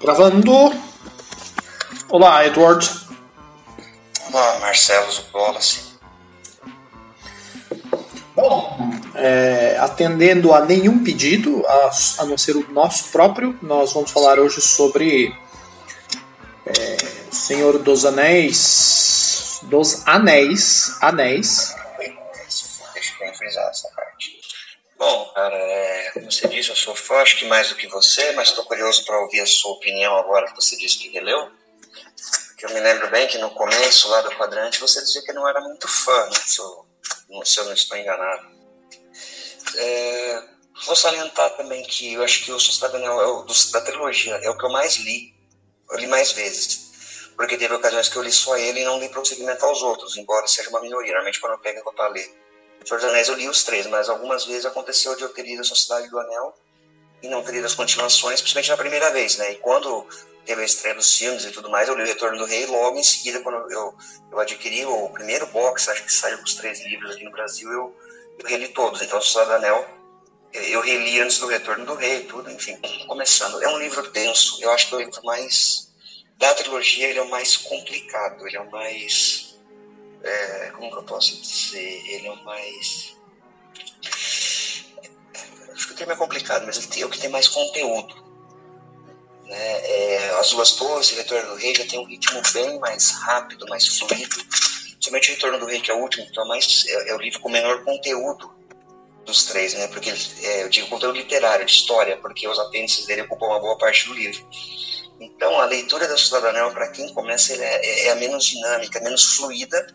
Gravando. 0.00 0.72
Olá, 2.08 2.46
Edward. 2.46 2.88
Olá, 4.32 4.58
Marcelo 4.60 5.12
Wallace. 5.34 5.90
Bom, 8.34 8.78
é, 9.14 9.76
atendendo 9.78 10.54
a 10.54 10.64
nenhum 10.64 11.04
pedido, 11.04 11.62
a, 11.66 11.90
a, 12.20 12.24
não 12.24 12.38
ser 12.38 12.56
o 12.56 12.72
nosso 12.72 13.12
próprio, 13.12 13.58
nós 13.60 13.92
vamos 13.92 14.10
falar 14.10 14.38
hoje 14.38 14.62
sobre 14.62 15.36
é, 16.64 16.96
Senhor 17.30 17.78
dos 17.78 18.06
Anéis. 18.06 19.60
Dos 19.64 20.06
Anéis. 20.06 20.96
Anéis. 21.02 21.76
Deixa 22.94 23.22
eu 23.22 23.34
frisar 23.34 23.68
essa. 23.68 23.99
Bom, 25.00 25.32
cara, 25.34 25.56
é, 25.56 26.10
como 26.10 26.30
você 26.30 26.46
disse, 26.46 26.68
eu 26.68 26.76
sou 26.76 26.94
fã, 26.94 27.22
acho 27.22 27.38
que 27.38 27.46
mais 27.46 27.70
do 27.70 27.74
que 27.74 27.86
você, 27.86 28.32
mas 28.32 28.50
estou 28.50 28.66
curioso 28.66 29.02
para 29.06 29.18
ouvir 29.18 29.40
a 29.40 29.46
sua 29.46 29.72
opinião 29.72 30.14
agora 30.14 30.46
que 30.46 30.54
você 30.54 30.76
disse 30.76 30.98
que 30.98 31.08
releu. 31.08 31.50
Porque 32.48 32.66
eu 32.66 32.70
me 32.74 32.80
lembro 32.80 33.08
bem 33.08 33.26
que 33.26 33.38
no 33.38 33.50
começo 33.52 34.10
lá 34.10 34.20
do 34.20 34.36
quadrante 34.36 34.78
você 34.78 35.00
dizia 35.00 35.22
que 35.22 35.32
não 35.32 35.48
era 35.48 35.58
muito 35.62 35.88
fã, 35.88 36.26
né? 36.26 36.38
se, 36.44 36.58
eu, 36.58 36.86
se 37.46 37.60
eu 37.60 37.64
não 37.64 37.72
estou 37.72 37.96
enganado. 37.96 38.46
É, 39.74 40.42
vou 40.84 40.94
salientar 40.94 41.48
também 41.56 41.82
que 41.82 42.12
eu 42.12 42.22
acho 42.22 42.44
que 42.44 42.52
o 42.52 42.60
Sociedade 42.60 42.96
Anel 42.96 43.22
é 43.22 43.26
o, 43.26 43.42
do, 43.44 43.54
da 43.72 43.80
trilogia 43.80 44.34
é 44.42 44.50
o 44.50 44.58
que 44.58 44.66
eu 44.66 44.70
mais 44.70 44.96
li, 44.96 45.34
eu 45.92 45.96
li 45.96 46.08
mais 46.08 46.32
vezes. 46.32 47.32
Porque 47.36 47.56
teve 47.56 47.72
ocasiões 47.72 48.10
que 48.10 48.16
eu 48.18 48.22
li 48.22 48.30
só 48.30 48.54
ele 48.58 48.80
e 48.80 48.84
não 48.84 49.00
li 49.00 49.08
prosseguimento 49.08 49.64
aos 49.64 49.80
outros, 49.80 50.18
embora 50.18 50.46
seja 50.46 50.68
uma 50.68 50.82
minoria. 50.82 51.12
Normalmente 51.12 51.40
quando 51.40 51.54
eu 51.54 51.58
pego 51.58 51.78
eu 51.78 51.92
para 51.94 52.08
ler 52.08 52.39
Senhor 52.84 53.00
dos 53.00 53.08
Anéis 53.08 53.28
eu 53.28 53.34
li 53.34 53.48
os 53.48 53.62
três, 53.62 53.86
mas 53.86 54.08
algumas 54.08 54.44
vezes 54.44 54.66
aconteceu 54.66 55.14
de 55.16 55.22
eu 55.22 55.28
ter 55.28 55.42
lido 55.42 55.60
a 55.60 55.64
Sociedade 55.64 56.08
do 56.08 56.18
Anel 56.18 56.54
e 57.22 57.28
não 57.28 57.42
ter 57.42 57.52
lido 57.52 57.66
as 57.66 57.74
continuações, 57.74 58.40
principalmente 58.40 58.70
na 58.70 58.76
primeira 58.76 59.10
vez, 59.10 59.36
né? 59.36 59.52
E 59.52 59.56
quando 59.56 60.06
teve 60.46 60.62
a 60.62 60.64
estreia 60.64 60.94
dos 60.94 61.14
filmes 61.16 61.44
e 61.44 61.50
tudo 61.50 61.70
mais, 61.70 61.88
eu 61.88 61.94
li 61.94 62.02
o 62.02 62.06
Retorno 62.06 62.38
do 62.38 62.46
Rei 62.46 62.66
logo 62.66 62.98
em 62.98 63.02
seguida, 63.02 63.40
quando 63.40 63.70
eu, 63.70 63.94
eu 64.32 64.40
adquiri 64.40 64.84
o 64.86 65.08
primeiro 65.10 65.46
box, 65.48 65.88
acho 65.90 66.04
que 66.04 66.12
saiu 66.12 66.38
os 66.42 66.54
três 66.54 66.80
livros 66.84 67.14
aqui 67.14 67.24
no 67.24 67.30
Brasil, 67.30 67.70
eu, 67.70 67.96
eu 68.38 68.48
reli 68.48 68.68
todos. 68.68 69.02
Então, 69.02 69.20
Sociedade 69.20 69.50
do 69.50 69.56
Anel 69.56 70.00
eu 70.52 70.80
reli 70.80 71.20
antes 71.20 71.38
do 71.38 71.46
Retorno 71.46 71.86
do 71.86 71.94
Rei, 71.94 72.24
tudo, 72.24 72.50
enfim. 72.50 72.76
Começando, 73.06 73.62
é 73.62 73.68
um 73.68 73.78
livro 73.78 74.10
denso, 74.10 74.58
eu 74.60 74.70
acho 74.72 74.88
que 74.88 74.94
é 74.94 74.98
o 74.98 75.00
livro 75.00 75.24
mais. 75.24 75.88
Da 76.36 76.54
trilogia, 76.54 77.06
ele 77.08 77.18
é 77.18 77.22
o 77.22 77.28
mais 77.28 77.56
complicado, 77.56 78.46
ele 78.48 78.56
é 78.56 78.60
o 78.60 78.70
mais 78.70 79.49
é, 80.22 80.70
como 80.76 80.90
que 80.90 80.96
eu 80.98 81.02
posso 81.02 81.40
dizer, 81.40 82.06
ele 82.08 82.26
é 82.26 82.30
o 82.30 82.44
mais. 82.44 83.16
Acho 85.72 85.86
que 85.86 85.92
o 85.92 85.96
termo 85.96 86.12
é 86.12 86.16
complicado, 86.16 86.66
mas 86.66 86.76
ele 86.78 87.02
é 87.02 87.06
o 87.06 87.10
que 87.10 87.18
tem 87.18 87.30
mais 87.30 87.48
conteúdo. 87.48 88.14
Né? 89.44 89.56
É, 89.56 90.30
As 90.38 90.50
Duas 90.50 90.72
Torres 90.72 91.10
e 91.10 91.16
Retorno 91.16 91.50
do 91.50 91.56
Rei 91.56 91.74
já 91.74 91.84
tem 91.86 91.98
um 91.98 92.06
ritmo 92.06 92.40
bem 92.52 92.78
mais 92.78 93.10
rápido, 93.10 93.66
mais 93.68 93.86
fluido. 93.98 94.36
Somente 95.00 95.30
o 95.30 95.34
Retorno 95.34 95.58
do 95.58 95.66
Rei, 95.66 95.80
que 95.80 95.90
é 95.90 95.94
o 95.94 95.98
último, 95.98 96.26
então 96.30 96.44
é, 96.44 96.48
mais, 96.48 96.84
é, 96.86 97.10
é 97.10 97.14
o 97.14 97.18
livro 97.18 97.40
com 97.40 97.48
menor 97.48 97.82
conteúdo 97.82 98.52
dos 99.24 99.44
três, 99.46 99.74
né? 99.74 99.88
Porque 99.88 100.10
é, 100.42 100.62
eu 100.62 100.68
digo 100.68 100.88
conteúdo 100.88 101.16
literário, 101.16 101.64
de 101.64 101.72
história, 101.72 102.16
porque 102.18 102.46
os 102.46 102.58
apêndices 102.58 103.06
dele 103.06 103.22
ocupam 103.22 103.46
uma 103.46 103.60
boa 103.60 103.76
parte 103.78 104.06
do 104.06 104.14
livro. 104.14 104.46
Então, 105.20 105.60
a 105.60 105.66
leitura 105.66 106.08
da 106.08 106.16
Cidadania, 106.16 106.70
para 106.70 106.88
quem 106.88 107.12
começa, 107.12 107.52
é, 107.52 108.06
é, 108.06 108.10
a 108.10 108.14
menos 108.14 108.46
dinâmica, 108.46 108.98
menos 109.00 109.36
fluida, 109.36 109.86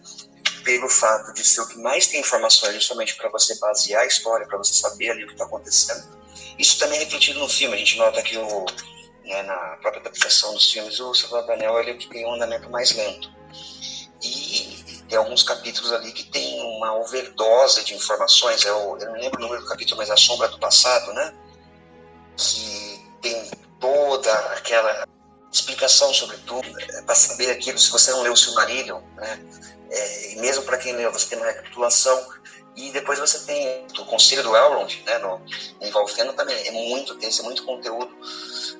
pelo 0.63 0.87
fato 0.87 1.33
de 1.33 1.43
ser 1.43 1.61
o 1.61 1.67
que 1.67 1.79
mais 1.79 2.07
tem 2.07 2.19
informações, 2.19 2.75
justamente 2.75 3.15
para 3.15 3.29
você 3.29 3.57
basear 3.57 4.03
a 4.03 4.05
história, 4.05 4.45
para 4.45 4.57
você 4.57 4.73
saber 4.75 5.09
ali 5.09 5.23
o 5.23 5.27
que 5.27 5.33
está 5.33 5.45
acontecendo. 5.45 6.15
Isso 6.59 6.77
também 6.77 6.99
é 6.99 7.03
refletido 7.03 7.39
no 7.39 7.49
filme. 7.49 7.75
A 7.75 7.77
gente 7.77 7.97
nota 7.97 8.21
que 8.21 8.37
o, 8.37 8.65
né, 9.23 9.41
na 9.43 9.77
própria 9.81 9.99
adaptação 9.99 10.53
dos 10.53 10.71
filmes, 10.71 10.99
o 10.99 11.13
Salvador 11.15 11.47
Daniel 11.47 11.79
ele 11.79 11.91
é 11.91 11.93
tem 11.95 12.25
um 12.25 12.33
andamento 12.33 12.69
mais 12.69 12.91
lento. 12.91 13.33
E 14.21 15.03
tem 15.09 15.17
alguns 15.17 15.43
capítulos 15.43 15.91
ali 15.91 16.11
que 16.11 16.23
tem 16.23 16.59
uma 16.77 16.97
overdose 16.97 17.83
de 17.83 17.95
informações. 17.95 18.63
Eu, 18.63 18.97
eu 18.99 19.07
não 19.07 19.19
lembro 19.19 19.39
o 19.39 19.41
número 19.41 19.61
do 19.61 19.67
capítulo, 19.67 19.97
mas 19.97 20.09
A 20.09 20.17
Sombra 20.17 20.47
do 20.47 20.59
Passado, 20.59 21.13
né? 21.13 21.33
Que 22.37 23.05
tem 23.21 23.51
toda 23.79 24.33
aquela 24.55 25.07
explicação 25.55 26.13
sobre 26.13 26.37
tudo, 26.37 26.69
né? 26.69 27.01
para 27.05 27.15
saber 27.15 27.49
aquilo, 27.51 27.77
se 27.79 27.89
você 27.89 28.11
não 28.11 28.21
leu 28.21 28.33
o 28.33 28.37
Silmarillion, 28.37 29.01
né? 29.15 29.39
É, 29.89 30.33
e 30.33 30.35
mesmo 30.39 30.63
para 30.63 30.77
quem 30.77 30.93
leu, 30.93 31.11
você 31.11 31.27
tem 31.27 31.37
uma 31.37 31.47
recapitulação, 31.47 32.25
e 32.75 32.91
depois 32.91 33.17
você 33.17 33.39
tem 33.45 33.87
o 33.97 34.05
Conselho 34.05 34.43
do 34.43 34.55
Elrond, 34.55 35.01
né, 35.05 35.17
no, 35.19 35.41
em 35.79 35.89
Valfenda 35.91 36.33
também, 36.33 36.67
é 36.67 36.71
muito 36.71 37.15
texto, 37.15 37.39
é 37.39 37.43
muito 37.43 37.63
conteúdo, 37.63 38.13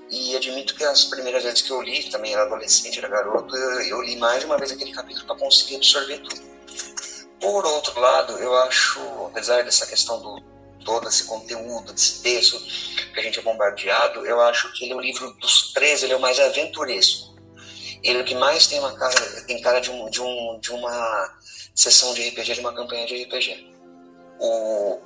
e 0.10 0.36
admito 0.36 0.76
que 0.76 0.84
as 0.84 1.06
primeiras 1.06 1.44
vezes 1.44 1.62
que 1.62 1.72
eu 1.72 1.82
li, 1.82 2.10
também 2.10 2.34
era 2.34 2.44
adolescente, 2.44 3.00
era 3.00 3.08
garoto, 3.08 3.56
eu, 3.56 3.82
eu 3.82 4.02
li 4.02 4.18
mais 4.18 4.42
de 4.42 4.46
uma 4.46 4.58
vez 4.58 4.72
aquele 4.72 4.92
capítulo 4.92 5.26
para 5.26 5.38
conseguir 5.38 5.78
absorver 5.78 6.18
tudo. 6.20 6.42
Por 7.40 7.66
outro 7.66 8.00
lado, 8.00 8.38
eu 8.40 8.54
acho, 8.58 9.00
apesar 9.28 9.64
dessa 9.64 9.86
questão 9.86 10.20
do 10.22 10.55
todo 10.86 11.10
esse 11.10 11.26
conteúdo, 11.26 11.92
desse 11.92 12.22
texto 12.22 12.58
que 13.14 13.20
a 13.20 13.24
gente 13.24 13.40
é 13.40 13.42
bombardeado, 13.42 14.26
eu 14.26 14.40
acho 14.42 14.72
que 14.74 14.86
ele 14.86 14.94
é 14.94 14.96
o 14.96 15.02
livro 15.02 15.34
dos 15.42 15.74
três, 15.74 16.04
ele 16.04 16.14
é 16.14 16.16
o 16.16 16.22
mais 16.22 16.40
aventuresco. 16.40 17.36
Ele 18.04 18.20
é 18.20 18.22
o 18.22 18.26
que 18.26 18.36
mais 18.36 18.68
tem 18.68 18.80
uma 18.80 18.96
cara, 18.96 19.42
tem 19.48 19.60
cara 19.62 19.80
de, 19.80 19.90
um, 19.90 20.10
de, 20.10 20.22
um, 20.22 20.60
de 20.62 20.72
uma 20.72 21.40
sessão 21.74 22.14
de 22.14 22.30
RPG, 22.30 22.54
de 22.54 22.60
uma 22.60 22.74
campanha 22.74 23.08
de 23.08 23.24
RPG. 23.24 23.68
O, 24.40 25.02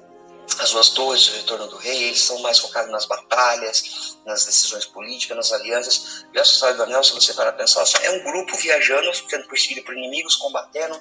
as 0.57 0.71
duas 0.71 0.89
torres 0.89 1.27
o 1.27 1.31
Retorno 1.33 1.67
do 1.67 1.77
Rei, 1.77 2.05
eles 2.05 2.21
são 2.21 2.39
mais 2.39 2.59
focados 2.59 2.91
nas 2.91 3.05
batalhas, 3.05 4.17
nas 4.25 4.45
decisões 4.45 4.85
políticas, 4.85 5.37
nas 5.37 5.51
alianças. 5.51 6.25
E 6.33 6.39
a 6.39 6.45
Sociedade 6.45 6.77
do 6.77 6.83
Anel, 6.83 7.03
se 7.03 7.13
você 7.13 7.33
para 7.33 7.51
pensar, 7.53 7.83
é 8.03 8.11
um 8.11 8.23
grupo 8.23 8.57
viajando, 8.57 9.13
sendo 9.13 9.47
perseguido 9.47 9.83
por 9.85 9.95
inimigos, 9.95 10.35
combatendo. 10.35 10.99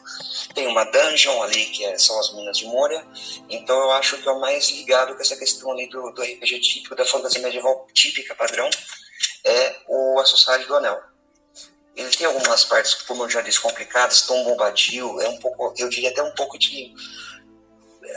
Tem 0.55 0.67
uma 0.67 0.85
dungeon 0.85 1.43
ali, 1.43 1.67
que 1.67 1.85
é, 1.85 1.99
são 1.99 2.19
as 2.21 2.33
Minas 2.35 2.59
de 2.59 2.67
Moria. 2.67 3.05
Então 3.49 3.79
eu 3.79 3.91
acho 3.93 4.19
que 4.19 4.29
é 4.29 4.33
o 4.33 4.41
mais 4.41 4.71
ligado 4.71 5.15
com 5.15 5.23
essa 5.23 5.37
questão 5.37 5.73
ali 5.73 5.89
do, 5.89 6.11
do 6.11 6.23
RPG 6.23 6.61
típico, 6.61 6.95
da 6.95 7.05
fantasia 7.05 7.41
medieval 7.41 7.87
típica, 7.93 8.35
padrão, 8.35 8.69
é 9.45 9.77
o 9.89 10.19
A 10.21 10.25
Sociedade 10.25 10.67
do 10.67 10.77
Anel. 10.77 11.01
Ele 11.97 12.11
tem 12.11 12.29
algumas 12.29 12.65
partes, 12.65 12.95
como 12.95 13.25
eu 13.25 13.29
já 13.29 13.41
disse, 13.41 13.59
complicadas, 13.59 14.23
Tom 14.23 14.45
Bombadil, 14.45 15.21
é 15.21 15.29
um 15.29 15.39
pouco, 15.39 15.75
eu 15.77 15.89
diria 15.89 16.11
até 16.11 16.23
um 16.23 16.31
pouco 16.31 16.57
de 16.57 16.95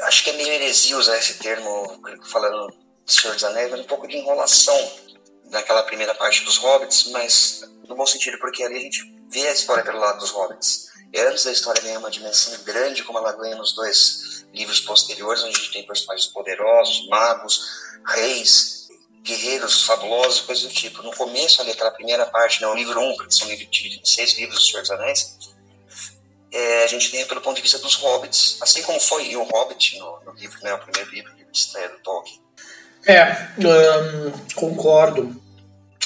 acho 0.04 0.24
que 0.24 0.30
é 0.30 0.34
meio 0.34 0.50
heresia 0.50 0.98
usar 0.98 1.18
esse 1.18 1.36
termo, 1.36 2.02
falando 2.26 2.68
do 3.06 3.12
Senhor 3.12 3.34
dos 3.34 3.44
Anéis, 3.44 3.72
mas 3.72 3.80
um 3.82 3.86
pouco 3.86 4.08
de 4.08 4.18
enrolação 4.18 4.92
naquela 5.46 5.84
primeira 5.84 6.16
parte 6.16 6.44
dos 6.44 6.58
Hobbits, 6.58 7.12
mas 7.12 7.64
no 7.88 7.96
bom 7.96 8.06
sentido, 8.06 8.38
porque 8.40 8.64
ali 8.64 8.78
a 8.78 8.82
gente 8.82 9.04
vê 9.30 9.48
a 9.48 9.52
história 9.54 9.84
pelo 9.84 10.00
lado 10.00 10.20
dos 10.20 10.32
Hobbits. 10.32 10.90
E 11.14 11.20
antes 11.20 11.44
da 11.44 11.52
história 11.52 11.82
ganhar 11.82 12.00
uma 12.00 12.10
dimensão 12.10 12.58
grande, 12.64 13.04
como 13.04 13.18
ela 13.20 13.34
ganha 13.34 13.56
nos 13.56 13.74
dois 13.74 14.46
livros 14.54 14.80
posteriores, 14.80 15.44
onde 15.44 15.56
a 15.56 15.60
gente 15.60 15.74
tem 15.74 15.86
personagens 15.86 16.32
poderosos, 16.32 17.08
magos, 17.10 17.62
reis, 18.06 18.88
guerreiros 19.22 19.84
fabulosos, 19.84 20.42
coisas 20.42 20.64
do 20.64 20.74
tipo. 20.74 21.04
No 21.04 21.16
começo, 21.16 21.62
ali, 21.62 21.72
aquela 21.72 21.92
primeira 21.92 22.26
parte, 22.26 22.62
né, 22.62 22.68
o 22.68 22.74
livro 22.74 23.00
1, 23.00 23.18
que 23.18 23.36
são 23.36 23.48
seis 24.04 24.34
livros 24.38 24.60
do 24.60 24.66
Senhor 24.66 24.82
dos 24.82 24.92
Anéis, 24.92 25.38
é, 26.52 26.84
a 26.84 26.88
gente 26.88 27.10
tem 27.12 27.26
pelo 27.26 27.42
ponto 27.42 27.56
de 27.56 27.62
vista 27.62 27.80
dos 27.80 27.96
hobbits, 27.96 28.58
assim 28.62 28.82
como 28.82 29.00
foi 29.00 29.36
o 29.36 29.44
Hobbit 29.44 29.98
no, 29.98 30.20
no 30.26 30.34
livro, 30.34 30.60
né, 30.62 30.74
o 30.74 30.80
primeiro 30.80 31.10
livro 31.12 31.34
de 31.34 31.46
estreia 31.54 31.90
do 31.90 32.00
Tolkien. 32.00 32.42
É, 33.06 33.48
um, 33.58 34.32
concordo. 34.56 35.42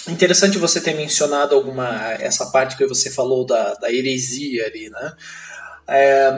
Interessante 0.07 0.57
você 0.57 0.79
ter 0.79 0.93
mencionado 0.93 1.55
alguma 1.55 2.13
essa 2.13 2.45
parte 2.51 2.77
que 2.77 2.85
você 2.85 3.09
falou 3.09 3.43
da, 3.43 3.73
da 3.73 3.91
heresia 3.91 4.67
ali, 4.67 4.89
né? 4.89 5.13
É, 5.87 6.31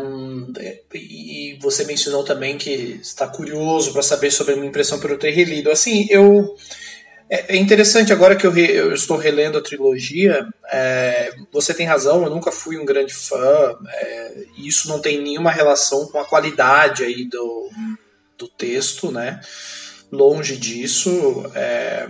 e 0.93 1.57
você 1.61 1.85
mencionou 1.85 2.23
também 2.23 2.57
que 2.57 2.99
está 3.01 3.27
curioso 3.27 3.93
para 3.93 4.01
saber 4.01 4.31
sobre 4.31 4.53
a 4.53 4.55
minha 4.55 4.67
impressão 4.69 4.99
eu 5.01 5.19
ter 5.19 5.31
relido. 5.31 5.69
Assim, 5.69 6.07
eu 6.09 6.55
é, 7.29 7.55
é 7.55 7.57
interessante 7.57 8.13
agora 8.13 8.35
que 8.35 8.47
eu, 8.47 8.51
re, 8.51 8.71
eu 8.71 8.93
estou 8.93 9.17
relendo 9.17 9.57
a 9.57 9.61
trilogia. 9.61 10.47
É, 10.71 11.33
você 11.51 11.73
tem 11.73 11.85
razão, 11.85 12.23
eu 12.23 12.29
nunca 12.29 12.51
fui 12.51 12.77
um 12.77 12.85
grande 12.85 13.13
fã. 13.13 13.75
É, 13.89 14.45
isso 14.57 14.87
não 14.87 14.99
tem 14.99 15.21
nenhuma 15.21 15.51
relação 15.51 16.07
com 16.07 16.19
a 16.19 16.25
qualidade 16.25 17.03
aí 17.03 17.25
do, 17.25 17.69
do 18.37 18.47
texto, 18.47 19.11
né? 19.11 19.41
Longe 20.11 20.55
disso. 20.55 21.51
É, 21.53 22.07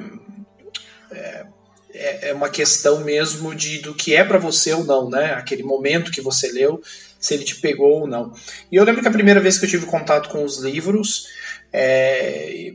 é, 1.11 1.45
é, 1.93 2.29
é 2.29 2.33
uma 2.33 2.49
questão 2.49 3.03
mesmo 3.03 3.55
de 3.55 3.79
do 3.79 3.95
que 3.95 4.15
é 4.15 4.23
para 4.23 4.37
você 4.37 4.71
ou 4.73 4.83
não, 4.83 5.09
né? 5.09 5.33
Aquele 5.33 5.63
momento 5.63 6.11
que 6.11 6.21
você 6.21 6.51
leu, 6.51 6.79
se 7.19 7.33
ele 7.33 7.43
te 7.43 7.55
pegou 7.55 8.01
ou 8.01 8.07
não. 8.07 8.31
E 8.71 8.75
eu 8.75 8.83
lembro 8.83 9.01
que 9.01 9.07
a 9.07 9.11
primeira 9.11 9.39
vez 9.39 9.57
que 9.57 9.65
eu 9.65 9.69
tive 9.69 9.87
contato 9.87 10.29
com 10.29 10.43
os 10.43 10.59
livros 10.59 11.25
é, 11.71 12.66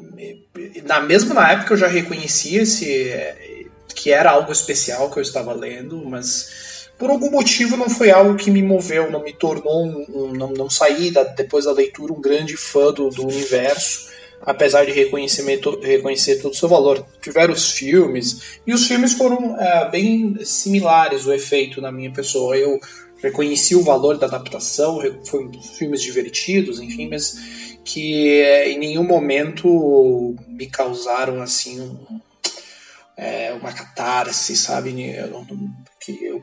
na 0.92 1.00
mesmo 1.00 1.32
na 1.32 1.52
época 1.52 1.72
eu 1.72 1.78
já 1.78 1.86
reconhecia 1.86 2.62
esse, 2.62 3.10
que 3.94 4.10
era 4.10 4.30
algo 4.30 4.52
especial 4.52 5.10
que 5.10 5.18
eu 5.18 5.22
estava 5.22 5.54
lendo, 5.54 6.04
mas 6.04 6.88
por 6.98 7.08
algum 7.08 7.30
motivo 7.30 7.76
não 7.76 7.88
foi 7.88 8.10
algo 8.10 8.36
que 8.36 8.50
me 8.50 8.62
moveu, 8.62 9.10
não 9.10 9.24
me 9.24 9.32
tornou 9.32 9.86
um, 9.86 10.06
um 10.08 10.32
não, 10.32 10.52
não 10.52 10.68
saí 10.68 11.10
da, 11.10 11.22
depois 11.24 11.64
da 11.64 11.72
leitura 11.72 12.12
um 12.12 12.20
grande 12.20 12.56
fã 12.56 12.92
do, 12.92 13.08
do 13.08 13.26
universo. 13.26 14.10
apesar 14.44 14.84
de 14.84 14.92
reconhecimento, 14.92 15.80
reconhecer 15.80 16.42
todo 16.42 16.52
o 16.52 16.56
seu 16.56 16.68
valor. 16.68 17.06
Tiveram 17.20 17.54
os 17.54 17.70
filmes, 17.70 18.58
e 18.66 18.74
os 18.74 18.86
filmes 18.86 19.12
foram 19.14 19.56
é, 19.58 19.88
bem 19.88 20.36
similares, 20.44 21.24
o 21.24 21.32
efeito 21.32 21.80
na 21.80 21.92
minha 21.92 22.12
pessoa. 22.12 22.56
Eu 22.56 22.78
reconheci 23.22 23.76
o 23.76 23.84
valor 23.84 24.18
da 24.18 24.26
adaptação, 24.26 25.00
foram 25.24 25.50
filmes 25.78 26.02
divertidos, 26.02 26.80
enfim, 26.80 27.08
mas 27.08 27.36
que 27.84 28.40
é, 28.40 28.70
em 28.70 28.78
nenhum 28.78 29.04
momento 29.04 30.36
me 30.48 30.66
causaram 30.66 31.42
assim 31.42 31.80
um, 31.80 32.20
é, 33.16 33.52
uma 33.52 33.72
catarse, 33.72 34.56
sabe? 34.56 35.14
Eu, 35.14 35.46
que 36.00 36.24
eu 36.24 36.42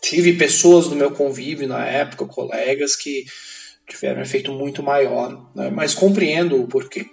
tive 0.00 0.32
pessoas 0.34 0.88
no 0.88 0.96
meu 0.96 1.12
convívio 1.12 1.68
na 1.68 1.86
época, 1.86 2.26
colegas 2.26 2.96
que 2.96 3.24
tiveram 3.88 4.20
um 4.20 4.22
efeito 4.22 4.52
muito 4.52 4.82
maior, 4.82 5.50
né? 5.54 5.70
mas 5.70 5.94
compreendo 5.94 6.60
o 6.60 6.66
porquê. 6.66 7.06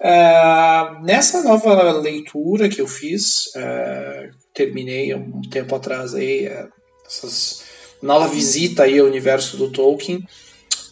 É, 0.00 1.00
nessa 1.02 1.42
nova 1.42 1.92
leitura 1.92 2.68
que 2.68 2.80
eu 2.80 2.88
fiz, 2.88 3.50
é, 3.54 4.30
terminei 4.54 5.14
um 5.14 5.42
tempo 5.42 5.74
atrás 5.74 6.14
aí, 6.14 6.46
é, 6.46 6.66
essas 7.06 7.64
nova 8.02 8.26
visita 8.26 8.82
aí 8.82 8.98
ao 8.98 9.06
universo 9.06 9.56
do 9.56 9.70
Tolkien, 9.70 10.26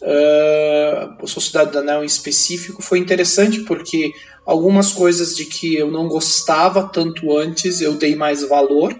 uh, 0.01 1.27
Sociedade 1.27 1.71
do 1.71 1.79
Anel 1.79 2.03
em 2.03 2.07
específico 2.07 2.81
foi 2.81 2.99
interessante 2.99 3.61
porque 3.61 4.11
algumas 4.45 4.91
coisas 4.91 5.35
de 5.35 5.45
que 5.45 5.75
eu 5.75 5.89
não 5.89 6.07
gostava 6.07 6.89
tanto 6.91 7.37
antes 7.37 7.81
eu 7.81 7.93
dei 7.93 8.15
mais 8.15 8.43
valor 8.43 8.99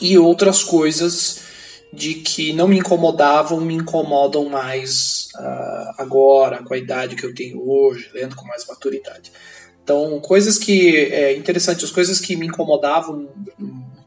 e 0.00 0.16
outras 0.18 0.62
coisas 0.62 1.40
de 1.92 2.14
que 2.14 2.52
não 2.52 2.68
me 2.68 2.78
incomodavam 2.78 3.60
me 3.60 3.74
incomodam 3.74 4.48
mais 4.48 5.28
uh, 5.36 5.94
agora 5.98 6.62
com 6.62 6.74
a 6.74 6.78
idade 6.78 7.16
que 7.16 7.24
eu 7.24 7.34
tenho 7.34 7.66
hoje 7.68 8.10
lendo 8.12 8.36
com 8.36 8.46
mais 8.46 8.66
maturidade. 8.66 9.32
Então 9.82 10.20
coisas 10.20 10.58
que 10.58 10.96
é 10.96 11.34
interessante 11.34 11.84
as 11.84 11.90
coisas 11.90 12.20
que 12.20 12.36
me 12.36 12.46
incomodavam 12.46 13.28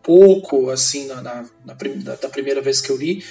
pouco 0.04 0.70
assim 0.70 1.08
na, 1.08 1.22
na, 1.22 1.46
na 1.66 1.74
da 2.16 2.30
primeira 2.30 2.62
vez 2.62 2.80
que 2.80 2.92
eu 2.92 2.98
li 2.98 3.24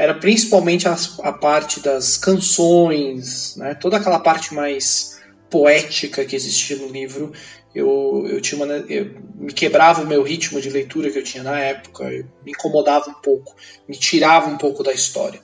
era 0.00 0.14
principalmente 0.14 0.88
a, 0.88 0.96
a 1.22 1.30
parte 1.30 1.78
das 1.78 2.16
canções, 2.16 3.54
né? 3.56 3.74
toda 3.74 3.98
aquela 3.98 4.18
parte 4.18 4.54
mais 4.54 5.20
poética 5.50 6.24
que 6.24 6.34
existia 6.34 6.78
no 6.78 6.88
livro. 6.88 7.34
Eu, 7.74 8.26
eu 8.26 8.40
tinha 8.40 8.64
uma, 8.64 8.72
eu, 8.72 9.14
me 9.34 9.52
quebrava 9.52 10.00
o 10.00 10.06
meu 10.06 10.22
ritmo 10.22 10.58
de 10.58 10.70
leitura 10.70 11.10
que 11.10 11.18
eu 11.18 11.22
tinha 11.22 11.42
na 11.42 11.60
época, 11.60 12.08
me 12.42 12.52
incomodava 12.52 13.10
um 13.10 13.20
pouco, 13.20 13.54
me 13.86 13.94
tirava 13.94 14.48
um 14.48 14.56
pouco 14.56 14.82
da 14.82 14.90
história, 14.90 15.38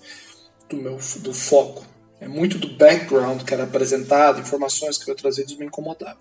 do 0.70 0.76
meu 0.76 0.98
do 1.16 1.34
foco. 1.34 1.84
É 2.18 2.26
muito 2.26 2.56
do 2.56 2.68
background 2.78 3.42
que 3.42 3.52
era 3.52 3.64
apresentado, 3.64 4.40
informações 4.40 4.96
que 4.96 5.10
eu 5.10 5.14
trazidos 5.14 5.54
me 5.58 5.66
incomodavam. 5.66 6.16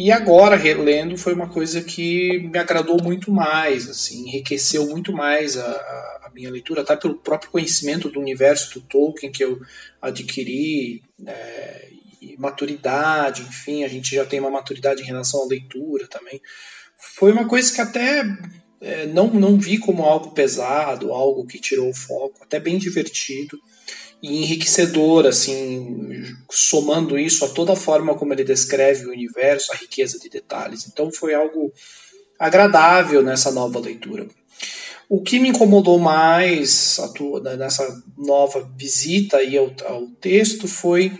E 0.00 0.12
agora, 0.12 0.54
relendo, 0.54 1.18
foi 1.18 1.34
uma 1.34 1.48
coisa 1.48 1.82
que 1.82 2.38
me 2.52 2.56
agradou 2.56 3.02
muito 3.02 3.32
mais, 3.32 3.90
assim, 3.90 4.28
enriqueceu 4.28 4.86
muito 4.86 5.12
mais 5.12 5.56
a, 5.56 5.72
a 6.22 6.30
minha 6.32 6.52
leitura, 6.52 6.82
até 6.82 6.94
pelo 6.94 7.16
próprio 7.16 7.50
conhecimento 7.50 8.08
do 8.08 8.20
universo 8.20 8.74
do 8.74 8.86
Tolkien 8.86 9.32
que 9.32 9.42
eu 9.42 9.60
adquiri, 10.00 11.02
é, 11.26 11.88
e 12.22 12.36
maturidade, 12.38 13.42
enfim, 13.42 13.82
a 13.82 13.88
gente 13.88 14.14
já 14.14 14.24
tem 14.24 14.38
uma 14.38 14.52
maturidade 14.52 15.02
em 15.02 15.06
relação 15.06 15.42
à 15.42 15.46
leitura 15.48 16.06
também. 16.06 16.40
Foi 16.96 17.32
uma 17.32 17.48
coisa 17.48 17.74
que 17.74 17.80
até 17.80 18.22
é, 18.80 19.04
não, 19.06 19.26
não 19.26 19.58
vi 19.58 19.78
como 19.78 20.04
algo 20.04 20.30
pesado, 20.30 21.12
algo 21.12 21.44
que 21.44 21.58
tirou 21.58 21.90
o 21.90 21.94
foco, 21.94 22.44
até 22.44 22.60
bem 22.60 22.78
divertido 22.78 23.58
e 24.22 24.42
enriquecedor, 24.42 25.26
assim, 25.26 26.24
somando 26.50 27.18
isso 27.18 27.44
a 27.44 27.48
toda 27.48 27.72
a 27.72 27.76
forma 27.76 28.14
como 28.14 28.32
ele 28.32 28.44
descreve 28.44 29.06
o 29.06 29.12
universo, 29.12 29.72
a 29.72 29.76
riqueza 29.76 30.18
de 30.18 30.28
detalhes. 30.28 30.86
Então 30.86 31.10
foi 31.12 31.34
algo 31.34 31.72
agradável 32.38 33.22
nessa 33.22 33.50
nova 33.50 33.78
leitura. 33.78 34.26
O 35.08 35.22
que 35.22 35.38
me 35.38 35.48
incomodou 35.48 35.98
mais 35.98 36.98
né, 37.42 37.56
nessa 37.56 38.02
nova 38.16 38.70
visita 38.76 39.38
aí 39.38 39.56
ao, 39.56 39.72
ao 39.86 40.06
texto 40.20 40.68
foi 40.68 41.18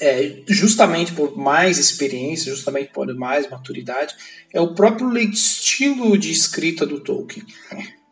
é, 0.00 0.42
justamente 0.46 1.12
por 1.12 1.36
mais 1.36 1.78
experiência, 1.78 2.54
justamente 2.54 2.92
por 2.92 3.12
mais 3.14 3.50
maturidade, 3.50 4.14
é 4.52 4.60
o 4.60 4.74
próprio 4.74 5.16
estilo 5.18 6.16
de 6.16 6.30
escrita 6.30 6.86
do 6.86 7.00
Tolkien. 7.00 7.44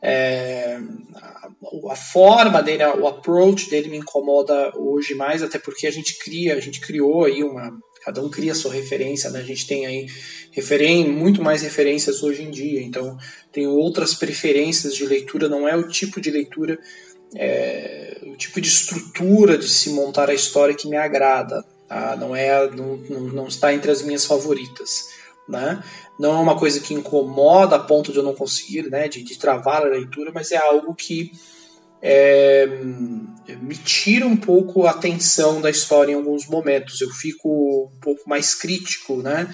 É, 0.09 0.79
a 1.91 1.97
forma 1.97 2.63
dele, 2.63 2.85
o 2.85 3.09
approach 3.09 3.69
dele 3.69 3.89
me 3.89 3.97
incomoda 3.97 4.71
hoje 4.77 5.17
mais, 5.17 5.43
até 5.43 5.59
porque 5.59 5.85
a 5.85 5.91
gente 5.91 6.17
cria, 6.21 6.55
a 6.55 6.61
gente 6.61 6.81
criou 6.81 7.25
aí 7.25 7.43
uma. 7.43 7.77
Cada 8.05 8.23
um 8.23 8.31
cria 8.31 8.53
a 8.53 8.55
sua 8.55 8.73
referência, 8.73 9.31
né? 9.31 9.41
A 9.41 9.43
gente 9.43 9.67
tem 9.67 9.85
aí 9.85 10.07
referen 10.53 11.09
muito 11.09 11.43
mais 11.43 11.63
referências 11.63 12.23
hoje 12.23 12.45
em 12.45 12.53
dia, 12.53 12.81
então 12.81 13.19
tem 13.51 13.67
outras 13.67 14.15
preferências 14.15 14.95
de 14.95 15.05
leitura, 15.05 15.49
não 15.49 15.69
é 15.69 15.75
o 15.75 15.89
tipo 15.89 16.21
de 16.21 16.31
leitura, 16.31 16.79
é, 17.35 18.21
o 18.23 18.37
tipo 18.37 18.61
de 18.61 18.69
estrutura 18.69 19.59
de 19.59 19.69
se 19.69 19.91
montar 19.91 20.31
a 20.31 20.35
história 20.35 20.73
que 20.73 20.87
me 20.87 20.97
agrada, 20.97 21.65
tá? 21.89 22.15
não, 22.15 22.35
é, 22.35 22.71
não, 22.71 22.97
não 22.97 23.49
está 23.49 23.75
entre 23.75 23.91
as 23.91 24.03
minhas 24.03 24.25
favoritas. 24.25 25.16
Né? 25.49 25.83
Não 26.19 26.37
é 26.37 26.41
uma 26.41 26.59
coisa 26.59 26.81
que 26.81 26.93
incomoda 26.93 27.77
a 27.77 27.81
ponto 27.81 28.11
de 28.11 28.19
eu 28.19 28.25
não 28.25 28.35
conseguir, 28.35 28.91
né, 28.91 29.07
de, 29.07 29.23
de 29.23 29.39
travar 29.39 29.83
a 29.83 29.89
leitura, 29.89 30.33
mas 30.35 30.51
é 30.51 30.57
algo 30.57 30.93
que 30.93 31.31
é, 32.03 32.67
me 33.61 33.77
tira 33.77 34.27
um 34.27 34.37
pouco 34.37 34.87
a 34.87 34.91
atenção 34.91 35.61
da 35.61 35.71
história 35.71 36.13
em 36.13 36.15
alguns 36.15 36.47
momentos. 36.47 37.01
Eu 37.01 37.11
fico 37.11 37.91
um 37.93 38.01
pouco 38.01 38.29
mais 38.29 38.55
crítico, 38.55 39.23
né? 39.23 39.53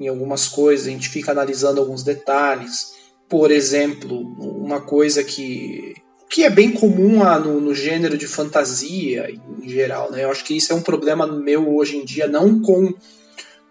Em 0.00 0.08
algumas 0.08 0.48
coisas, 0.48 0.86
a 0.86 0.90
gente 0.90 1.08
fica 1.08 1.32
analisando 1.32 1.80
alguns 1.80 2.02
detalhes. 2.02 2.92
Por 3.28 3.50
exemplo, 3.50 4.18
uma 4.38 4.80
coisa 4.80 5.22
que, 5.22 5.94
que 6.28 6.44
é 6.44 6.50
bem 6.50 6.72
comum 6.72 7.22
no, 7.40 7.60
no 7.60 7.74
gênero 7.74 8.18
de 8.18 8.26
fantasia 8.26 9.30
em 9.62 9.68
geral, 9.68 10.10
né? 10.10 10.24
Eu 10.24 10.30
acho 10.30 10.44
que 10.44 10.56
isso 10.56 10.72
é 10.72 10.76
um 10.76 10.82
problema 10.82 11.26
meu 11.26 11.74
hoje 11.74 11.96
em 11.96 12.04
dia, 12.04 12.26
não 12.26 12.60
com 12.60 12.92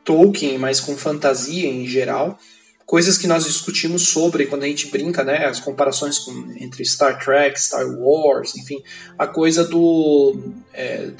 Tolkien, 0.04 0.58
mas 0.58 0.80
com 0.80 0.96
fantasia 0.96 1.68
em 1.68 1.86
geral. 1.88 2.38
Coisas 2.86 3.18
que 3.18 3.28
nós 3.28 3.46
discutimos 3.46 4.10
sobre 4.10 4.46
quando 4.46 4.64
a 4.64 4.68
gente 4.68 4.88
brinca, 4.88 5.24
né, 5.24 5.46
as 5.46 5.60
comparações 5.60 6.20
com, 6.20 6.32
entre 6.60 6.84
Star 6.86 7.18
Trek, 7.24 7.60
Star 7.60 7.88
Wars, 7.88 8.56
enfim, 8.56 8.84
a 9.18 9.26
coisa 9.26 9.64
do 9.66 10.38
é, 10.74 11.12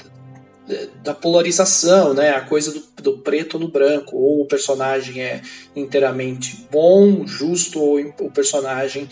da 1.02 1.12
polarização, 1.14 2.14
né, 2.14 2.30
a 2.30 2.40
coisa 2.40 2.72
do, 2.72 2.82
do, 3.02 3.18
preto 3.18 3.58
no 3.58 3.68
branco, 3.68 4.16
ou 4.16 4.42
o 4.42 4.46
personagem 4.46 5.22
é 5.22 5.42
inteiramente 5.76 6.66
bom, 6.70 7.26
justo, 7.26 7.80
ou 7.80 7.98
o 8.20 8.30
personagem 8.30 9.08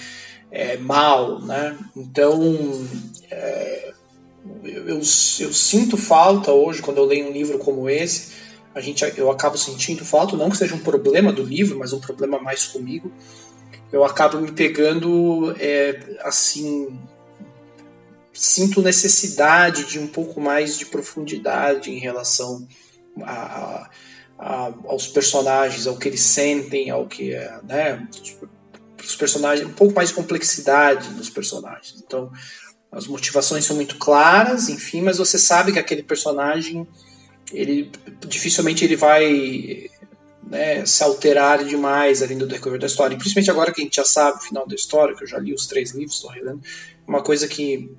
é 0.51 0.77
mal, 0.77 1.41
né? 1.41 1.77
Então, 1.97 2.87
é, 3.31 3.93
eu, 4.65 4.89
eu, 4.89 4.97
eu 4.97 5.03
sinto 5.03 5.97
falta 5.97 6.53
hoje 6.53 6.83
quando 6.83 6.99
eu 6.99 7.05
leio 7.05 7.29
um 7.29 7.33
livro 7.33 7.59
como 7.59 7.89
esse 7.89 8.42
a 8.75 8.81
gente, 8.81 9.05
eu 9.17 9.31
acabo 9.31 9.59
sentindo 9.59 10.05
falta, 10.05 10.37
não 10.37 10.51
que 10.51 10.57
seja 10.57 10.75
um 10.75 10.81
problema 10.81 11.33
do 11.33 11.43
livro, 11.43 11.79
mas 11.79 11.93
um 11.93 12.01
problema 12.01 12.39
mais 12.39 12.65
comigo. 12.65 13.13
Eu 13.93 14.05
acabo 14.05 14.41
me 14.41 14.51
pegando, 14.51 15.55
é, 15.59 16.19
assim, 16.21 16.99
sinto 18.33 18.81
necessidade 18.81 19.85
de 19.85 19.99
um 19.99 20.07
pouco 20.07 20.41
mais 20.41 20.79
de 20.79 20.87
profundidade 20.87 21.91
em 21.91 21.99
relação 21.99 22.67
a, 23.23 23.91
a, 24.39 24.73
aos 24.87 25.07
personagens, 25.07 25.87
ao 25.87 25.99
que 25.99 26.09
eles 26.09 26.23
sentem, 26.23 26.91
ao 26.91 27.07
que 27.07 27.35
é, 27.35 27.61
né, 27.65 28.09
os 29.05 29.15
personagens, 29.17 29.69
um 29.69 29.73
pouco 29.73 29.95
mais 29.95 30.09
de 30.09 30.15
complexidade 30.15 31.11
nos 31.11 31.29
personagens. 31.29 32.03
Então, 32.05 32.33
as 32.91 33.07
motivações 33.07 33.67
são 33.67 33.77
muito 33.77 33.99
claras, 33.99 34.71
enfim, 34.71 35.03
mas 35.03 35.19
você 35.19 35.39
sabe 35.39 35.73
que 35.73 35.79
aquele 35.79 36.03
personagem 36.03 36.87
ele 37.53 37.91
dificilmente 38.27 38.85
ele 38.85 38.97
vai 38.97 39.91
né, 40.43 40.85
se 40.85 41.03
alterar 41.03 41.65
demais 41.65 42.23
ali 42.23 42.35
no 42.35 42.47
decorrer 42.47 42.79
da 42.79 42.87
história. 42.87 43.15
E 43.15 43.19
principalmente 43.19 43.51
agora 43.51 43.73
que 43.73 43.81
a 43.81 43.85
gente 43.85 43.97
já 43.97 44.05
sabe 44.05 44.39
o 44.39 44.43
final 44.43 44.67
da 44.67 44.75
história, 44.75 45.15
que 45.15 45.23
eu 45.23 45.29
já 45.29 45.39
li 45.39 45.55
os 45.55 45.67
três 45.67 45.93
livros, 45.93 46.17
estou 46.17 46.31
relendo, 46.31 46.61
uma 47.07 47.23
coisa 47.23 47.49
que 47.49 47.91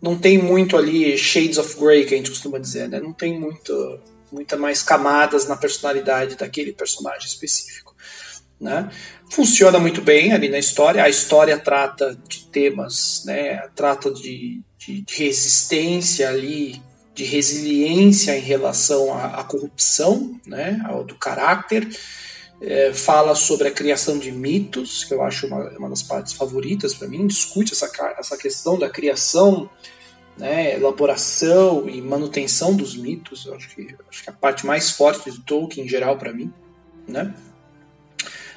não 0.00 0.18
tem 0.18 0.36
muito 0.36 0.76
ali 0.76 1.16
shades 1.16 1.56
of 1.56 1.78
grey, 1.78 2.04
que 2.04 2.14
a 2.14 2.16
gente 2.16 2.30
costuma 2.30 2.58
dizer, 2.58 2.88
né? 2.88 3.00
Não 3.00 3.12
tem 3.12 3.38
muito, 3.38 4.00
muita 4.30 4.56
mais 4.56 4.82
camadas 4.82 5.46
na 5.46 5.56
personalidade 5.56 6.36
daquele 6.36 6.72
personagem 6.72 7.26
específico. 7.26 7.94
Né? 8.60 8.90
Funciona 9.30 9.78
muito 9.78 10.00
bem 10.00 10.32
ali 10.32 10.48
na 10.48 10.58
história. 10.58 11.02
A 11.02 11.08
história 11.08 11.58
trata 11.58 12.18
de 12.28 12.46
temas, 12.46 13.22
né? 13.24 13.68
trata 13.74 14.12
de, 14.12 14.62
de, 14.78 15.02
de 15.02 15.14
resistência 15.16 16.28
ali 16.28 16.82
de 17.14 17.24
resiliência 17.24 18.36
em 18.36 18.40
relação 18.40 19.12
à, 19.14 19.40
à 19.40 19.44
corrupção, 19.44 20.38
né, 20.46 20.82
ao, 20.84 21.04
do 21.04 21.14
caráter, 21.14 21.88
é, 22.60 22.92
fala 22.92 23.34
sobre 23.34 23.68
a 23.68 23.70
criação 23.70 24.18
de 24.18 24.32
mitos, 24.32 25.04
que 25.04 25.14
eu 25.14 25.22
acho 25.22 25.46
uma, 25.46 25.68
uma 25.78 25.88
das 25.88 26.02
partes 26.02 26.32
favoritas 26.32 26.94
para 26.94 27.08
mim, 27.08 27.26
discute 27.26 27.72
essa, 27.72 27.90
essa 28.18 28.36
questão 28.36 28.78
da 28.78 28.90
criação 28.90 29.70
né, 30.36 30.74
elaboração 30.74 31.88
e 31.88 32.00
manutenção 32.00 32.74
dos 32.74 32.96
mitos, 32.96 33.48
acho 33.48 33.74
que, 33.74 33.94
acho 34.08 34.22
que 34.22 34.30
é 34.30 34.32
a 34.32 34.36
parte 34.36 34.66
mais 34.66 34.90
forte 34.90 35.30
do 35.30 35.40
Tolkien 35.42 35.86
em 35.86 35.88
geral 35.88 36.18
para 36.18 36.32
mim, 36.32 36.52
né? 37.06 37.34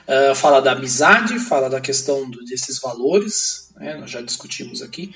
Uh, 0.07 0.33
fala 0.33 0.61
da 0.61 0.71
amizade, 0.71 1.37
fala 1.37 1.69
da 1.69 1.81
questão 1.81 2.29
do, 2.29 2.43
desses 2.45 2.79
valores, 2.79 3.73
né, 3.75 3.95
nós 3.95 4.09
já 4.09 4.21
discutimos 4.21 4.81
aqui, 4.81 5.13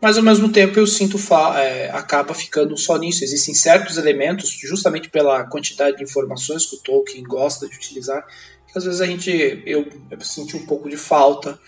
mas 0.00 0.16
ao 0.16 0.22
mesmo 0.22 0.50
tempo 0.50 0.78
eu 0.78 0.86
sinto 0.86 1.18
é, 1.56 1.90
acaba 1.90 2.34
ficando 2.34 2.76
só 2.76 2.96
nisso. 2.98 3.24
Existem 3.24 3.54
certos 3.54 3.96
elementos, 3.96 4.50
justamente 4.50 5.08
pela 5.08 5.44
quantidade 5.44 5.96
de 5.96 6.04
informações 6.04 6.66
que 6.66 6.76
o 6.76 6.80
Tolkien 6.80 7.24
gosta 7.24 7.68
de 7.68 7.76
utilizar, 7.76 8.24
que 8.70 8.76
às 8.76 8.84
vezes 8.84 9.00
a 9.00 9.06
gente 9.06 9.30
eu, 9.64 9.88
eu 10.10 10.20
senti 10.20 10.56
um 10.56 10.66
pouco 10.66 10.88
de 10.88 10.96
falta, 10.96 11.58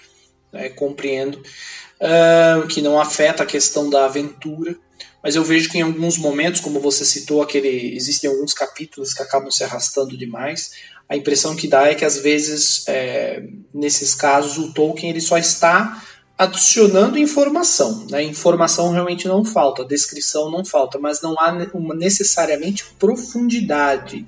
né, 0.53 0.69
compreendo 0.71 1.37
uh, 1.37 2.67
que 2.69 2.83
não 2.83 3.01
afeta 3.01 3.43
a 3.43 3.47
questão 3.47 3.89
da 3.89 4.05
aventura, 4.05 4.77
mas 5.23 5.35
eu 5.35 5.43
vejo 5.43 5.71
que 5.71 5.79
em 5.79 5.83
alguns 5.83 6.17
momentos, 6.17 6.61
como 6.61 6.81
você 6.81 7.05
citou, 7.05 7.43
aquele, 7.43 7.95
existem 7.97 8.31
alguns 8.31 8.55
capítulos 8.55 9.13
que 9.13 9.23
acabam 9.23 9.51
se 9.51 9.65
arrastando 9.65 10.17
demais. 10.17 10.73
A 11.09 11.17
impressão 11.17 11.57
que 11.57 11.67
dá 11.67 11.89
é 11.89 11.95
que 11.95 12.05
às 12.05 12.19
vezes, 12.19 12.87
é, 12.87 13.43
nesses 13.75 14.15
casos, 14.15 14.59
o 14.59 14.73
Tolkien 14.73 15.11
ele 15.11 15.21
só 15.21 15.39
está 15.39 16.05
adicionando 16.39 17.19
informação. 17.19 18.07
Né? 18.09 18.23
Informação 18.23 18.93
realmente 18.93 19.27
não 19.27 19.45
falta, 19.45 19.85
descrição 19.85 20.49
não 20.51 20.65
falta, 20.65 20.99
mas 20.99 21.21
não 21.21 21.35
há 21.39 21.69
uma 21.75 21.95
necessariamente 21.95 22.85
profundidade, 22.99 24.25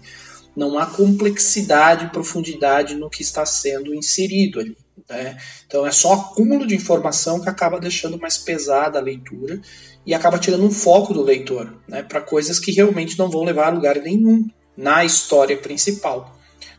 não 0.57 0.77
há 0.77 0.87
complexidade 0.87 2.07
e 2.07 2.09
profundidade 2.09 2.97
no 2.97 3.09
que 3.09 3.23
está 3.23 3.47
sendo 3.47 3.95
inserido 3.95 4.59
ali. 4.59 4.77
Né? 5.09 5.39
Então 5.67 5.87
é 5.87 5.93
só 5.93 6.15
acúmulo 6.15 6.67
de 6.67 6.75
informação 6.75 7.41
que 7.41 7.49
acaba 7.49 7.79
deixando 7.79 8.19
mais 8.19 8.37
pesada 8.37 8.99
a 8.99 9.03
leitura 9.03 9.61
e 10.05 10.13
acaba 10.13 10.39
tirando 10.39 10.65
um 10.65 10.71
foco 10.71 11.15
do 11.15 11.23
leitor 11.23 11.73
né, 11.87 12.03
para 12.03 12.21
coisas 12.21 12.59
que 12.59 12.73
realmente 12.73 13.17
não 13.17 13.31
vão 13.31 13.45
levar 13.45 13.69
a 13.69 13.71
lugar 13.71 13.97
nenhum 13.97 14.49
na 14.77 15.05
história 15.05 15.57
principal. 15.57 16.37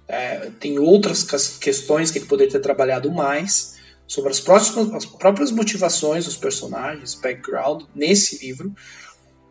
É, 0.07 0.50
tem 0.59 0.77
outras 0.77 1.23
questões 1.59 2.11
que 2.11 2.19
ele 2.19 2.25
poderia 2.25 2.51
ter 2.51 2.59
trabalhado 2.59 3.09
mais 3.11 3.79
sobre 4.12 4.30
as, 4.30 4.41
próximas, 4.41 4.94
as 4.94 5.06
próprias 5.06 5.51
motivações 5.51 6.25
dos 6.25 6.36
personagens, 6.36 7.15
background, 7.15 7.84
nesse 7.96 8.46
livro, 8.46 8.75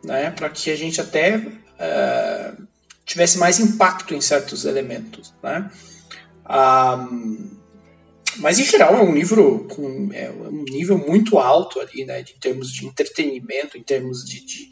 né, 0.03 0.29
para 0.29 0.51
que 0.51 0.69
a 0.69 0.75
gente 0.75 1.01
até 1.01 1.37
uh, 1.37 2.67
tivesse 3.03 3.39
mais 3.39 3.59
impacto 3.59 4.13
em 4.13 4.21
certos 4.21 4.63
elementos. 4.65 5.33
Né? 5.41 5.67
Um, 6.47 7.57
mas 8.37 8.59
em 8.59 8.63
geral 8.63 8.93
é 8.93 9.01
um 9.01 9.15
livro 9.15 9.65
com 9.67 10.11
é 10.13 10.29
um 10.29 10.63
nível 10.65 10.95
muito 10.95 11.39
alto 11.39 11.79
ali, 11.79 12.05
né, 12.05 12.21
em 12.21 12.39
termos 12.39 12.71
de 12.71 12.85
entretenimento, 12.85 13.79
em 13.79 13.83
termos 13.83 14.23
de, 14.23 14.45
de, 14.45 14.69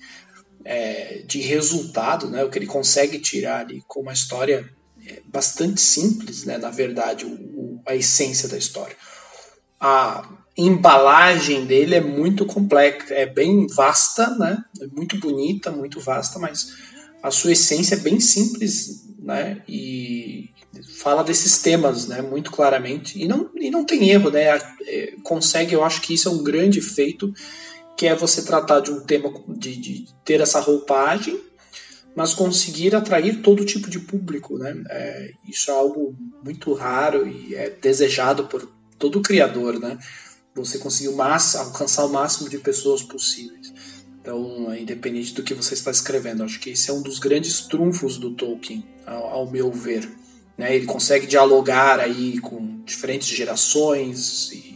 é, 0.66 1.24
de 1.26 1.42
resultado, 1.42 2.30
né, 2.30 2.44
o 2.44 2.50
que 2.52 2.60
ele 2.60 2.68
consegue 2.68 3.18
tirar 3.18 3.62
ali 3.62 3.84
com 3.88 4.02
uma 4.02 4.14
história 4.14 4.70
é, 5.08 5.20
bastante 5.26 5.82
simples, 5.82 6.46
né, 6.46 6.60
na 6.60 6.70
verdade, 6.70 7.26
o, 7.26 7.32
o, 7.32 7.82
a 7.88 7.96
essência 7.96 8.48
da 8.48 8.56
história. 8.56 8.96
A 9.80 10.28
embalagem 10.58 11.66
dele 11.66 11.96
é 11.96 12.02
muito 12.02 12.46
complexa, 12.46 13.14
é 13.14 13.26
bem 13.26 13.66
vasta, 13.68 14.36
né, 14.38 14.62
é 14.82 14.88
muito 14.88 15.18
bonita, 15.18 15.72
muito 15.72 16.02
vasta, 16.02 16.38
mas 16.38 16.74
a 17.24 17.32
sua 17.32 17.54
essência 17.54 17.96
é 17.96 18.00
bem 18.00 18.20
simples, 18.20 19.08
né, 19.20 19.62
e, 19.68 20.50
fala 20.98 21.24
desses 21.24 21.62
temas, 21.62 22.08
né, 22.08 22.22
muito 22.22 22.52
claramente, 22.52 23.22
e 23.22 23.26
não, 23.26 23.50
e 23.56 23.72
não 23.72 23.86
tem 23.86 24.10
erro, 24.10 24.30
né, 24.30 24.60
é, 24.86 25.14
consegue, 25.24 25.74
eu 25.74 25.84
acho 25.84 26.02
que 26.02 26.14
isso 26.14 26.28
é 26.28 26.32
um 26.32 26.44
grande 26.44 26.82
feito, 26.82 27.34
que 27.98 28.06
é 28.06 28.16
você 28.16 28.44
tratar 28.44 28.82
de 28.82 28.92
um 28.92 29.00
tema, 29.00 29.32
de, 29.48 29.78
de 29.78 30.06
ter 30.26 30.42
essa 30.42 30.60
roupagem, 30.60 31.40
mas 32.16 32.34
conseguir 32.34 32.94
atrair 32.96 33.42
todo 33.42 33.64
tipo 33.64 33.90
de 33.90 34.00
público, 34.00 34.58
né, 34.58 34.76
é, 34.90 35.32
isso 35.48 35.72
é 35.72 35.74
algo 35.74 36.14
muito 36.44 36.74
raro 36.74 37.26
e 37.26 37.56
é 37.56 37.70
desejado 37.70 38.46
por 38.46 38.70
todo 39.00 39.22
criador, 39.22 39.80
né, 39.80 39.98
você 40.54 40.78
conseguir 40.78 41.10
o 41.10 41.22
alcançar 41.22 42.06
o 42.06 42.10
máximo 42.10 42.50
de 42.50 42.58
pessoas 42.58 43.02
possíveis. 43.02 43.74
Então, 44.22 44.76
independente 44.76 45.34
do 45.34 45.42
que 45.42 45.54
você 45.54 45.74
está 45.74 45.90
escrevendo, 45.90 46.44
acho 46.44 46.60
que 46.60 46.72
esse 46.72 46.90
é 46.90 46.94
um 46.94 47.02
dos 47.02 47.18
grandes 47.18 47.62
trunfos 47.62 48.18
do 48.18 48.32
Tolkien, 48.32 48.86
ao, 49.08 49.24
ao 49.30 49.52
meu 49.52 49.72
ver. 49.72 50.08
Né? 50.58 50.76
Ele 50.76 50.86
consegue 50.86 51.26
dialogar 51.26 52.00
aí 52.00 52.40
com 52.40 52.82
diferentes 52.84 53.30
gerações 53.30 54.52
e 54.52 54.70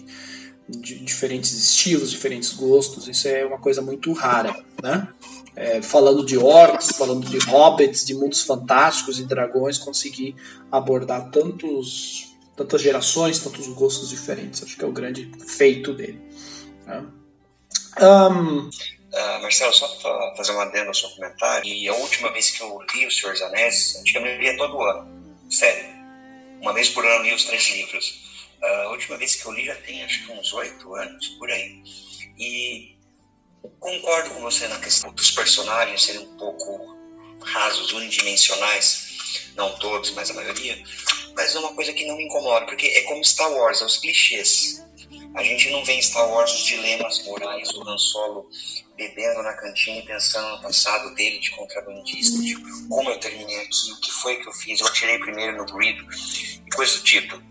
diferentes 0.70 1.52
estilos, 1.52 2.10
diferentes 2.10 2.54
gostos. 2.54 3.08
Isso 3.08 3.28
é 3.28 3.46
uma 3.46 3.60
coisa 3.60 3.82
muito 3.82 4.12
rara, 4.14 4.56
né? 4.82 5.08
É, 5.56 5.82
falando 5.84 6.26
de 6.26 6.36
orcs, 6.36 6.96
falando 6.98 7.30
de 7.30 7.38
hobbits, 7.38 8.04
de 8.06 8.16
mundos 8.16 8.42
fantásticos 8.42 9.20
e 9.20 9.24
dragões, 9.24 9.78
conseguir 9.78 10.36
abordar 10.72 11.30
tantos, 11.30 12.33
tantas 12.56 12.82
gerações, 12.82 13.40
tantos 13.40 13.68
gostos 13.68 14.10
diferentes. 14.10 14.64
Acho 14.64 14.76
que 14.76 14.84
é 14.84 14.88
o 14.88 14.92
grande 14.92 15.32
feito 15.48 15.94
dele. 15.94 16.22
Né? 16.86 17.06
Um... 18.02 18.70
Uh, 19.14 19.42
Marcelo, 19.44 19.72
só 19.72 19.88
para 19.88 20.36
fazer 20.36 20.54
uma 20.54 20.64
adendo 20.64 20.88
ao 20.88 20.94
seu 20.96 21.08
comentário, 21.12 21.72
e 21.72 21.88
a 21.88 21.94
última 21.94 22.32
vez 22.32 22.50
que 22.50 22.64
eu 22.64 22.80
li 22.96 23.06
O 23.06 23.12
Senhor 23.12 23.34
dos 23.34 23.44
Anéis, 23.44 23.96
antigamente 23.98 24.38
eu 24.38 24.42
lia 24.42 24.58
todo 24.58 24.82
ano 24.82 25.24
sério. 25.52 25.88
Uma 26.60 26.74
vez 26.74 26.90
por 26.90 27.06
ano 27.06 27.24
li 27.24 27.34
os 27.34 27.44
três 27.44 27.70
livros. 27.70 28.24
A 28.62 28.90
última 28.90 29.18
vez 29.18 29.36
que 29.36 29.46
eu 29.46 29.52
li 29.52 29.66
já 29.66 29.76
tem 29.76 30.04
acho 30.04 30.26
que 30.26 30.32
uns 30.32 30.52
oito 30.54 30.96
anos, 30.96 31.28
por 31.38 31.52
aí. 31.52 31.84
E 32.40 32.96
concordo 33.80 34.32
com 34.32 34.42
você 34.42 34.68
na 34.68 34.80
questão 34.80 35.14
dos 35.14 35.32
personagens 35.32 36.02
serem 36.02 36.22
um 36.22 36.38
pouco 36.38 36.98
rasos, 37.42 37.92
unidimensionais. 37.92 39.52
Não 39.56 39.78
todos, 39.78 40.12
mas 40.12 40.32
a 40.32 40.34
maioria. 40.34 40.82
Mas 41.36 41.56
é 41.56 41.60
uma 41.60 41.74
coisa 41.74 41.94
que 41.94 42.06
não 42.06 42.16
me 42.16 42.26
incomoda, 42.26 42.66
porque 42.66 42.88
é 42.88 43.02
como 43.04 43.24
Star 43.24 43.52
Wars, 43.52 43.82
é 43.82 43.86
os 43.86 43.98
clichês. 43.98 44.84
A 45.36 45.44
gente 45.44 45.70
não 45.72 45.84
vê 45.84 45.94
em 45.94 46.02
Star 46.02 46.30
Wars 46.30 46.54
os 46.54 46.66
dilemas 46.66 47.26
morais 47.26 47.68
do 47.70 47.88
Han 47.88 47.98
Solo 47.98 48.48
bebendo 48.96 49.42
na 49.42 49.54
cantina 49.54 49.98
e 49.98 50.04
pensando 50.04 50.48
no 50.56 50.62
passado 50.62 51.14
dele 51.16 51.40
de 51.40 51.50
contrabandista, 51.52 52.40
de 52.40 52.56
como 52.88 53.10
eu 53.10 53.20
terminei 53.20 53.62
aqui, 53.62 53.92
o 53.92 54.00
que 54.00 54.12
foi 54.12 54.36
que 54.36 54.48
eu 54.48 54.54
fiz, 54.54 54.80
eu 54.80 54.88
atirei 54.88 55.18
primeiro 55.18 55.58
no 55.58 55.66
grid 55.66 56.00
e 56.66 56.70
coisa 56.72 56.98
do 56.98 57.04
tipo. 57.04 57.42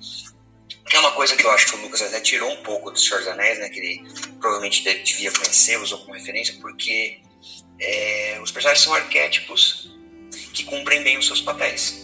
É 0.92 0.98
uma 0.98 1.12
coisa 1.12 1.34
que 1.34 1.44
eu 1.44 1.50
acho 1.50 1.66
que 1.66 1.76
o 1.76 1.80
Lucas 1.80 2.02
até 2.02 2.20
tirou 2.20 2.52
um 2.52 2.62
pouco 2.62 2.90
do 2.90 2.98
Senhor 2.98 3.18
dos 3.20 3.28
Anéis, 3.28 3.58
né, 3.58 3.68
que 3.70 3.80
ele 3.80 4.04
provavelmente 4.38 4.82
devia 4.82 5.32
conhecer, 5.32 5.80
usou 5.80 5.98
como 5.98 6.12
referência, 6.12 6.54
porque 6.60 7.20
é, 7.80 8.38
os 8.42 8.50
personagens 8.50 8.84
são 8.84 8.94
arquétipos 8.94 9.90
que 10.52 10.64
cumprem 10.64 11.02
bem 11.02 11.18
os 11.18 11.26
seus 11.26 11.40
papéis. 11.40 12.01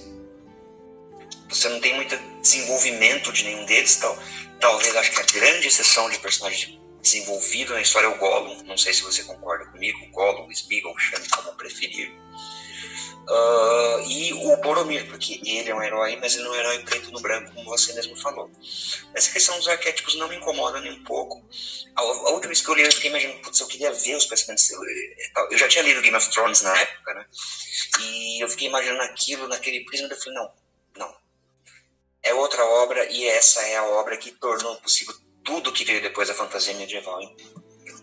Você 1.48 1.68
não 1.68 1.80
tem 1.80 1.94
muito 1.94 2.16
desenvolvimento 2.40 3.32
de 3.32 3.44
nenhum 3.44 3.64
deles, 3.64 3.96
tal. 3.96 4.18
Talvez 4.60 4.94
acho 4.96 5.12
que 5.12 5.20
a 5.20 5.40
grande 5.40 5.68
exceção 5.68 6.10
de 6.10 6.18
personagem 6.18 6.80
desenvolvido 7.00 7.74
na 7.74 7.80
história 7.80 8.06
é 8.06 8.10
o 8.10 8.18
Gollum. 8.18 8.62
Não 8.64 8.76
sei 8.76 8.92
se 8.92 9.02
você 9.02 9.22
concorda 9.22 9.66
comigo, 9.66 9.98
Gollum, 10.10 10.50
Smeagol, 10.50 10.98
chame 10.98 11.28
como 11.28 11.54
preferir. 11.54 12.12
Uh, 13.28 14.00
e 14.08 14.32
o 14.32 14.56
Boromir, 14.56 15.06
porque 15.06 15.38
ele 15.44 15.68
é 15.68 15.74
um 15.74 15.82
herói, 15.82 16.16
mas 16.16 16.34
ele 16.34 16.44
não 16.44 16.54
é 16.54 16.56
um 16.56 16.60
herói 16.60 16.78
preto 16.78 17.10
no 17.10 17.20
branco, 17.20 17.52
como 17.52 17.68
você 17.68 17.92
mesmo 17.92 18.16
falou. 18.16 18.50
Essa 19.14 19.30
questão 19.30 19.54
dos 19.58 19.68
arquétipos 19.68 20.14
não 20.14 20.28
me 20.28 20.36
incomoda 20.36 20.80
nem 20.80 20.92
um 20.92 21.04
pouco. 21.04 21.46
A, 21.94 22.00
a 22.00 22.30
última 22.30 22.46
vez 22.46 22.62
que 22.62 22.70
eu 22.70 22.74
li, 22.74 22.82
eu 22.84 22.92
fiquei 22.92 23.10
imaginando, 23.10 23.40
putz, 23.40 23.60
eu 23.60 23.66
queria 23.66 23.92
ver 23.92 24.16
os 24.16 24.24
pensamentos. 24.24 24.70
Eu 25.50 25.58
já 25.58 25.68
tinha 25.68 25.84
lido 25.84 26.00
Game 26.00 26.16
of 26.16 26.30
Thrones 26.30 26.62
na 26.62 26.74
época, 26.74 27.14
né? 27.14 27.26
E 28.00 28.42
eu 28.42 28.48
fiquei 28.48 28.68
imaginando 28.68 29.02
aquilo 29.02 29.46
naquele 29.46 29.84
prisma, 29.84 30.08
eu 30.08 30.16
falei, 30.16 30.34
não. 30.34 30.50
É 32.28 32.34
outra 32.34 32.64
obra 32.82 33.06
e 33.10 33.26
essa 33.26 33.62
é 33.62 33.76
a 33.76 33.86
obra 33.86 34.16
que 34.16 34.30
tornou 34.32 34.76
possível 34.76 35.14
tudo 35.42 35.72
que 35.72 35.84
veio 35.84 36.02
depois 36.02 36.28
da 36.28 36.34
fantasia 36.34 36.74
medieval. 36.74 37.20
Hein? 37.22 37.34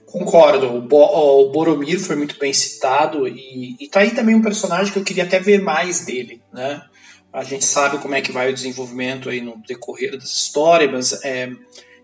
Concordo, 0.06 0.76
o, 0.76 0.82
Bo 0.82 1.04
o 1.04 1.50
Boromir 1.52 2.00
foi 2.00 2.16
muito 2.16 2.40
bem 2.40 2.54
citado 2.54 3.28
e, 3.28 3.76
e 3.80 3.88
tá 3.88 4.00
aí 4.00 4.12
também 4.12 4.34
um 4.34 4.42
personagem 4.42 4.92
que 4.92 4.98
eu 4.98 5.04
queria 5.04 5.24
até 5.26 5.40
ver 5.40 5.62
mais 5.62 6.06
dele, 6.06 6.42
né? 6.54 6.82
A 7.32 7.44
gente 7.44 7.66
sabe 7.66 7.98
como 7.98 8.16
é 8.16 8.22
que 8.22 8.32
vai 8.32 8.50
o 8.50 8.54
desenvolvimento 8.54 9.30
aí 9.30 9.42
no 9.42 9.62
decorrer 9.68 10.12
dessa 10.12 10.26
história, 10.34 10.90
mas 10.90 11.12
é, 11.24 11.52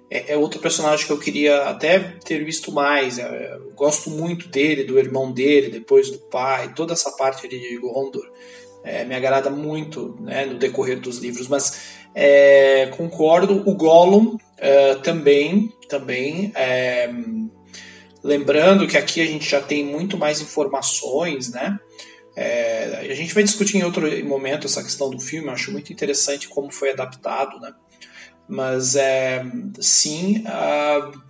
é, 0.10 0.34
é 0.34 0.38
outro 0.38 0.60
personagem 0.60 1.06
que 1.08 1.14
eu 1.14 1.18
queria 1.18 1.70
até 1.70 2.00
ter 2.26 2.44
visto 2.44 2.70
mais. 2.70 3.18
É, 3.18 3.58
gosto 3.74 4.10
muito 4.10 4.50
dele, 4.50 4.84
do 4.84 5.00
irmão 5.00 5.32
dele, 5.32 5.70
depois 5.70 6.12
do 6.12 6.20
pai, 6.20 6.74
toda 6.76 6.92
essa 6.92 7.12
parte 7.12 7.48
ali 7.48 7.58
de 7.58 7.78
Gondor. 7.78 8.30
É, 8.84 9.04
me 9.06 9.16
agrada 9.16 9.50
muito 9.50 10.18
né, 10.20 10.46
no 10.46 10.58
decorrer 10.58 11.00
dos 11.00 11.20
livros, 11.20 11.48
mas 11.48 12.00
é, 12.16 12.88
concordo. 12.98 13.64
O 13.70 13.76
Gollum 13.76 14.38
é, 14.58 14.96
também, 14.96 15.72
também. 15.88 16.52
É, 16.56 17.10
lembrando 18.24 18.88
que 18.88 18.98
aqui 18.98 19.22
a 19.22 19.26
gente 19.26 19.50
já 19.50 19.62
tem 19.62 19.86
muito 19.86 20.18
mais 20.18 20.42
informações, 20.42 21.52
né? 21.52 21.78
É, 22.36 23.08
a 23.12 23.16
gente 23.16 23.34
vai 23.34 23.44
discutir 23.44 23.78
em 23.78 23.84
outro 23.84 24.08
momento 24.26 24.66
essa 24.66 24.82
questão 24.82 25.10
do 25.10 25.20
filme, 25.20 25.48
eu 25.48 25.54
acho 25.54 25.72
muito 25.72 25.92
interessante 25.92 26.48
como 26.48 26.72
foi 26.72 26.92
adaptado, 26.92 27.60
né? 27.60 27.74
Mas 28.48 28.96
é, 28.96 29.44
sim, 29.80 30.44
uh, 30.46 31.22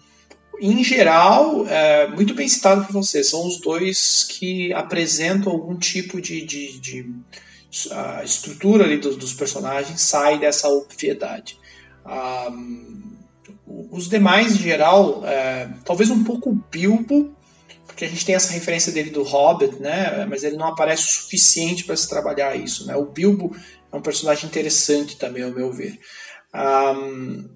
em 0.61 0.83
geral, 0.83 1.65
é, 1.67 2.07
muito 2.07 2.35
bem 2.35 2.47
citado 2.47 2.85
por 2.85 2.93
você, 2.93 3.23
são 3.23 3.47
os 3.47 3.59
dois 3.59 4.23
que 4.29 4.71
apresentam 4.73 5.51
algum 5.51 5.75
tipo 5.75 6.21
de, 6.21 6.45
de, 6.45 6.79
de 6.79 7.15
a 7.91 8.23
estrutura 8.23 8.83
ali 8.83 8.97
dos, 8.97 9.15
dos, 9.15 9.33
personagens 9.33 9.99
sai 10.01 10.37
dessa 10.37 10.67
obviedade. 10.69 11.57
Um, 12.05 13.17
os 13.89 14.07
demais, 14.07 14.55
em 14.55 14.59
geral, 14.59 15.25
é, 15.25 15.69
talvez 15.83 16.11
um 16.11 16.23
pouco 16.23 16.53
Bilbo, 16.69 17.35
porque 17.87 18.05
a 18.05 18.07
gente 18.07 18.25
tem 18.25 18.35
essa 18.35 18.53
referência 18.53 18.91
dele 18.91 19.09
do 19.09 19.23
Hobbit, 19.23 19.79
né? 19.79 20.25
Mas 20.25 20.43
ele 20.43 20.57
não 20.57 20.67
aparece 20.67 21.03
o 21.03 21.21
suficiente 21.23 21.85
para 21.85 21.95
se 21.95 22.07
trabalhar 22.07 22.55
isso, 22.55 22.85
né? 22.85 22.95
O 22.95 23.05
Bilbo 23.05 23.55
é 23.91 23.95
um 23.95 24.01
personagem 24.01 24.45
interessante 24.45 25.17
também, 25.17 25.43
ao 25.43 25.51
meu 25.51 25.71
ver. 25.71 25.99
Um, 26.53 27.49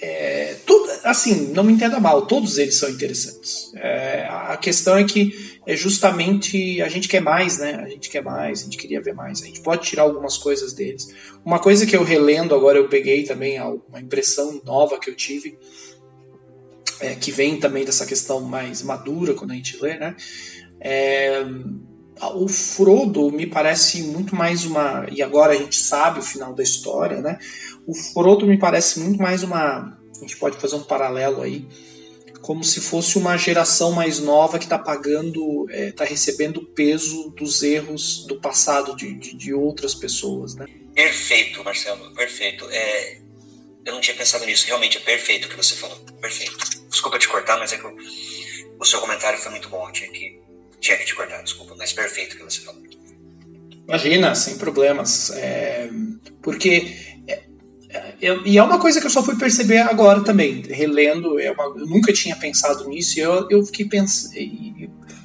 é, 0.00 0.56
tudo, 0.64 0.88
assim, 1.04 1.52
não 1.52 1.64
me 1.64 1.72
entenda 1.72 1.98
mal, 1.98 2.26
todos 2.26 2.56
eles 2.58 2.76
são 2.76 2.88
interessantes. 2.88 3.72
É, 3.74 4.26
a 4.30 4.56
questão 4.56 4.96
é 4.96 5.04
que 5.04 5.58
é 5.66 5.74
justamente 5.74 6.80
a 6.80 6.88
gente 6.88 7.08
quer 7.08 7.20
mais, 7.20 7.58
né? 7.58 7.74
A 7.84 7.88
gente 7.88 8.08
quer 8.08 8.22
mais, 8.22 8.60
a 8.60 8.64
gente 8.64 8.76
queria 8.76 9.00
ver 9.00 9.14
mais. 9.14 9.42
A 9.42 9.46
gente 9.46 9.60
pode 9.60 9.82
tirar 9.82 10.04
algumas 10.04 10.38
coisas 10.38 10.72
deles. 10.72 11.08
Uma 11.44 11.58
coisa 11.58 11.84
que 11.84 11.96
eu 11.96 12.04
relendo 12.04 12.54
agora, 12.54 12.78
eu 12.78 12.88
peguei 12.88 13.24
também 13.24 13.60
uma 13.60 14.00
impressão 14.00 14.60
nova 14.64 14.98
que 15.00 15.10
eu 15.10 15.14
tive, 15.16 15.58
é, 17.00 17.14
que 17.14 17.32
vem 17.32 17.58
também 17.58 17.84
dessa 17.84 18.06
questão 18.06 18.40
mais 18.40 18.82
madura 18.82 19.34
quando 19.34 19.50
a 19.50 19.54
gente 19.54 19.82
lê, 19.82 19.98
né? 19.98 20.14
É, 20.80 21.44
o 22.34 22.48
Frodo 22.48 23.30
me 23.30 23.46
parece 23.46 24.02
muito 24.02 24.34
mais 24.34 24.64
uma. 24.64 25.06
E 25.10 25.22
agora 25.22 25.52
a 25.52 25.56
gente 25.56 25.76
sabe 25.76 26.20
o 26.20 26.22
final 26.22 26.54
da 26.54 26.62
história, 26.62 27.20
né? 27.20 27.38
O 27.88 27.94
Frodo 27.94 28.46
me 28.46 28.58
parece 28.58 29.00
muito 29.00 29.18
mais 29.18 29.42
uma. 29.42 29.98
A 30.14 30.20
gente 30.20 30.36
pode 30.36 30.58
fazer 30.58 30.76
um 30.76 30.82
paralelo 30.82 31.40
aí, 31.40 31.66
como 32.42 32.62
se 32.62 32.82
fosse 32.82 33.16
uma 33.16 33.34
geração 33.38 33.92
mais 33.92 34.18
nova 34.18 34.58
que 34.58 34.66
está 34.66 34.78
pagando, 34.78 35.66
está 35.70 35.82
é, 35.82 35.92
tá 35.92 36.04
recebendo 36.04 36.58
o 36.58 36.66
peso 36.66 37.30
dos 37.30 37.62
erros 37.62 38.26
do 38.26 38.38
passado 38.38 38.94
de, 38.94 39.14
de, 39.14 39.34
de, 39.34 39.54
outras 39.54 39.94
pessoas, 39.94 40.54
né? 40.54 40.66
Perfeito, 40.94 41.64
Marcelo, 41.64 42.12
perfeito. 42.12 42.68
É, 42.70 43.20
eu 43.86 43.94
não 43.94 44.02
tinha 44.02 44.14
pensado 44.14 44.44
nisso, 44.44 44.66
realmente 44.66 44.98
é 44.98 45.00
perfeito 45.00 45.46
o 45.46 45.48
que 45.48 45.56
você 45.56 45.74
falou, 45.74 45.96
perfeito. 46.20 46.58
Desculpa 46.90 47.18
te 47.18 47.26
cortar, 47.26 47.58
mas 47.58 47.72
é 47.72 47.78
que 47.78 47.86
o 48.78 48.84
seu 48.84 49.00
comentário 49.00 49.38
foi 49.38 49.50
muito 49.50 49.70
bom, 49.70 49.88
eu 49.88 49.92
tinha 49.92 50.10
que, 50.10 50.38
tinha 50.78 50.98
que 50.98 51.06
te 51.06 51.14
cortar, 51.14 51.42
desculpa, 51.42 51.74
mas 51.74 51.94
perfeito 51.94 52.34
o 52.34 52.36
que 52.36 52.44
você 52.44 52.60
falou. 52.60 52.82
Imagina, 53.88 54.34
sem 54.34 54.58
problemas. 54.58 55.30
É, 55.30 55.88
porque 56.42 56.94
eu, 58.20 58.46
e 58.46 58.58
é 58.58 58.62
uma 58.62 58.78
coisa 58.78 59.00
que 59.00 59.06
eu 59.06 59.10
só 59.10 59.22
fui 59.22 59.36
perceber 59.36 59.78
agora 59.78 60.22
também, 60.22 60.62
relendo, 60.62 61.38
é 61.38 61.50
uma, 61.50 61.64
eu 61.64 61.86
nunca 61.86 62.12
tinha 62.12 62.36
pensado 62.36 62.88
nisso, 62.88 63.18
e 63.18 63.22
eu, 63.22 63.48
eu 63.48 63.64
fiquei 63.64 63.86
pensando, 63.86 64.34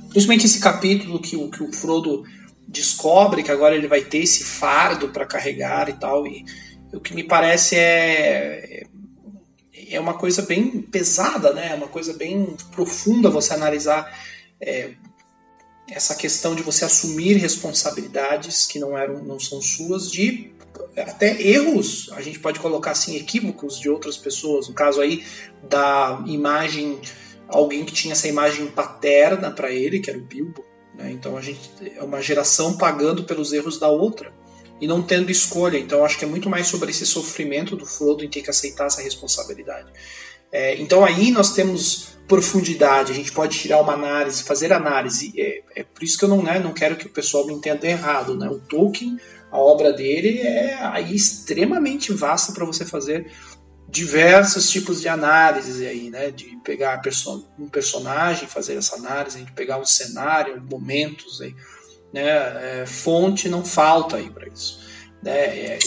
principalmente 0.09 0.45
esse 0.45 0.59
capítulo 0.59 1.19
que, 1.19 1.35
o, 1.35 1.49
que 1.49 1.63
o 1.63 1.71
Frodo 1.73 2.23
descobre 2.67 3.43
que 3.43 3.51
agora 3.51 3.75
ele 3.75 3.87
vai 3.87 4.01
ter 4.01 4.19
esse 4.19 4.43
fardo 4.43 5.09
para 5.09 5.25
carregar 5.25 5.89
e 5.89 5.93
tal, 5.93 6.25
e 6.27 6.45
o 6.93 6.99
que 6.99 7.13
me 7.13 7.23
parece 7.23 7.75
é, 7.75 8.83
é 9.89 9.99
uma 9.99 10.13
coisa 10.13 10.43
bem 10.43 10.81
pesada, 10.81 11.53
né? 11.53 11.69
É 11.71 11.75
uma 11.75 11.87
coisa 11.87 12.13
bem 12.13 12.55
profunda 12.71 13.29
você 13.29 13.53
analisar 13.53 14.11
é, 14.61 14.91
essa 15.89 16.15
questão 16.15 16.55
de 16.55 16.63
você 16.63 16.85
assumir 16.85 17.33
responsabilidades 17.37 18.65
que 18.65 18.79
não 18.79 18.97
eram 18.97 19.23
não 19.23 19.39
são 19.39 19.61
suas 19.61 20.11
de 20.11 20.52
até 20.97 21.41
erros, 21.41 22.09
a 22.13 22.21
gente 22.21 22.39
pode 22.39 22.59
colocar 22.59 22.91
assim, 22.91 23.15
equívocos 23.15 23.79
de 23.79 23.89
outras 23.89 24.17
pessoas. 24.17 24.67
No 24.67 24.73
caso 24.73 25.01
aí 25.01 25.23
da 25.67 26.23
imagem, 26.27 26.99
alguém 27.47 27.85
que 27.85 27.93
tinha 27.93 28.13
essa 28.13 28.27
imagem 28.27 28.67
paterna 28.67 29.51
para 29.51 29.71
ele, 29.71 29.99
que 29.99 30.09
era 30.09 30.19
o 30.19 30.23
Bilbo. 30.23 30.63
Né? 30.95 31.11
Então 31.11 31.37
a 31.37 31.41
gente 31.41 31.59
é 31.95 32.03
uma 32.03 32.21
geração 32.21 32.77
pagando 32.77 33.23
pelos 33.23 33.51
erros 33.51 33.79
da 33.79 33.87
outra 33.87 34.33
e 34.79 34.87
não 34.87 35.01
tendo 35.01 35.31
escolha. 35.31 35.77
Então 35.77 36.03
acho 36.03 36.17
que 36.17 36.25
é 36.25 36.27
muito 36.27 36.49
mais 36.49 36.67
sobre 36.67 36.91
esse 36.91 37.05
sofrimento 37.05 37.75
do 37.75 37.85
Frodo 37.85 38.23
em 38.23 38.29
ter 38.29 38.41
que 38.41 38.49
aceitar 38.49 38.87
essa 38.87 39.01
responsabilidade. 39.01 39.91
É, 40.51 40.75
então 40.75 41.03
aí 41.03 41.31
nós 41.31 41.53
temos 41.53 42.13
profundidade, 42.27 43.11
a 43.11 43.15
gente 43.15 43.31
pode 43.31 43.57
tirar 43.57 43.81
uma 43.81 43.93
análise, 43.93 44.43
fazer 44.43 44.71
análise. 44.71 45.33
É, 45.35 45.63
é 45.77 45.83
por 45.83 46.03
isso 46.03 46.17
que 46.17 46.25
eu 46.25 46.29
não, 46.29 46.43
né, 46.43 46.59
não 46.59 46.73
quero 46.73 46.95
que 46.95 47.07
o 47.07 47.09
pessoal 47.09 47.45
me 47.47 47.53
entenda 47.53 47.87
errado. 47.87 48.37
Né? 48.37 48.47
O 48.47 48.59
Tolkien 48.59 49.17
a 49.53 49.59
obra 49.59 49.93
dele 49.93 50.39
é 50.39 50.79
aí 50.81 51.15
extremamente 51.15 52.11
vasta 52.11 52.51
para 52.51 52.65
você 52.65 52.83
fazer 52.83 53.31
diversos 53.87 54.67
tipos 54.71 54.99
de 54.99 55.07
análise 55.07 55.85
aí, 55.85 56.09
né? 56.09 56.31
De 56.31 56.57
pegar 56.63 56.99
um 57.59 57.69
personagem, 57.69 58.47
fazer 58.47 58.73
essa 58.73 58.95
análise, 58.95 59.43
de 59.43 59.51
pegar 59.51 59.77
um 59.77 59.85
cenário, 59.85 60.59
momentos 60.59 61.39
aí, 61.39 61.55
né? 62.11 62.81
É, 62.81 62.85
fonte 62.87 63.47
não 63.47 63.63
falta 63.63 64.17
aí 64.17 64.27
para 64.27 64.47
isso. 64.47 64.79
Né? 65.21 65.31
É, 65.31 65.79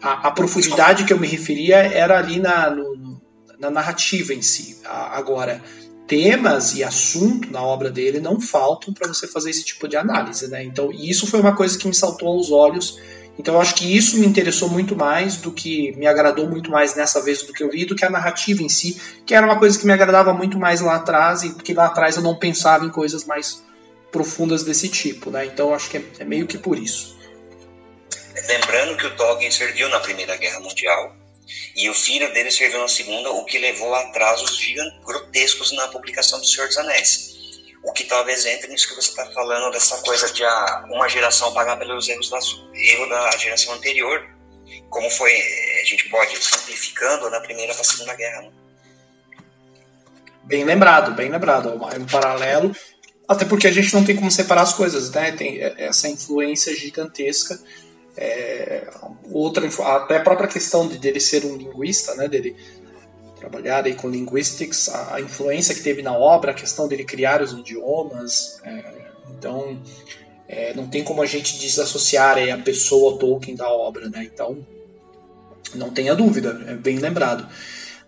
a, 0.00 0.28
a, 0.28 0.30
profundidade 0.30 1.04
que 1.04 1.12
eu 1.12 1.20
me 1.20 1.26
referia 1.26 1.76
era 1.76 2.16
ali 2.16 2.40
na, 2.40 2.70
no, 2.70 3.20
na 3.58 3.68
narrativa 3.68 4.32
em 4.32 4.40
si. 4.40 4.80
A, 4.86 5.18
agora, 5.18 5.62
temas 6.10 6.74
e 6.74 6.82
assunto 6.82 7.52
na 7.52 7.62
obra 7.62 7.88
dele 7.88 8.18
não 8.18 8.40
faltam 8.40 8.92
para 8.92 9.06
você 9.06 9.28
fazer 9.28 9.50
esse 9.50 9.64
tipo 9.64 9.86
de 9.86 9.96
análise, 9.96 10.48
né? 10.48 10.64
Então, 10.64 10.90
isso 10.90 11.24
foi 11.24 11.38
uma 11.38 11.54
coisa 11.54 11.78
que 11.78 11.86
me 11.86 11.94
saltou 11.94 12.26
aos 12.26 12.50
olhos. 12.50 12.98
Então, 13.38 13.54
eu 13.54 13.60
acho 13.60 13.76
que 13.76 13.96
isso 13.96 14.18
me 14.18 14.26
interessou 14.26 14.68
muito 14.68 14.96
mais 14.96 15.36
do 15.36 15.52
que 15.52 15.92
me 15.92 16.08
agradou 16.08 16.48
muito 16.48 16.68
mais 16.68 16.96
nessa 16.96 17.22
vez 17.22 17.44
do 17.44 17.52
que 17.52 17.62
eu 17.62 17.70
li, 17.70 17.84
do 17.84 17.94
que 17.94 18.04
a 18.04 18.10
narrativa 18.10 18.60
em 18.60 18.68
si, 18.68 19.00
que 19.24 19.36
era 19.36 19.46
uma 19.46 19.56
coisa 19.56 19.78
que 19.78 19.86
me 19.86 19.92
agradava 19.92 20.34
muito 20.34 20.58
mais 20.58 20.80
lá 20.80 20.96
atrás, 20.96 21.44
e 21.44 21.50
porque 21.50 21.72
lá 21.72 21.86
atrás 21.86 22.16
eu 22.16 22.24
não 22.24 22.34
pensava 22.34 22.84
em 22.84 22.90
coisas 22.90 23.24
mais 23.24 23.62
profundas 24.10 24.64
desse 24.64 24.88
tipo, 24.88 25.30
né? 25.30 25.46
Então, 25.46 25.72
acho 25.72 25.88
que 25.88 25.98
é, 25.98 26.02
é 26.18 26.24
meio 26.24 26.44
que 26.44 26.58
por 26.58 26.76
isso. 26.76 27.16
Lembrando 28.48 28.96
que 28.96 29.06
o 29.06 29.14
Tolkien 29.14 29.52
serviu 29.52 29.88
na 29.88 30.00
Primeira 30.00 30.36
Guerra 30.36 30.58
Mundial, 30.58 31.14
e 31.74 31.88
o 31.88 31.94
filho 31.94 32.32
dele 32.32 32.50
serviu 32.50 32.80
na 32.80 32.88
segunda, 32.88 33.30
o 33.30 33.44
que 33.44 33.58
levou 33.58 33.94
a 33.94 34.00
atrasos 34.00 34.60
grotescos 35.04 35.72
na 35.72 35.88
publicação 35.88 36.38
do 36.38 36.46
Senhor 36.46 36.66
dos 36.66 36.76
Anéis. 36.78 37.30
O 37.82 37.92
que 37.92 38.04
talvez 38.04 38.44
entre 38.44 38.68
nisso 38.68 38.88
que 38.88 38.94
você 38.94 39.10
está 39.10 39.24
falando, 39.32 39.72
dessa 39.72 39.96
coisa 40.02 40.30
de 40.32 40.44
a, 40.44 40.84
uma 40.90 41.08
geração 41.08 41.52
pagar 41.54 41.78
pelos 41.78 42.08
erros 42.08 42.28
da, 42.28 42.38
erro 42.74 43.08
da 43.08 43.30
geração 43.38 43.74
anterior, 43.74 44.22
como 44.90 45.08
foi, 45.10 45.32
a 45.32 45.84
gente 45.84 46.08
pode 46.08 46.34
ir 46.34 46.42
simplificando 46.42 47.30
na 47.30 47.40
Primeira 47.40 47.72
para 47.72 47.82
a 47.82 47.84
Segunda 47.84 48.14
Guerra. 48.14 48.42
Né? 48.42 48.50
Bem 50.44 50.64
lembrado, 50.64 51.12
bem 51.12 51.30
lembrado. 51.30 51.70
É 51.70 51.98
um 51.98 52.06
paralelo, 52.06 52.74
até 53.26 53.44
porque 53.44 53.66
a 53.66 53.72
gente 53.72 53.94
não 53.94 54.04
tem 54.04 54.16
como 54.16 54.30
separar 54.30 54.62
as 54.62 54.74
coisas, 54.74 55.10
né? 55.10 55.32
Tem 55.32 55.60
essa 55.78 56.08
influência 56.08 56.76
gigantesca 56.76 57.58
é, 58.20 58.86
outra, 59.32 59.66
até 59.96 60.18
a 60.18 60.22
própria 60.22 60.46
questão 60.46 60.86
de 60.86 60.98
dele 60.98 61.18
ser 61.18 61.46
um 61.46 61.56
linguista, 61.56 62.14
né, 62.14 62.28
dele 62.28 62.54
trabalhar 63.36 63.86
aí 63.86 63.94
com 63.94 64.10
linguistics, 64.10 64.90
a, 64.90 65.14
a 65.14 65.20
influência 65.22 65.74
que 65.74 65.80
teve 65.80 66.02
na 66.02 66.12
obra, 66.12 66.50
a 66.50 66.54
questão 66.54 66.86
dele 66.86 67.04
criar 67.04 67.40
os 67.40 67.52
idiomas, 67.52 68.60
é, 68.62 68.84
então 69.30 69.80
é, 70.46 70.74
não 70.74 70.86
tem 70.86 71.02
como 71.02 71.22
a 71.22 71.26
gente 71.26 71.58
desassociar 71.58 72.36
a 72.36 72.58
pessoa 72.58 73.18
Tolkien 73.18 73.56
da 73.56 73.70
obra, 73.70 74.10
né, 74.10 74.28
então 74.30 74.64
não 75.74 75.90
tenha 75.90 76.14
dúvida, 76.14 76.62
é 76.66 76.74
bem 76.74 76.98
lembrado. 76.98 77.48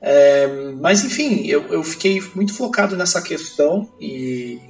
É, 0.04 0.46
mas 0.80 1.04
enfim, 1.04 1.46
eu, 1.46 1.68
eu 1.68 1.82
fiquei 1.82 2.20
muito 2.34 2.52
focado 2.52 2.96
nessa 2.96 3.22
questão 3.22 3.88
e, 4.00 4.60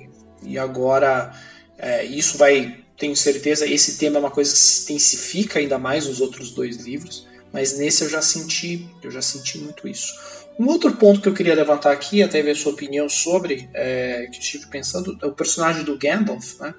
e 0.42 0.58
agora 0.58 1.32
é, 1.78 2.04
isso 2.04 2.36
vai 2.36 2.81
tenho 2.96 3.16
certeza, 3.16 3.66
esse 3.66 3.98
tema 3.98 4.16
é 4.16 4.20
uma 4.20 4.30
coisa 4.30 4.52
que 4.52 4.58
se 4.58 4.84
intensifica 4.84 5.58
ainda 5.58 5.78
mais 5.78 6.06
nos 6.06 6.20
outros 6.20 6.50
dois 6.50 6.76
livros, 6.76 7.26
mas 7.52 7.76
nesse 7.76 8.04
eu 8.04 8.08
já 8.08 8.22
senti, 8.22 8.88
eu 9.02 9.10
já 9.10 9.20
senti 9.20 9.58
muito 9.58 9.86
isso. 9.86 10.14
Um 10.58 10.66
outro 10.68 10.92
ponto 10.92 11.20
que 11.20 11.28
eu 11.28 11.34
queria 11.34 11.54
levantar 11.54 11.92
aqui, 11.92 12.22
até 12.22 12.42
ver 12.42 12.52
a 12.52 12.54
sua 12.54 12.72
opinião 12.72 13.08
sobre, 13.08 13.68
é, 13.74 14.28
que 14.30 14.36
eu 14.36 14.40
estive 14.40 14.66
pensando, 14.66 15.18
é 15.20 15.26
o 15.26 15.32
personagem 15.32 15.82
do 15.82 15.98
Gandalf, 15.98 16.60
né? 16.60 16.74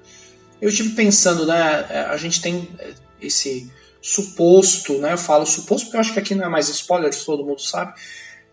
Eu 0.60 0.68
estive 0.68 0.90
pensando, 0.90 1.44
né, 1.46 1.86
é, 1.90 1.98
a 2.08 2.16
gente 2.16 2.40
tem 2.40 2.68
esse 3.20 3.70
suposto, 4.00 4.98
né, 4.98 5.14
eu 5.14 5.18
falo 5.18 5.44
suposto 5.46 5.86
porque 5.86 5.96
eu 5.96 6.00
acho 6.00 6.12
que 6.12 6.18
aqui 6.18 6.34
não 6.34 6.44
é 6.44 6.48
mais 6.48 6.68
spoiler, 6.68 7.10
todo 7.24 7.44
mundo 7.44 7.60
sabe, 7.60 7.94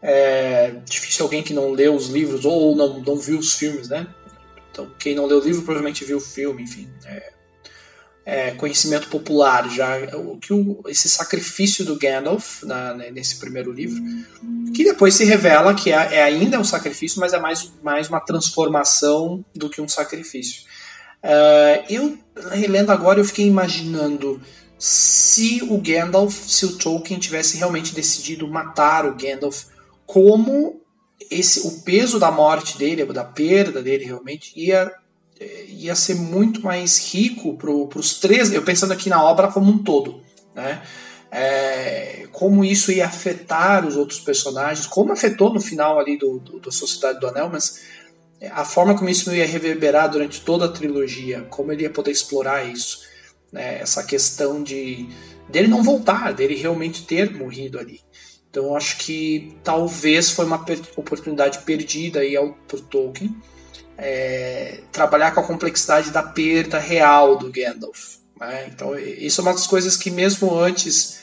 é 0.01 0.73
difícil 0.85 1.25
alguém 1.25 1.43
que 1.43 1.53
não 1.53 1.71
leu 1.71 1.93
os 1.93 2.07
livros 2.07 2.43
ou 2.43 2.75
não, 2.75 2.99
não 2.99 3.15
viu 3.17 3.37
os 3.37 3.53
filmes, 3.53 3.87
né? 3.87 4.07
Então, 4.71 4.89
quem 4.97 5.13
não 5.13 5.25
leu 5.25 5.39
o 5.39 5.43
livro 5.43 5.61
provavelmente 5.61 6.03
viu 6.03 6.17
o 6.17 6.21
filme, 6.21 6.63
enfim. 6.63 6.89
É, 7.05 7.33
é, 8.25 8.51
conhecimento 8.51 9.07
popular 9.07 9.69
já 9.69 9.97
o 10.15 10.37
que 10.37 10.53
o, 10.53 10.81
esse 10.87 11.09
sacrifício 11.09 11.83
do 11.83 11.97
Gandalf 11.97 12.63
na, 12.63 12.93
né, 12.93 13.11
nesse 13.11 13.37
primeiro 13.39 13.71
livro 13.71 13.99
que 14.75 14.83
depois 14.83 15.15
se 15.15 15.25
revela 15.25 15.73
que 15.73 15.91
é, 15.91 16.15
é, 16.15 16.23
ainda 16.23 16.59
um 16.59 16.63
sacrifício 16.63 17.19
mas 17.19 17.33
é 17.33 17.39
mais, 17.39 17.71
mais 17.81 18.09
uma 18.09 18.19
transformação 18.19 19.43
do 19.55 19.69
que 19.69 19.81
um 19.81 19.87
sacrifício. 19.87 20.63
Uh, 21.23 21.85
eu 21.87 22.17
relendo 22.51 22.91
agora 22.91 23.19
eu 23.19 23.25
fiquei 23.25 23.45
imaginando 23.45 24.41
se 24.77 25.61
o 25.69 25.77
Gandalf 25.77 26.33
se 26.47 26.65
o 26.65 26.77
Tolkien 26.77 27.19
tivesse 27.19 27.57
realmente 27.57 27.93
decidido 27.93 28.47
matar 28.47 29.05
o 29.05 29.15
Gandalf 29.15 29.65
como 30.05 30.81
esse 31.29 31.67
o 31.67 31.81
peso 31.81 32.19
da 32.19 32.31
morte 32.31 32.77
dele, 32.77 33.05
da 33.05 33.23
perda 33.23 33.81
dele 33.81 34.05
realmente 34.05 34.51
ia 34.55 34.91
ia 35.67 35.95
ser 35.95 36.15
muito 36.15 36.61
mais 36.61 36.97
rico 37.11 37.57
para 37.57 37.71
os 37.71 38.19
três. 38.19 38.51
Eu 38.51 38.61
pensando 38.63 38.93
aqui 38.93 39.09
na 39.09 39.23
obra 39.23 39.47
como 39.47 39.71
um 39.71 39.77
todo, 39.77 40.21
né? 40.53 40.81
É, 41.31 42.27
como 42.31 42.63
isso 42.63 42.91
ia 42.91 43.05
afetar 43.05 43.87
os 43.87 43.95
outros 43.95 44.19
personagens, 44.19 44.85
como 44.85 45.13
afetou 45.13 45.53
no 45.53 45.61
final 45.61 45.97
ali 45.97 46.17
do, 46.17 46.39
do, 46.39 46.59
da 46.59 46.71
Sociedade 46.71 47.21
do 47.21 47.27
Anel, 47.27 47.49
mas 47.49 47.81
a 48.51 48.65
forma 48.65 48.97
como 48.97 49.09
isso 49.09 49.33
ia 49.33 49.45
reverberar 49.45 50.11
durante 50.11 50.41
toda 50.41 50.65
a 50.65 50.71
trilogia, 50.71 51.43
como 51.49 51.71
ele 51.71 51.83
ia 51.83 51.89
poder 51.89 52.11
explorar 52.11 52.67
isso, 52.67 53.03
né? 53.51 53.79
essa 53.79 54.03
questão 54.03 54.61
de 54.61 55.07
dele 55.47 55.69
não 55.69 55.81
voltar, 55.81 56.33
dele 56.33 56.55
realmente 56.55 57.05
ter 57.05 57.31
morrido 57.31 57.79
ali. 57.79 58.01
Então 58.49 58.75
acho 58.75 58.97
que 58.97 59.55
talvez 59.63 60.31
foi 60.31 60.43
uma 60.43 60.65
oportunidade 60.97 61.59
perdida 61.59 62.19
aí 62.19 62.35
por 62.67 62.81
Tolkien 62.81 63.33
é, 63.97 64.79
trabalhar 64.91 65.31
com 65.31 65.39
a 65.39 65.47
complexidade 65.47 66.11
da 66.11 66.23
perda 66.23 66.79
real 66.79 67.37
do 67.37 67.51
Gandalf. 67.51 68.17
Né? 68.39 68.67
Então 68.67 68.97
isso 68.97 69.41
é 69.41 69.43
uma 69.43 69.53
das 69.53 69.67
coisas 69.67 69.95
que 69.95 70.09
mesmo 70.09 70.57
antes, 70.57 71.21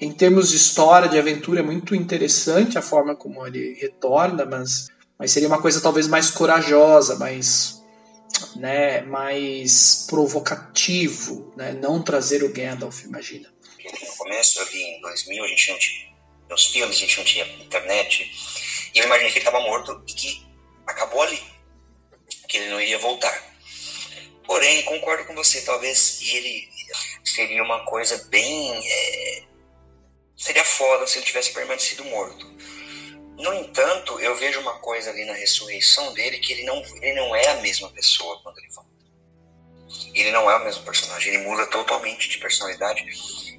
em 0.00 0.12
termos 0.12 0.50
de 0.50 0.56
história, 0.56 1.08
de 1.08 1.18
aventura, 1.18 1.60
é 1.60 1.62
muito 1.62 1.94
interessante 1.94 2.78
a 2.78 2.82
forma 2.82 3.16
como 3.16 3.46
ele 3.46 3.74
retorna, 3.80 4.44
mas, 4.44 4.88
mas 5.18 5.32
seria 5.32 5.48
uma 5.48 5.60
coisa 5.60 5.80
talvez 5.80 6.06
mais 6.06 6.30
corajosa, 6.30 7.16
mais 7.16 7.82
né, 8.56 9.02
mais 9.02 10.06
provocativo, 10.08 11.52
né, 11.56 11.72
não 11.72 12.02
trazer 12.02 12.42
o 12.42 12.52
Gandalf, 12.52 13.04
imagina. 13.04 13.48
No 13.84 14.16
começo, 14.16 14.60
ali 14.60 14.82
em 14.82 15.00
2000, 15.00 15.44
a 15.44 15.48
gente 15.48 15.70
não 15.70 15.78
tinha 15.78 16.12
nos 16.48 16.66
filmes, 16.66 16.96
a 16.96 17.00
gente 17.00 17.18
não 17.18 17.24
tinha 17.24 17.46
internet. 17.64 18.30
E 18.94 18.98
eu 18.98 19.06
imaginei 19.06 19.32
que 19.32 19.38
ele 19.38 19.46
estava 19.46 19.64
morto 19.64 20.02
e 20.06 20.12
que 20.12 20.46
acabou 20.86 21.22
ali, 21.22 21.40
que 22.52 22.58
ele 22.58 22.68
não 22.68 22.80
iria 22.80 22.98
voltar. 22.98 23.34
Porém, 24.44 24.82
concordo 24.82 25.24
com 25.24 25.34
você, 25.34 25.62
talvez 25.62 26.20
ele 26.20 26.68
seria 27.24 27.62
uma 27.62 27.82
coisa 27.86 28.28
bem. 28.28 28.86
É, 28.86 29.44
seria 30.36 30.64
foda 30.64 31.06
se 31.06 31.18
ele 31.18 31.24
tivesse 31.24 31.54
permanecido 31.54 32.04
morto. 32.04 32.46
No 33.38 33.54
entanto, 33.54 34.20
eu 34.20 34.36
vejo 34.36 34.60
uma 34.60 34.78
coisa 34.80 35.10
ali 35.10 35.24
na 35.24 35.32
ressurreição 35.32 36.12
dele 36.12 36.38
que 36.40 36.52
ele 36.52 36.64
não, 36.64 36.82
ele 37.00 37.14
não 37.14 37.34
é 37.34 37.48
a 37.48 37.60
mesma 37.62 37.88
pessoa 37.90 38.38
quando 38.42 38.58
ele 38.58 38.68
volta. 38.68 38.92
Ele 40.14 40.30
não 40.30 40.50
é 40.50 40.56
o 40.56 40.64
mesmo 40.64 40.84
personagem, 40.84 41.32
ele 41.32 41.44
muda 41.44 41.66
totalmente 41.68 42.28
de 42.28 42.36
personalidade. 42.36 43.02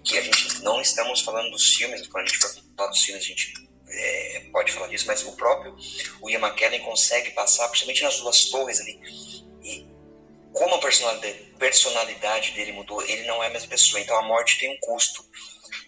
Que 0.03 0.19
a 0.19 0.21
gente 0.21 0.61
não 0.61 0.79
estamos 0.79 1.21
falando 1.21 1.49
dos 1.49 1.73
filmes, 1.73 2.05
quando 2.07 2.25
a 2.25 2.27
gente 2.27 2.37
for 2.37 2.63
falar 2.77 2.89
dos 2.89 3.03
filmes, 3.03 3.23
a 3.23 3.27
gente 3.27 3.53
é, 3.93 4.45
pode 4.51 4.71
falar 4.71 4.87
disso, 4.87 5.05
mas 5.07 5.23
o 5.23 5.35
próprio 5.35 5.75
Ian 6.27 6.39
McKellen 6.39 6.81
consegue 6.81 7.31
passar, 7.31 7.67
principalmente 7.67 8.03
nas 8.03 8.19
duas 8.19 8.45
torres 8.45 8.79
ali, 8.79 8.99
e 9.61 9.87
como 10.51 10.75
a 10.75 10.79
personalidade, 10.79 11.53
personalidade 11.57 12.51
dele 12.51 12.71
mudou, 12.73 13.01
ele 13.03 13.25
não 13.25 13.43
é 13.43 13.47
a 13.47 13.49
mesma 13.49 13.69
pessoa, 13.69 13.99
então 13.99 14.17
a 14.17 14.21
morte 14.21 14.59
tem 14.59 14.71
um 14.71 14.79
custo, 14.79 15.25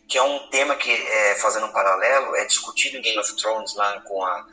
que 0.08 0.18
é 0.18 0.24
um 0.24 0.48
tema 0.50 0.76
que, 0.76 0.92
é, 0.92 1.36
fazendo 1.36 1.68
um 1.68 1.72
paralelo, 1.72 2.36
é 2.36 2.46
discutido 2.46 2.98
em 2.98 3.02
Game 3.02 3.20
of 3.20 3.36
Thrones 3.36 3.76
lá 3.76 4.00
com 4.02 4.24
a 4.24 4.48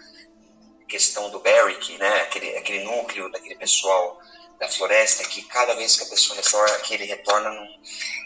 questão 0.89 1.31
do 1.31 1.41
Beric, 1.41 1.97
né, 1.99 2.23
aquele, 2.23 2.57
aquele 2.57 2.85
núcleo 2.85 3.31
daquele 3.31 3.57
pessoal 3.57 4.21
da 4.59 4.69
floresta, 4.69 5.25
que 5.25 5.43
cada 5.43 5.75
vez 5.75 5.97
que 5.97 6.05
a 6.05 6.07
pessoa 6.07 6.37
retorna, 6.37 6.79
que 6.81 6.95
ele 6.95 7.05
retorna, 7.05 7.51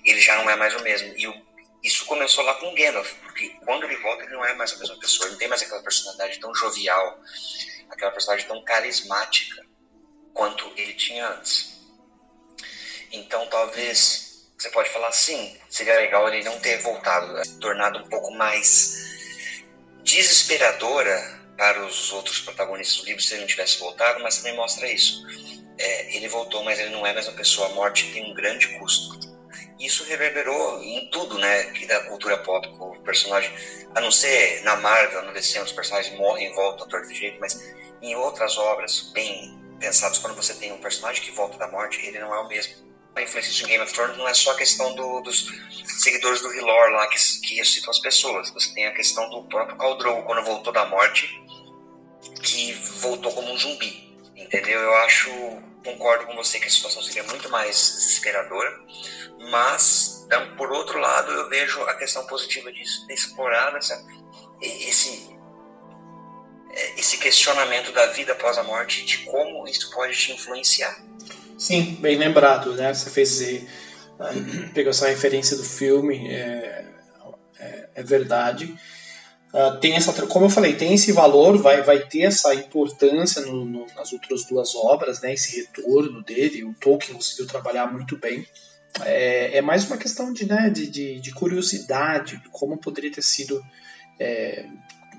ele 0.04 0.20
já 0.20 0.36
não 0.36 0.50
é 0.50 0.56
mais 0.56 0.74
o 0.74 0.82
mesmo. 0.82 1.14
E 1.16 1.26
o 1.26 1.45
isso 1.86 2.04
começou 2.04 2.44
lá 2.44 2.54
com 2.54 2.74
Gandalf, 2.74 3.12
porque 3.22 3.48
quando 3.64 3.84
ele 3.84 3.96
volta 3.98 4.24
ele 4.24 4.34
não 4.34 4.44
é 4.44 4.54
mais 4.54 4.72
a 4.72 4.76
mesma 4.76 4.98
pessoa, 4.98 5.26
ele 5.26 5.32
não 5.32 5.38
tem 5.38 5.48
mais 5.48 5.62
aquela 5.62 5.82
personalidade 5.82 6.40
tão 6.40 6.52
jovial, 6.52 7.20
aquela 7.88 8.10
personalidade 8.10 8.48
tão 8.48 8.62
carismática 8.64 9.64
quanto 10.34 10.72
ele 10.76 10.94
tinha 10.94 11.28
antes. 11.28 11.76
Então 13.12 13.46
talvez 13.46 14.48
você 14.58 14.68
pode 14.70 14.90
falar 14.90 15.08
assim, 15.08 15.56
seria 15.68 15.94
legal 15.96 16.28
ele 16.28 16.42
não 16.42 16.58
ter 16.58 16.78
voltado, 16.78 17.32
né? 17.32 17.42
tornado 17.60 18.00
um 18.00 18.08
pouco 18.08 18.32
mais 18.32 19.46
desesperadora 20.02 21.36
para 21.56 21.84
os 21.84 22.12
outros 22.12 22.40
protagonistas 22.40 22.98
do 22.98 23.04
livro 23.04 23.22
se 23.22 23.34
ele 23.34 23.42
não 23.42 23.48
tivesse 23.48 23.78
voltado, 23.78 24.20
mas 24.22 24.38
também 24.38 24.56
mostra 24.56 24.90
isso. 24.90 25.24
É, 25.78 26.16
ele 26.16 26.26
voltou, 26.26 26.64
mas 26.64 26.78
ele 26.80 26.90
não 26.90 27.06
é 27.06 27.10
a 27.10 27.14
mesma 27.14 27.32
pessoa. 27.32 27.68
A 27.68 27.74
morte 27.74 28.12
tem 28.12 28.30
um 28.30 28.34
grande 28.34 28.78
custo 28.78 29.25
isso 29.78 30.04
reverberou 30.04 30.82
em 30.82 31.08
tudo, 31.10 31.38
né, 31.38 31.72
da 31.86 32.00
cultura 32.04 32.38
pop 32.38 32.68
com 32.76 32.90
o 32.90 33.00
personagem. 33.00 33.52
A 33.94 34.00
não 34.00 34.10
ser 34.10 34.62
na 34.62 34.76
Marvel, 34.76 35.22
no 35.22 35.32
DC, 35.32 35.60
os 35.60 35.72
personagens 35.72 36.16
morrem 36.16 36.50
e 36.50 36.54
voltam 36.54 36.86
a 36.86 36.88
torto 36.88 37.12
jeito, 37.12 37.38
mas 37.40 37.74
em 38.00 38.14
outras 38.14 38.56
obras 38.56 39.10
bem 39.12 39.58
pensadas, 39.78 40.18
quando 40.18 40.34
você 40.34 40.54
tem 40.54 40.72
um 40.72 40.78
personagem 40.78 41.22
que 41.22 41.30
volta 41.30 41.58
da 41.58 41.68
morte, 41.68 42.04
ele 42.06 42.18
não 42.18 42.34
é 42.34 42.40
o 42.40 42.48
mesmo. 42.48 42.86
A 43.14 43.22
influência 43.22 43.64
em 43.64 43.66
Game 43.66 43.82
of 43.82 43.92
Thrones 43.92 44.16
não 44.18 44.28
é 44.28 44.34
só 44.34 44.52
a 44.52 44.56
questão 44.56 44.94
do, 44.94 45.20
dos 45.22 45.46
seguidores 46.02 46.42
do 46.42 46.52
Hilor 46.54 46.90
lá 46.90 47.06
que, 47.06 47.16
que 47.40 47.54
ressuscitam 47.54 47.90
as 47.90 47.98
pessoas. 47.98 48.50
Você 48.50 48.74
tem 48.74 48.86
a 48.86 48.92
questão 48.92 49.28
do 49.30 49.44
próprio 49.44 49.76
Khal 49.78 50.22
quando 50.24 50.44
voltou 50.44 50.70
da 50.70 50.84
morte, 50.84 51.26
que 52.42 52.74
voltou 53.00 53.32
como 53.32 53.50
um 53.50 53.56
zumbi. 53.56 54.06
Entendeu? 54.36 54.78
Eu 54.80 54.94
acho, 54.96 55.30
concordo 55.86 56.26
com 56.26 56.36
você 56.36 56.58
que 56.60 56.66
a 56.66 56.70
situação 56.70 57.02
seria 57.02 57.22
muito 57.22 57.48
mais 57.48 57.76
desesperadora 57.76 58.84
mas, 59.50 60.24
então, 60.26 60.56
por 60.56 60.72
outro 60.72 60.98
lado, 60.98 61.30
eu 61.30 61.48
vejo 61.48 61.80
a 61.82 61.94
questão 61.94 62.26
positiva 62.26 62.72
disso, 62.72 63.06
de 63.06 63.14
explorar 63.14 63.74
essa, 63.76 64.04
esse, 64.60 65.36
é, 66.72 67.00
esse 67.00 67.18
questionamento 67.18 67.92
da 67.92 68.06
vida 68.06 68.32
após 68.32 68.58
a 68.58 68.62
morte 68.62 69.04
de 69.04 69.18
como 69.18 69.66
isso 69.68 69.90
pode 69.90 70.16
te 70.16 70.32
influenciar. 70.32 70.96
Sim, 71.58 71.96
bem 72.00 72.16
lembrado, 72.16 72.74
né? 72.74 72.92
Você 72.92 73.08
fez 73.08 73.40
eh, 73.40 73.62
pegou 74.74 74.90
essa 74.90 75.08
referência 75.08 75.56
do 75.56 75.64
filme, 75.64 76.28
é, 76.28 76.86
é, 77.58 77.88
é 77.94 78.02
verdade. 78.02 78.76
Uh, 79.56 79.80
tem 79.80 79.94
essa, 79.94 80.12
como 80.26 80.44
eu 80.44 80.50
falei, 80.50 80.74
tem 80.74 80.92
esse 80.92 81.12
valor, 81.12 81.56
vai, 81.56 81.82
vai 81.82 82.00
ter 82.00 82.22
essa 82.22 82.54
importância 82.54 83.40
no, 83.40 83.64
no, 83.64 83.86
nas 83.96 84.12
outras 84.12 84.44
duas 84.44 84.74
obras, 84.74 85.22
né? 85.22 85.32
Esse 85.32 85.56
retorno 85.56 86.22
dele, 86.22 86.62
o 86.62 86.74
Tolkien 86.74 87.14
conseguiu 87.14 87.46
trabalhar 87.46 87.90
muito 87.90 88.18
bem 88.18 88.46
é, 89.04 89.58
é 89.58 89.62
mais 89.62 89.86
uma 89.86 89.96
questão 89.96 90.32
de, 90.32 90.46
né, 90.46 90.70
de, 90.70 90.86
de, 90.86 91.20
de 91.20 91.30
curiosidade, 91.32 92.38
de 92.38 92.48
como 92.50 92.78
poderia 92.78 93.10
ter 93.10 93.22
sido 93.22 93.62
é, 94.18 94.64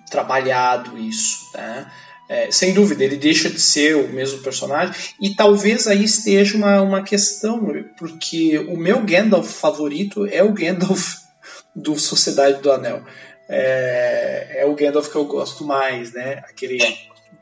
trabalhado 0.10 0.98
isso. 0.98 1.40
Né? 1.54 1.92
É, 2.30 2.52
sem 2.52 2.74
dúvida, 2.74 3.04
ele 3.04 3.18
deixa 3.18 3.50
de 3.50 3.60
ser 3.60 3.96
o 3.96 4.10
mesmo 4.10 4.40
personagem, 4.40 4.94
e 5.22 5.34
talvez 5.36 5.88
aí 5.88 6.04
esteja 6.04 6.58
uma, 6.58 6.82
uma 6.82 7.04
questão, 7.04 7.68
porque 7.98 8.58
o 8.60 8.76
meu 8.76 9.02
Gandalf 9.04 9.48
favorito 9.48 10.26
é 10.26 10.44
o 10.44 10.54
Gandalf 10.54 11.20
do 11.76 11.98
Sociedade 11.98 12.62
do 12.62 12.72
Anel. 12.72 13.04
É, 13.50 14.58
é 14.58 14.66
o 14.66 14.76
Gandalf 14.76 15.10
que 15.10 15.16
eu 15.16 15.26
gosto 15.26 15.64
mais, 15.64 16.12
né? 16.14 16.44
Aquele 16.50 16.80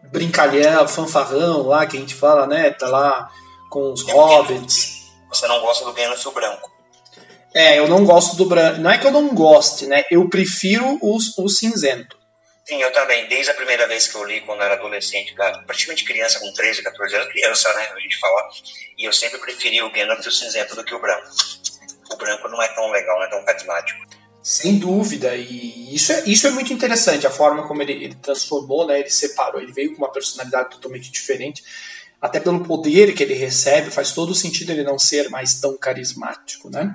brincalhão, 0.04 0.88
fanfarrão 0.88 1.63
lá 1.63 1.86
que 1.86 1.98
a 1.98 2.00
gente 2.00 2.15
fala, 2.15 2.46
né? 2.46 2.72
Tá 2.72 2.88
lá 2.88 3.32
com 3.70 3.91
os 3.91 4.04
hobbits. 4.04 5.12
Você 5.30 5.48
não 5.48 5.60
gosta 5.62 5.84
do 5.86 5.94
Gandalf 5.94 6.26
branco. 6.34 6.72
É, 7.54 7.80
eu 7.80 7.88
não 7.88 8.04
gosto 8.04 8.36
do 8.36 8.46
branco. 8.46 8.82
Não 8.82 8.91
é 8.91 8.98
que 8.98 9.08
eu 9.08 9.12
não 9.12 9.34
goste, 9.34 9.88
né? 9.88 10.04
Eu 10.12 10.28
prefiro 10.30 10.98
o, 11.02 11.15
o 11.15 11.50
cinzento. 11.50 12.18
Sim, 12.65 12.82
eu 12.82 12.91
também. 12.91 13.28
Desde 13.28 13.52
a 13.52 13.54
primeira 13.54 13.88
vez 13.88 14.08
que 14.08 14.15
eu 14.15 14.26
li, 14.26 14.41
quando 14.41 14.62
era 14.62 14.74
adolescente, 14.74 15.36
praticamente 15.65 16.04
criança, 16.04 16.39
com 16.39 16.52
13, 16.52 16.84
14 16.84 17.15
anos, 17.15 17.28
criança, 17.30 17.74
né? 17.76 17.88
A 17.96 18.00
gente 18.00 18.18
fala. 18.18 18.50
E 18.98 19.06
eu 19.06 19.13
sempre 19.13 19.39
preferi 19.39 19.82
o 19.82 19.91
Gandalf 19.91 20.26
o 20.26 20.32
cinzento 20.32 20.76
do 20.76 20.84
que 20.84 20.94
o 20.94 21.00
branco. 21.00 21.30
O 22.12 22.18
branco 22.18 22.48
não 22.50 22.62
é 22.62 22.68
tão 22.70 22.89
legal, 22.91 23.18
não 23.18 23.26
é 23.26 23.30
tão 23.30 23.46
carismático. 23.46 24.00
Sem 24.47 24.77
dúvida, 24.77 25.36
e 25.36 25.95
isso 25.95 26.12
é, 26.12 26.23
isso 26.27 26.45
é 26.45 26.51
muito 26.51 26.71
interessante, 26.71 27.25
a 27.25 27.31
forma 27.31 27.67
como 27.67 27.81
ele, 27.81 27.93
ele 27.93 28.13
transformou, 28.13 28.86
né? 28.86 28.99
Ele 28.99 29.10
separou, 29.10 29.60
ele 29.60 29.73
veio 29.73 29.95
com 29.95 29.97
uma 29.97 30.12
personalidade 30.12 30.69
totalmente 30.69 31.12
diferente 31.12 31.63
até 32.21 32.39
pelo 32.39 32.63
poder 32.63 33.15
que 33.15 33.23
ele 33.23 33.34
recebe, 33.34 33.89
faz 33.89 34.12
todo 34.12 34.36
sentido 34.36 34.69
ele 34.69 34.84
não 34.84 34.99
ser 34.99 35.31
mais 35.31 35.60
tão 35.60 35.75
carismático, 35.75 36.69
né? 36.69 36.93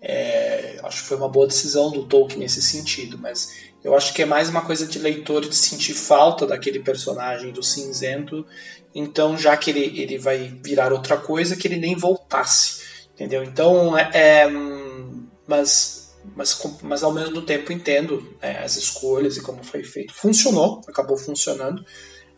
É, 0.00 0.78
acho 0.84 1.02
que 1.02 1.08
foi 1.08 1.16
uma 1.16 1.28
boa 1.28 1.48
decisão 1.48 1.90
do 1.90 2.04
Tolkien 2.04 2.38
nesse 2.38 2.62
sentido, 2.62 3.18
mas 3.18 3.52
eu 3.82 3.92
acho 3.96 4.14
que 4.14 4.22
é 4.22 4.24
mais 4.24 4.48
uma 4.48 4.60
coisa 4.60 4.86
de 4.86 5.00
leitor 5.00 5.48
de 5.48 5.56
sentir 5.56 5.94
falta 5.94 6.46
daquele 6.46 6.78
personagem 6.78 7.50
do 7.50 7.62
cinzento, 7.62 8.46
então 8.94 9.36
já 9.36 9.56
que 9.56 9.70
ele, 9.70 10.00
ele 10.00 10.16
vai 10.16 10.56
virar 10.62 10.92
outra 10.92 11.16
coisa, 11.16 11.56
que 11.56 11.66
ele 11.66 11.76
nem 11.76 11.96
voltasse, 11.96 12.82
entendeu? 13.14 13.42
Então, 13.42 13.98
é, 13.98 14.10
é 14.14 14.48
mas, 15.46 16.03
mas, 16.34 16.60
mas 16.82 17.02
ao 17.02 17.12
mesmo 17.12 17.42
tempo 17.42 17.72
entendo 17.72 18.36
né, 18.40 18.62
as 18.64 18.76
escolhas 18.76 19.36
e 19.36 19.42
como 19.42 19.62
foi 19.62 19.84
feito. 19.84 20.14
Funcionou, 20.14 20.80
acabou 20.86 21.16
funcionando 21.16 21.84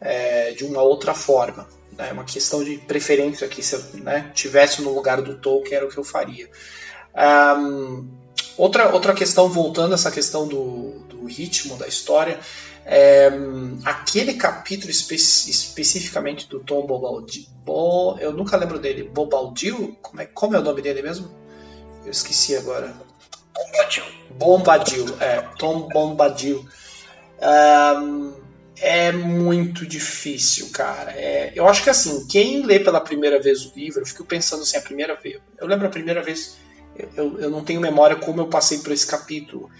é, 0.00 0.52
de 0.52 0.64
uma 0.64 0.82
outra 0.82 1.14
forma. 1.14 1.68
É 1.98 2.12
uma 2.12 2.24
questão 2.24 2.62
de 2.62 2.78
preferência 2.78 3.46
aqui. 3.46 3.62
Se 3.62 3.74
eu 3.74 3.82
né, 4.02 4.30
tivesse 4.34 4.82
no 4.82 4.94
lugar 4.94 5.22
do 5.22 5.38
Tolkien, 5.38 5.76
era 5.76 5.86
o 5.86 5.88
que 5.88 5.98
eu 5.98 6.04
faria. 6.04 6.48
Um, 7.58 8.06
outra, 8.56 8.92
outra 8.92 9.14
questão, 9.14 9.48
voltando 9.48 9.92
a 9.92 9.94
essa 9.94 10.10
questão 10.10 10.46
do, 10.46 11.00
do 11.08 11.24
ritmo 11.24 11.76
da 11.76 11.86
história. 11.86 12.38
É, 12.84 13.30
aquele 13.84 14.34
capítulo 14.34 14.90
espe 14.90 15.16
especificamente 15.16 16.48
do 16.48 16.60
Tom 16.60 16.86
Bobaldi, 16.86 17.48
Bo, 17.64 18.16
eu 18.20 18.32
nunca 18.32 18.56
lembro 18.56 18.78
dele, 18.78 19.02
Bobaldil? 19.02 19.98
Como 20.00 20.22
é, 20.22 20.26
como 20.26 20.54
é 20.54 20.60
o 20.60 20.62
nome 20.62 20.80
dele 20.80 21.02
mesmo? 21.02 21.28
Eu 22.04 22.12
esqueci 22.12 22.54
agora. 22.54 22.94
Bombadil. 23.56 24.04
Bombadil, 24.30 25.16
é, 25.20 25.40
Tom 25.58 25.88
Bombadil. 25.88 26.66
Um, 27.40 28.34
é 28.78 29.10
muito 29.10 29.86
difícil, 29.86 30.70
cara. 30.70 31.12
É, 31.12 31.52
eu 31.54 31.66
acho 31.66 31.82
que 31.82 31.90
assim, 31.90 32.26
quem 32.26 32.62
lê 32.64 32.78
pela 32.78 33.00
primeira 33.00 33.40
vez 33.40 33.64
o 33.64 33.72
livro, 33.74 34.02
eu 34.02 34.06
fico 34.06 34.24
pensando 34.24 34.62
assim, 34.62 34.76
a 34.76 34.82
primeira 34.82 35.14
vez. 35.14 35.40
Eu 35.58 35.66
lembro 35.66 35.86
a 35.86 35.90
primeira 35.90 36.22
vez, 36.22 36.58
eu, 37.16 37.38
eu 37.40 37.50
não 37.50 37.64
tenho 37.64 37.80
memória 37.80 38.16
como 38.16 38.40
eu 38.40 38.48
passei 38.48 38.78
por 38.78 38.92
esse 38.92 39.06
capítulo. 39.06 39.70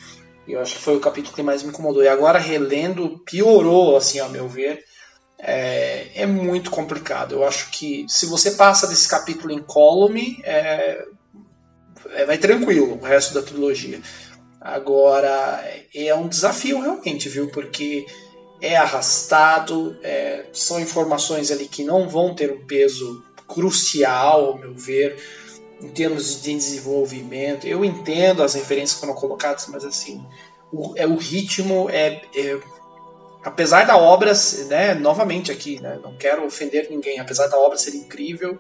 Eu 0.49 0.61
acho 0.61 0.77
que 0.77 0.83
foi 0.83 0.97
o 0.97 1.01
capítulo 1.01 1.35
que 1.35 1.43
mais 1.43 1.63
me 1.63 1.71
incomodou. 1.71 2.03
E 2.03 2.09
agora, 2.09 2.39
relendo, 2.39 3.19
piorou, 3.27 3.97
assim, 3.97 4.19
ao 4.19 4.31
meu 4.31 4.49
ver. 4.49 4.85
É, 5.39 6.09
é 6.15 6.27
muito 6.27 6.71
complicado. 6.71 7.35
Eu 7.35 7.47
acho 7.47 7.71
que 7.71 8.07
se 8.09 8.27
você 8.27 8.53
passa 8.53 8.87
desse 8.87 9.09
capítulo 9.09 9.53
em 9.53 9.59
column, 9.59 10.41
é, 10.45 11.05
é, 12.15 12.25
vai 12.25 12.39
tranquilo 12.39 12.99
o 13.01 13.05
resto 13.05 13.35
da 13.35 13.43
trilogia. 13.43 14.01
Agora, 14.61 15.63
é 15.95 16.15
um 16.15 16.29
desafio 16.29 16.81
realmente, 16.81 17.29
viu? 17.29 17.49
Porque 17.51 18.07
é 18.61 18.77
arrastado, 18.77 19.97
é, 20.03 20.47
são 20.53 20.81
informações 20.81 21.51
ali 21.51 21.67
que 21.69 21.85
não 21.85 22.09
vão 22.09 22.35
ter 22.35 22.51
um 22.51 22.67
peso 22.67 23.25
crucial, 23.47 24.47
ao 24.47 24.59
meu 24.59 24.75
ver, 24.75 25.17
em 25.81 25.89
termos 25.89 26.43
de 26.43 26.55
desenvolvimento. 26.55 27.67
Eu 27.67 27.85
entendo 27.85 28.43
as 28.43 28.55
referências 28.55 28.95
que 28.95 29.01
foram 29.01 29.15
colocadas, 29.15 29.67
mas 29.69 29.85
assim, 29.85 30.25
o, 30.73 30.95
é, 30.97 31.07
o 31.07 31.17
ritmo 31.17 31.89
é, 31.91 32.23
é 32.35 32.59
apesar 33.45 33.87
da 33.87 33.97
obra, 33.97 34.33
né, 34.69 34.95
novamente 34.95 35.53
aqui, 35.53 35.81
né, 35.81 36.01
não 36.03 36.17
quero 36.17 36.45
ofender 36.45 36.89
ninguém, 36.91 37.21
apesar 37.21 37.47
da 37.47 37.59
obra 37.59 37.79
ser 37.79 37.95
incrível, 37.95 38.59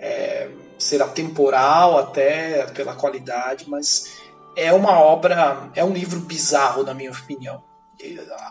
é, 0.00 0.48
ser 0.78 1.02
atemporal 1.02 1.98
até 1.98 2.66
pela 2.66 2.94
qualidade, 2.94 3.68
mas 3.68 4.20
é 4.56 4.72
uma 4.72 4.98
obra, 4.98 5.70
é 5.74 5.84
um 5.84 5.92
livro 5.92 6.20
bizarro 6.20 6.82
na 6.82 6.94
minha 6.94 7.12
opinião 7.12 7.62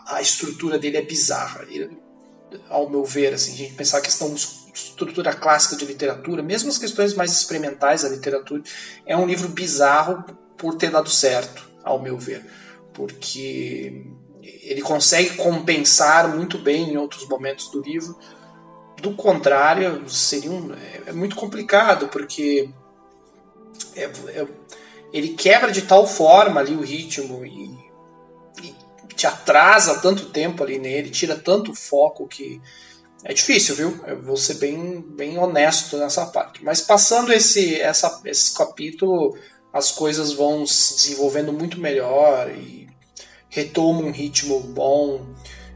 a 0.06 0.20
estrutura 0.20 0.78
dele 0.78 0.98
é 0.98 1.02
bizarra. 1.02 1.66
Ao 2.68 2.88
meu 2.88 3.04
ver, 3.04 3.34
assim, 3.34 3.52
a 3.52 3.56
gente 3.56 3.74
pensar 3.74 3.98
a 3.98 4.02
questão 4.02 4.34
estrutura 4.72 5.34
clássica 5.34 5.76
de 5.76 5.84
literatura, 5.84 6.42
mesmo 6.42 6.68
as 6.68 6.78
questões 6.78 7.14
mais 7.14 7.32
experimentais 7.32 8.02
da 8.02 8.08
literatura, 8.08 8.62
é 9.04 9.16
um 9.16 9.26
livro 9.26 9.48
bizarro 9.48 10.24
por 10.56 10.76
ter 10.76 10.90
dado 10.90 11.10
certo, 11.10 11.68
ao 11.82 12.00
meu 12.00 12.16
ver, 12.16 12.44
porque 12.92 14.06
ele 14.42 14.82
consegue 14.82 15.36
compensar 15.36 16.28
muito 16.34 16.58
bem 16.58 16.90
em 16.90 16.96
outros 16.96 17.28
momentos 17.28 17.68
do 17.70 17.82
livro. 17.82 18.16
Do 19.00 19.14
contrário, 19.14 20.08
seria 20.08 20.50
um, 20.50 20.72
é, 20.74 21.02
é 21.06 21.12
muito 21.12 21.36
complicado, 21.36 22.08
porque 22.08 22.68
é, 23.94 24.04
é, 24.04 24.46
ele 25.12 25.30
quebra 25.30 25.72
de 25.72 25.82
tal 25.82 26.06
forma 26.06 26.60
ali 26.60 26.74
o 26.74 26.82
ritmo 26.82 27.44
e 27.44 27.90
te 29.20 29.26
atrasa 29.26 30.00
tanto 30.00 30.30
tempo 30.30 30.62
ali 30.62 30.78
nele, 30.78 31.10
tira 31.10 31.36
tanto 31.36 31.74
foco 31.74 32.26
que 32.26 32.58
é 33.22 33.34
difícil, 33.34 33.74
viu? 33.74 34.00
Eu 34.06 34.22
vou 34.22 34.36
ser 34.36 34.54
bem, 34.54 35.02
bem 35.02 35.36
honesto 35.36 35.98
nessa 35.98 36.24
parte. 36.24 36.64
Mas 36.64 36.80
passando 36.80 37.30
esse, 37.30 37.78
essa, 37.78 38.18
esse 38.24 38.56
capítulo, 38.56 39.36
as 39.70 39.90
coisas 39.90 40.32
vão 40.32 40.66
se 40.66 40.94
desenvolvendo 40.94 41.52
muito 41.52 41.78
melhor 41.78 42.50
e 42.50 42.88
retoma 43.50 44.00
um 44.00 44.10
ritmo 44.10 44.58
bom. 44.60 45.26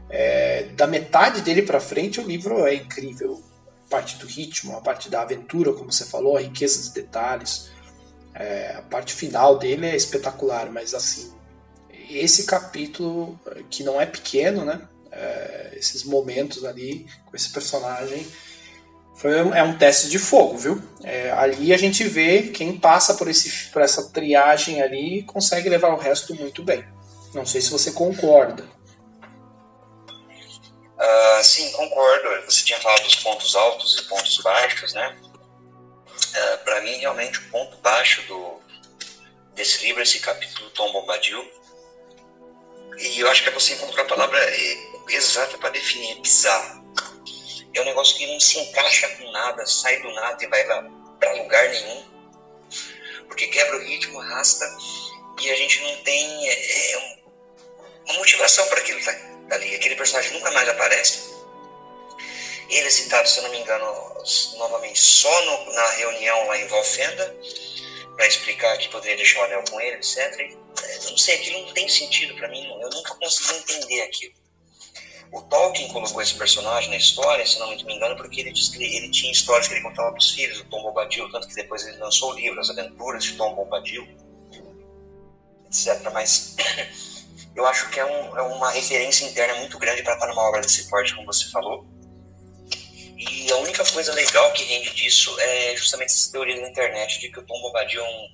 É, 0.09 0.63
da 0.75 0.87
metade 0.87 1.41
dele 1.41 1.61
para 1.61 1.79
frente, 1.79 2.19
o 2.19 2.23
livro 2.23 2.65
é 2.65 2.75
incrível. 2.75 3.41
A 3.85 3.89
parte 3.89 4.17
do 4.17 4.25
ritmo, 4.25 4.75
a 4.77 4.81
parte 4.81 5.09
da 5.09 5.21
aventura, 5.21 5.73
como 5.73 5.91
você 5.91 6.05
falou, 6.05 6.37
a 6.37 6.41
riqueza 6.41 6.83
de 6.83 6.93
detalhes. 6.93 7.69
É, 8.33 8.75
a 8.77 8.81
parte 8.81 9.13
final 9.13 9.57
dele 9.57 9.87
é 9.87 9.95
espetacular, 9.95 10.69
mas 10.71 10.93
assim, 10.93 11.33
esse 12.09 12.45
capítulo, 12.45 13.39
que 13.69 13.83
não 13.83 13.99
é 13.99 14.05
pequeno, 14.05 14.65
né? 14.65 14.81
É, 15.11 15.73
esses 15.77 16.03
momentos 16.03 16.65
ali 16.65 17.07
com 17.25 17.35
esse 17.35 17.49
personagem 17.51 18.27
foi, 19.15 19.31
é 19.31 19.63
um 19.63 19.77
teste 19.77 20.09
de 20.09 20.19
fogo, 20.19 20.57
viu? 20.57 20.81
É, 21.01 21.31
ali 21.31 21.73
a 21.73 21.77
gente 21.77 22.03
vê 22.03 22.43
quem 22.43 22.77
passa 22.77 23.13
por, 23.13 23.29
esse, 23.29 23.69
por 23.69 23.81
essa 23.81 24.09
triagem 24.09 24.81
ali 24.81 25.23
consegue 25.23 25.69
levar 25.69 25.93
o 25.93 25.97
resto 25.97 26.35
muito 26.35 26.61
bem. 26.61 26.83
Não 27.33 27.45
sei 27.45 27.61
se 27.61 27.69
você 27.69 27.91
concorda. 27.91 28.74
Uh, 30.95 31.43
sim, 31.43 31.71
concordo. 31.73 32.45
Você 32.45 32.63
tinha 32.63 32.79
falado 32.79 33.03
dos 33.03 33.15
pontos 33.15 33.55
altos 33.55 33.99
e 33.99 34.03
pontos 34.03 34.37
baixos, 34.37 34.93
né? 34.93 35.17
Uh, 35.19 36.37
ah, 36.37 36.57
Para 36.63 36.81
mim, 36.81 36.95
realmente, 36.97 37.37
o 37.39 37.49
ponto 37.49 37.77
baixo 37.77 38.21
do, 38.23 38.61
desse 39.53 39.85
livro, 39.85 40.01
esse 40.01 40.19
capítulo 40.19 40.69
Tom 40.71 40.91
Bombadil, 40.91 41.45
e 42.97 43.19
eu 43.19 43.29
acho 43.29 43.43
que 43.43 43.49
você 43.49 43.73
encontrou 43.73 44.05
a 44.05 44.07
palavra 44.07 44.39
é, 44.39 44.77
exata 45.09 45.57
para 45.57 45.69
definir, 45.69 46.17
é 46.17 46.21
bizarro. 46.21 46.85
É 47.73 47.81
um 47.81 47.85
negócio 47.85 48.17
que 48.17 48.25
não 48.25 48.39
se 48.39 48.57
encaixa 48.57 49.07
com 49.17 49.29
nada, 49.31 49.65
sai 49.65 50.01
do 50.01 50.09
nada 50.13 50.41
e 50.41 50.47
vai 50.47 50.63
para 50.63 51.33
lugar 51.33 51.69
nenhum. 51.69 52.05
Porque 53.27 53.47
quebra 53.47 53.77
o 53.77 53.81
ritmo, 53.81 54.21
arrasta, 54.21 54.65
e 55.41 55.51
a 55.51 55.55
gente 55.57 55.81
não 55.81 56.03
tem 56.03 56.49
é, 56.49 56.93
é 56.93 57.17
uma 58.07 58.19
motivação 58.19 58.65
para 58.67 58.79
aquilo 58.79 59.01
ali. 59.51 59.75
Aquele 59.75 59.95
personagem 59.95 60.33
nunca 60.33 60.51
mais 60.51 60.67
aparece. 60.67 61.35
Ele 62.69 62.87
é 62.87 62.89
citado, 62.89 63.29
se 63.29 63.37
eu 63.37 63.43
não 63.43 63.51
me 63.51 63.59
engano, 63.59 63.85
novamente 64.57 64.99
só 64.99 65.45
no, 65.45 65.73
na 65.73 65.87
reunião 65.91 66.47
lá 66.47 66.57
em 66.57 66.67
Valfenda, 66.67 67.35
para 68.15 68.27
explicar 68.27 68.77
que 68.77 68.89
poderia 68.89 69.17
deixar 69.17 69.41
o 69.41 69.43
anel 69.43 69.63
com 69.69 69.79
ele, 69.79 69.97
etc 69.97 70.65
não 71.09 71.17
sei, 71.17 71.35
aquilo 71.35 71.61
não 71.65 71.73
tem 71.73 71.87
sentido 71.87 72.35
para 72.35 72.49
mim, 72.49 72.65
eu 72.81 72.89
nunca 72.89 73.15
consegui 73.15 73.57
entender 73.57 74.01
aquilo. 74.01 74.33
O 75.31 75.41
Tolkien 75.41 75.87
colocou 75.91 76.21
esse 76.21 76.35
personagem 76.35 76.89
na 76.89 76.97
história, 76.97 77.45
se 77.45 77.59
não 77.59 77.69
me 77.69 77.95
engano, 77.95 78.15
porque 78.15 78.41
ele 78.41 78.51
disse 78.51 78.77
que 78.77 78.83
ele 78.83 79.09
tinha 79.09 79.31
histórias 79.31 79.67
que 79.67 79.73
ele 79.73 79.83
contava 79.83 80.11
para 80.11 80.19
os 80.19 80.31
filhos 80.31 80.59
do 80.59 80.69
Tom 80.69 80.83
Bombadil, 80.83 81.29
tanto 81.31 81.47
que 81.47 81.55
depois 81.55 81.85
ele 81.85 81.97
lançou 81.97 82.31
o 82.31 82.35
livro 82.35 82.59
As 82.59 82.69
Aventuras 82.69 83.23
de 83.23 83.33
Tom 83.33 83.53
Bombadil, 83.55 84.07
etc. 85.67 86.09
Mas 86.13 86.55
eu 87.55 87.65
acho 87.65 87.89
que 87.89 87.99
é, 87.99 88.05
um, 88.05 88.37
é 88.37 88.41
uma 88.41 88.71
referência 88.71 89.25
interna 89.25 89.55
muito 89.55 89.77
grande 89.79 90.03
para 90.03 90.27
numa 90.27 90.49
obra 90.49 90.61
desse 90.61 90.89
porte, 90.89 91.15
como 91.15 91.27
você 91.27 91.49
falou. 91.49 91.85
E 93.17 93.51
a 93.51 93.55
única 93.57 93.83
coisa 93.85 94.13
legal 94.13 94.51
que 94.51 94.63
rende 94.63 94.93
disso 94.93 95.35
é 95.39 95.75
justamente 95.75 96.09
essa 96.09 96.31
teoria 96.31 96.59
da 96.59 96.69
internet 96.69 97.19
de 97.19 97.29
que 97.29 97.39
o 97.39 97.43
Tom 97.43 97.59
Bombadil 97.61 98.01
é 98.01 98.07
um 98.07 98.27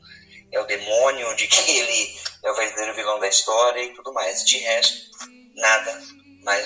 é 0.51 0.59
o 0.59 0.65
demônio, 0.65 1.33
de 1.35 1.47
que 1.47 1.59
ele 1.71 2.15
é 2.43 2.51
o 2.51 2.55
verdadeiro 2.55 2.95
vilão 2.95 3.19
da 3.19 3.27
história 3.27 3.83
e 3.83 3.93
tudo 3.93 4.13
mais. 4.13 4.43
De 4.43 4.57
resto, 4.57 5.09
nada 5.55 6.01
mais. 6.43 6.65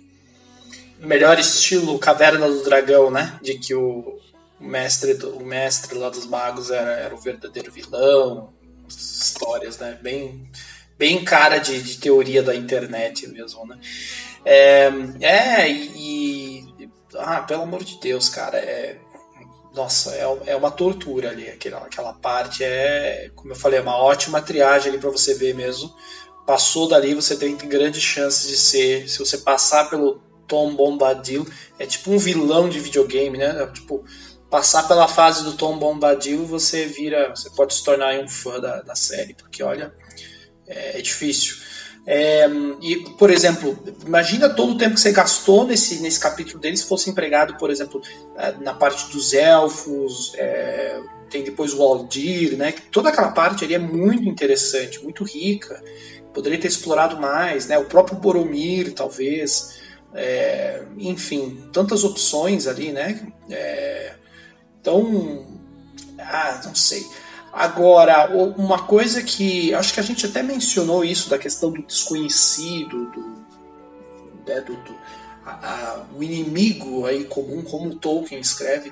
Melhor 0.97 1.37
estilo 1.37 1.99
Caverna 1.99 2.47
do 2.47 2.63
Dragão, 2.63 3.11
né? 3.11 3.37
De 3.41 3.59
que 3.59 3.75
o 3.75 4.19
mestre, 4.59 5.13
do, 5.13 5.37
o 5.37 5.45
mestre 5.45 5.97
lá 5.97 6.09
dos 6.09 6.25
magos 6.25 6.71
era, 6.71 6.91
era 6.93 7.13
o 7.13 7.19
verdadeiro 7.19 7.71
vilão. 7.71 8.53
Histórias, 8.87 9.77
né? 9.77 9.99
Bem, 10.01 10.49
bem 10.97 11.23
cara 11.23 11.57
de, 11.57 11.81
de 11.81 11.97
teoria 11.97 12.41
da 12.41 12.55
internet 12.55 13.27
mesmo, 13.27 13.65
né? 13.65 13.79
É, 14.43 14.91
é 15.21 15.69
e, 15.71 16.65
e. 16.79 16.89
Ah, 17.17 17.41
pelo 17.41 17.63
amor 17.63 17.83
de 17.83 17.99
Deus, 17.99 18.29
cara. 18.29 18.57
É, 18.57 18.97
nossa, 19.73 20.15
é, 20.15 20.23
é 20.47 20.55
uma 20.55 20.71
tortura 20.71 21.29
ali, 21.29 21.49
aquela, 21.49 21.79
aquela 21.79 22.13
parte 22.13 22.63
é, 22.63 23.29
como 23.35 23.51
eu 23.51 23.55
falei, 23.55 23.79
é 23.79 23.81
uma 23.81 23.97
ótima 23.97 24.41
triagem 24.41 24.91
ali 24.91 24.99
para 24.99 25.09
você 25.09 25.33
ver 25.33 25.53
mesmo. 25.53 25.93
Passou 26.45 26.87
dali, 26.87 27.13
você 27.13 27.35
tem 27.35 27.55
grandes 27.57 28.01
chances 28.01 28.47
de 28.47 28.57
ser, 28.57 29.09
se 29.09 29.19
você 29.19 29.39
passar 29.39 29.89
pelo 29.89 30.21
Tom 30.47 30.75
Bombadil, 30.75 31.45
é 31.79 31.85
tipo 31.85 32.11
um 32.11 32.17
vilão 32.17 32.69
de 32.69 32.79
videogame, 32.79 33.37
né? 33.37 33.63
É 33.63 33.67
tipo, 33.67 34.05
passar 34.49 34.87
pela 34.87 35.07
fase 35.07 35.43
do 35.43 35.53
Tom 35.53 35.77
Bombadil, 35.77 36.45
você 36.45 36.85
vira, 36.85 37.29
você 37.35 37.49
pode 37.49 37.73
se 37.73 37.83
tornar 37.83 38.17
um 38.19 38.29
fã 38.29 38.59
da, 38.59 38.81
da 38.81 38.95
série, 38.95 39.33
porque 39.33 39.63
olha, 39.63 39.93
é, 40.67 40.99
é 40.99 41.01
difícil. 41.01 41.57
É, 42.07 42.47
e, 42.81 42.97
por 43.17 43.31
exemplo, 43.31 43.77
imagina 44.05 44.47
todo 44.47 44.73
o 44.73 44.77
tempo 44.77 44.93
que 44.93 45.01
você 45.01 45.11
gastou 45.11 45.65
nesse, 45.65 46.01
nesse 46.01 46.19
capítulo 46.19 46.59
dele 46.59 46.77
se 46.77 46.85
fosse 46.85 47.09
empregado, 47.09 47.57
por 47.57 47.71
exemplo, 47.71 47.99
é, 48.37 48.51
na 48.61 48.75
parte 48.75 49.11
dos 49.11 49.33
elfos, 49.33 50.33
é, 50.35 50.99
tem 51.29 51.43
depois 51.43 51.73
o 51.73 51.81
Aldir, 51.81 52.55
né? 52.57 52.73
Toda 52.91 53.09
aquela 53.09 53.31
parte 53.31 53.65
ali 53.65 53.73
é 53.73 53.79
muito 53.79 54.29
interessante, 54.29 55.03
muito 55.03 55.23
rica. 55.23 55.83
Poderia 56.33 56.59
ter 56.59 56.67
explorado 56.67 57.19
mais, 57.19 57.65
né? 57.65 57.77
O 57.79 57.85
próprio 57.85 58.17
Boromir, 58.17 58.93
talvez. 58.93 59.79
É, 60.13 60.83
enfim, 60.97 61.67
tantas 61.73 62.03
opções 62.03 62.67
ali, 62.67 62.91
né? 62.91 63.27
É, 63.49 64.13
então, 64.79 65.45
ah, 66.19 66.61
não 66.65 66.75
sei. 66.75 67.03
Agora, 67.55 68.29
uma 68.35 68.79
coisa 68.79 69.23
que 69.23 69.73
acho 69.73 69.93
que 69.93 69.99
a 70.01 70.03
gente 70.03 70.25
até 70.25 70.43
mencionou 70.43 71.05
isso 71.05 71.29
da 71.29 71.37
questão 71.37 71.71
do 71.71 71.81
desconhecido, 71.83 73.09
do, 73.11 73.21
né, 74.45 74.59
do, 74.59 74.75
do 74.75 74.93
a, 75.45 75.51
a, 75.51 76.05
o 76.13 76.21
inimigo 76.21 77.05
aí 77.05 77.23
comum, 77.23 77.61
como 77.61 77.95
Tolkien 77.95 78.41
escreve, 78.41 78.91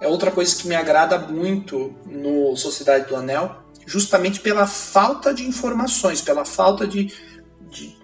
é 0.00 0.08
outra 0.08 0.30
coisa 0.30 0.56
que 0.56 0.66
me 0.66 0.74
agrada 0.74 1.18
muito 1.18 1.94
no 2.06 2.56
Sociedade 2.56 3.06
do 3.06 3.14
Anel, 3.14 3.62
justamente 3.84 4.40
pela 4.40 4.66
falta 4.66 5.34
de 5.34 5.46
informações, 5.46 6.22
pela 6.22 6.46
falta 6.46 6.86
de, 6.86 7.12
de 7.70 7.94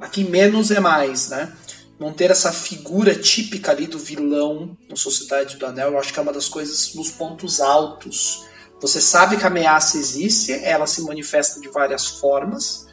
aqui 0.00 0.24
menos 0.24 0.72
é 0.72 0.80
mais, 0.80 1.28
né? 1.28 1.52
Não 2.00 2.12
ter 2.12 2.32
essa 2.32 2.50
figura 2.50 3.14
típica 3.14 3.70
ali 3.70 3.86
do 3.86 3.96
vilão 3.96 4.76
no 4.90 4.96
Sociedade 4.96 5.56
do 5.56 5.66
Anel, 5.66 5.92
eu 5.92 5.98
acho 6.00 6.12
que 6.12 6.18
é 6.18 6.22
uma 6.22 6.32
das 6.32 6.48
coisas 6.48 6.96
nos 6.96 7.12
pontos 7.12 7.60
altos 7.60 8.52
você 8.80 9.00
sabe 9.00 9.36
que 9.36 9.44
a 9.44 9.46
ameaça 9.46 9.96
existe, 9.96 10.52
ela 10.52 10.86
se 10.86 11.02
manifesta 11.02 11.60
de 11.60 11.68
várias 11.68 12.06
formas, 12.06 12.86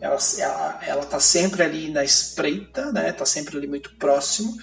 ela 0.00 0.18
ela, 0.38 0.80
ela 0.86 1.04
tá 1.04 1.20
sempre 1.20 1.62
ali 1.62 1.90
na 1.90 2.04
espreita, 2.04 2.92
né? 2.92 3.12
Tá 3.12 3.26
sempre 3.26 3.56
ali 3.56 3.66
muito 3.66 3.94
próximo, 3.96 4.56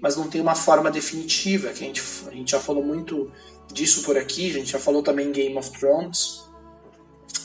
mas 0.00 0.16
não 0.16 0.28
tem 0.28 0.40
uma 0.40 0.54
forma 0.54 0.90
definitiva. 0.90 1.68
Que 1.68 1.84
a 1.84 1.86
gente 1.86 2.02
a 2.26 2.30
gente 2.30 2.52
já 2.52 2.60
falou 2.60 2.84
muito 2.84 3.30
disso 3.72 4.02
por 4.02 4.16
aqui, 4.16 4.50
a 4.50 4.54
gente 4.54 4.72
já 4.72 4.78
falou 4.78 5.02
também 5.02 5.28
em 5.28 5.32
Game 5.32 5.56
of 5.56 5.70
Thrones, 5.78 6.44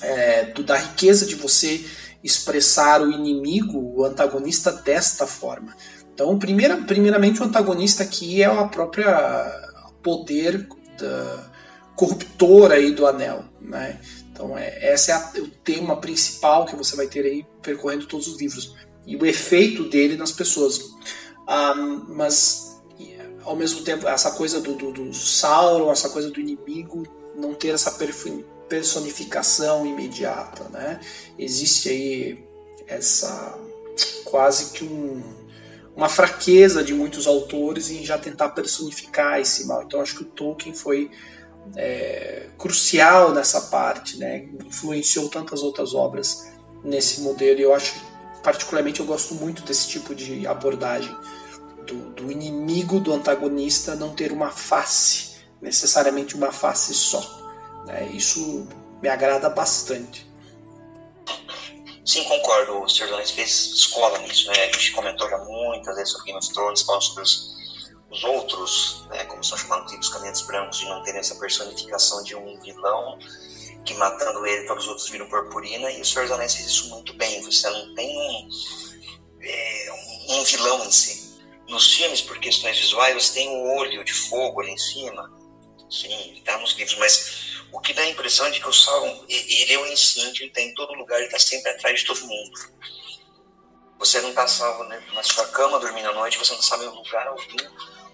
é, 0.01 0.45
do, 0.45 0.63
da 0.63 0.77
riqueza 0.77 1.25
de 1.25 1.35
você 1.35 1.83
expressar 2.23 3.01
o 3.01 3.11
inimigo, 3.11 3.79
o 3.79 4.03
antagonista 4.03 4.71
desta 4.71 5.25
forma. 5.25 5.75
Então, 6.13 6.37
primeira, 6.37 6.77
primeiramente, 6.77 7.41
o 7.41 7.45
antagonista 7.45 8.03
aqui 8.03 8.41
é 8.41 8.45
a 8.45 8.65
própria 8.65 9.07
poder 10.03 10.67
da, 10.99 11.48
corruptor 11.99 12.71
aí 12.71 12.91
do 12.91 13.05
anel, 13.05 13.43
né? 13.59 13.99
Então 14.31 14.57
é, 14.57 14.93
esse 14.93 15.11
é 15.11 15.15
a, 15.15 15.33
o 15.39 15.47
tema 15.49 15.97
principal 15.97 16.65
que 16.65 16.73
você 16.73 16.95
vai 16.95 17.07
ter 17.07 17.25
aí 17.25 17.45
percorrendo 17.61 18.05
todos 18.05 18.25
os 18.29 18.39
livros 18.39 18.73
e 19.05 19.17
o 19.17 19.25
efeito 19.25 19.83
dele 19.89 20.15
nas 20.15 20.31
pessoas. 20.31 20.79
Ah, 21.45 21.75
mas 22.07 22.79
ao 23.43 23.53
mesmo 23.53 23.81
tempo 23.81 24.07
essa 24.07 24.31
coisa 24.31 24.61
do, 24.61 24.75
do, 24.75 24.93
do 24.93 25.13
Sauron, 25.13 25.91
essa 25.91 26.09
coisa 26.09 26.31
do 26.31 26.39
inimigo 26.39 27.03
não 27.35 27.53
ter 27.53 27.69
essa 27.69 27.91
personificação 28.69 29.85
imediata, 29.85 30.69
né? 30.69 31.01
Existe 31.37 31.89
aí 31.89 32.45
essa 32.87 33.59
quase 34.23 34.71
que 34.71 34.85
um, 34.85 35.21
uma 35.97 36.07
fraqueza 36.07 36.81
de 36.81 36.93
muitos 36.93 37.27
autores 37.27 37.89
em 37.89 38.05
já 38.05 38.17
tentar 38.17 38.49
personificar 38.49 39.41
esse 39.41 39.67
mal. 39.67 39.83
Então 39.83 39.99
acho 39.99 40.15
que 40.15 40.23
o 40.23 40.27
Tolkien 40.27 40.73
foi 40.73 41.11
é, 41.75 42.47
crucial 42.57 43.31
nessa 43.31 43.61
parte, 43.61 44.17
né? 44.17 44.47
influenciou 44.65 45.29
tantas 45.29 45.63
outras 45.63 45.93
obras 45.93 46.51
nesse 46.83 47.21
modelo 47.21 47.59
e 47.59 47.63
eu 47.63 47.73
acho, 47.73 47.95
particularmente, 48.43 48.99
eu 48.99 49.05
gosto 49.05 49.35
muito 49.35 49.63
desse 49.63 49.87
tipo 49.87 50.15
de 50.15 50.47
abordagem 50.47 51.15
do, 51.85 52.11
do 52.11 52.31
inimigo, 52.31 52.99
do 52.99 53.13
antagonista 53.13 53.95
não 53.95 54.13
ter 54.13 54.31
uma 54.31 54.51
face, 54.51 55.37
necessariamente 55.61 56.35
uma 56.35 56.51
face 56.51 56.93
só. 56.93 57.21
Né? 57.85 58.09
Isso 58.13 58.67
me 59.01 59.09
agrada 59.09 59.49
bastante. 59.49 60.29
Sim, 62.05 62.23
concordo. 62.23 62.81
O 62.81 62.89
Sr. 62.89 63.07
Fez 63.27 63.71
escola 63.71 64.17
nisso, 64.19 64.47
né? 64.47 64.63
A 64.63 64.65
gente 64.65 64.91
comentou 64.93 65.29
já 65.29 65.37
muitas 65.37 65.95
vezes 65.95 66.11
sobre 66.11 66.25
Game 66.25 66.39
of 66.39 66.53
Thrones, 66.53 66.81
falando 66.81 67.03
sobre 67.03 67.23
os 67.23 67.58
os 68.11 68.23
outros, 68.23 69.05
né, 69.09 69.23
como 69.25 69.43
são 69.43 69.57
chamados 69.57 69.93
os 69.93 70.09
caminhantes 70.09 70.41
brancos, 70.41 70.79
de 70.79 70.85
não 70.85 71.03
terem 71.03 71.19
essa 71.19 71.35
personificação 71.35 72.23
de 72.23 72.35
um 72.35 72.59
vilão 72.61 73.19
que 73.85 73.93
matando 73.93 74.45
ele 74.45 74.67
todos 74.67 74.83
os 74.83 74.89
outros 74.89 75.09
viram 75.09 75.29
purpurina, 75.29 75.89
e 75.91 76.01
o 76.01 76.05
Senhor 76.05 76.23
dos 76.23 76.31
Anéis 76.31 76.55
fez 76.55 76.67
isso 76.67 76.89
muito 76.89 77.13
bem. 77.13 77.41
Você 77.43 77.69
não 77.69 77.93
tem 77.95 78.17
um, 78.17 78.49
é, 79.41 79.89
um 80.29 80.43
vilão 80.43 80.85
em 80.85 80.91
si. 80.91 81.39
Nos 81.67 81.93
filmes, 81.93 82.21
por 82.21 82.39
questões 82.39 82.79
visuais, 82.79 83.13
você 83.15 83.33
tem 83.33 83.49
um 83.49 83.77
olho 83.77 84.03
de 84.03 84.13
fogo 84.13 84.61
ali 84.61 84.71
em 84.71 84.77
cima. 84.77 85.31
Sim, 85.89 86.37
está 86.37 86.57
nos 86.57 86.73
livros, 86.73 86.97
mas 86.97 87.63
o 87.71 87.79
que 87.79 87.93
dá 87.93 88.01
a 88.01 88.09
impressão 88.09 88.47
é 88.47 88.51
de 88.51 88.59
que 88.59 88.67
o 88.67 88.73
Sauron, 88.73 89.25
ele 89.27 89.73
é 89.73 89.77
o 89.77 89.87
instinto, 89.87 90.41
ele 90.41 90.49
está 90.49 90.61
em 90.61 90.73
todo 90.73 90.93
lugar, 90.93 91.17
ele 91.17 91.27
está 91.27 91.39
sempre 91.39 91.71
atrás 91.71 91.99
de 91.99 92.05
todo 92.05 92.19
mundo. 92.21 92.59
Você 93.99 94.21
não 94.21 94.29
está 94.29 94.47
salvo 94.47 94.83
né, 94.85 95.03
na 95.13 95.21
sua 95.23 95.45
cama 95.47 95.79
dormindo 95.79 96.09
à 96.09 96.13
noite, 96.13 96.37
você 96.37 96.53
não 96.53 96.61
sabe 96.61 96.85
o 96.85 96.95
lugar 96.95 97.27
algum 97.27 97.43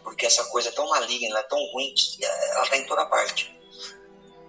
porque 0.06 0.26
essa 0.26 0.46
coisa 0.46 0.70
é 0.70 0.72
tão 0.72 0.88
maligna, 0.88 1.40
é 1.40 1.44
tão 1.44 1.60
ruim 1.72 1.94
que 1.96 2.24
é, 2.24 2.52
ela 2.52 2.64
está 2.64 2.78
em 2.78 2.86
toda 2.86 3.06
parte. 3.08 3.54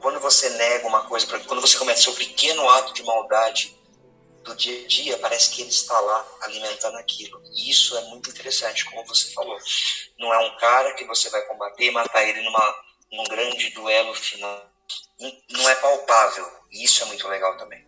Quando 0.00 0.20
você 0.20 0.50
nega 0.50 0.86
uma 0.86 1.08
coisa, 1.08 1.26
quando 1.26 1.60
você 1.60 1.78
comete 1.78 2.02
seu 2.02 2.12
pequeno 2.12 2.68
ato 2.68 2.92
de 2.92 3.02
maldade 3.02 3.74
do 4.44 4.54
dia 4.54 4.84
a 4.84 4.86
dia, 4.86 5.18
parece 5.18 5.50
que 5.50 5.62
ele 5.62 5.70
está 5.70 5.98
lá 5.98 6.24
alimentando 6.42 6.98
aquilo. 6.98 7.42
E 7.52 7.70
isso 7.70 7.96
é 7.96 8.02
muito 8.02 8.30
interessante, 8.30 8.84
como 8.84 9.04
você 9.06 9.32
falou. 9.32 9.58
Não 10.18 10.32
é 10.32 10.38
um 10.46 10.56
cara 10.58 10.92
que 10.92 11.04
você 11.06 11.30
vai 11.30 11.40
combater 11.46 11.86
e 11.86 11.90
matar 11.90 12.22
ele 12.22 12.42
numa, 12.42 12.74
num 13.10 13.24
grande 13.24 13.70
duelo 13.70 14.14
final. 14.14 14.70
Não 15.50 15.68
é 15.70 15.74
palpável. 15.76 16.46
E 16.70 16.84
isso 16.84 17.02
é 17.02 17.06
muito 17.06 17.26
legal 17.26 17.56
também. 17.56 17.84